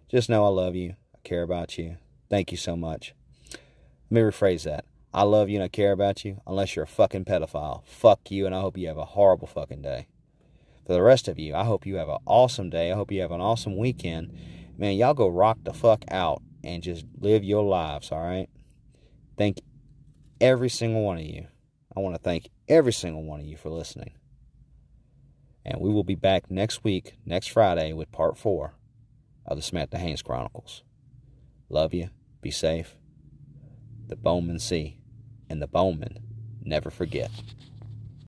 just 0.09 0.29
know 0.29 0.45
I 0.45 0.49
love 0.49 0.75
you. 0.75 0.95
I 1.15 1.19
care 1.23 1.43
about 1.43 1.77
you. 1.77 1.97
Thank 2.29 2.51
you 2.51 2.57
so 2.57 2.75
much. 2.75 3.13
Let 4.09 4.11
me 4.11 4.21
rephrase 4.21 4.63
that. 4.63 4.85
I 5.13 5.23
love 5.23 5.49
you 5.49 5.57
and 5.57 5.63
I 5.63 5.67
care 5.67 5.91
about 5.91 6.25
you 6.25 6.41
unless 6.45 6.75
you're 6.75 6.85
a 6.85 6.87
fucking 6.87 7.25
pedophile. 7.25 7.85
Fuck 7.85 8.31
you 8.31 8.45
and 8.45 8.53
I 8.53 8.61
hope 8.61 8.77
you 8.77 8.87
have 8.87 8.97
a 8.97 9.05
horrible 9.05 9.47
fucking 9.47 9.81
day 9.81 10.07
for 10.85 10.93
the 10.93 11.01
rest 11.01 11.27
of 11.27 11.39
you, 11.39 11.55
I 11.55 11.63
hope 11.63 11.85
you 11.85 11.95
have 11.95 12.09
an 12.09 12.17
awesome 12.25 12.69
day. 12.69 12.91
I 12.91 12.95
hope 12.95 13.11
you 13.11 13.21
have 13.21 13.31
an 13.31 13.41
awesome 13.41 13.77
weekend. 13.77 14.37
Man, 14.77 14.95
y'all 14.95 15.13
go 15.13 15.27
rock 15.27 15.59
the 15.63 15.73
fuck 15.73 16.03
out 16.09 16.41
and 16.63 16.83
just 16.83 17.05
live 17.19 17.43
your 17.43 17.63
lives, 17.63 18.11
all 18.11 18.21
right? 18.21 18.49
Thank 19.37 19.61
every 20.41 20.69
single 20.69 21.03
one 21.03 21.17
of 21.17 21.23
you. 21.23 21.47
I 21.95 21.99
want 21.99 22.15
to 22.15 22.21
thank 22.21 22.49
every 22.67 22.93
single 22.93 23.23
one 23.23 23.39
of 23.39 23.45
you 23.45 23.57
for 23.57 23.69
listening. 23.69 24.13
And 25.65 25.79
we 25.79 25.91
will 25.91 26.03
be 26.03 26.15
back 26.15 26.49
next 26.49 26.83
week, 26.83 27.15
next 27.25 27.47
Friday, 27.47 27.93
with 27.93 28.11
part 28.11 28.37
four 28.37 28.75
of 29.45 29.57
the 29.57 29.63
Samantha 29.63 29.97
Haynes 29.97 30.21
Chronicles. 30.21 30.83
Love 31.69 31.93
you. 31.93 32.09
Be 32.41 32.51
safe. 32.51 32.97
The 34.07 34.15
Bowman 34.15 34.59
see, 34.59 34.97
and 35.49 35.61
the 35.61 35.67
Bowman 35.67 36.19
never 36.61 36.89
forget. 36.89 37.31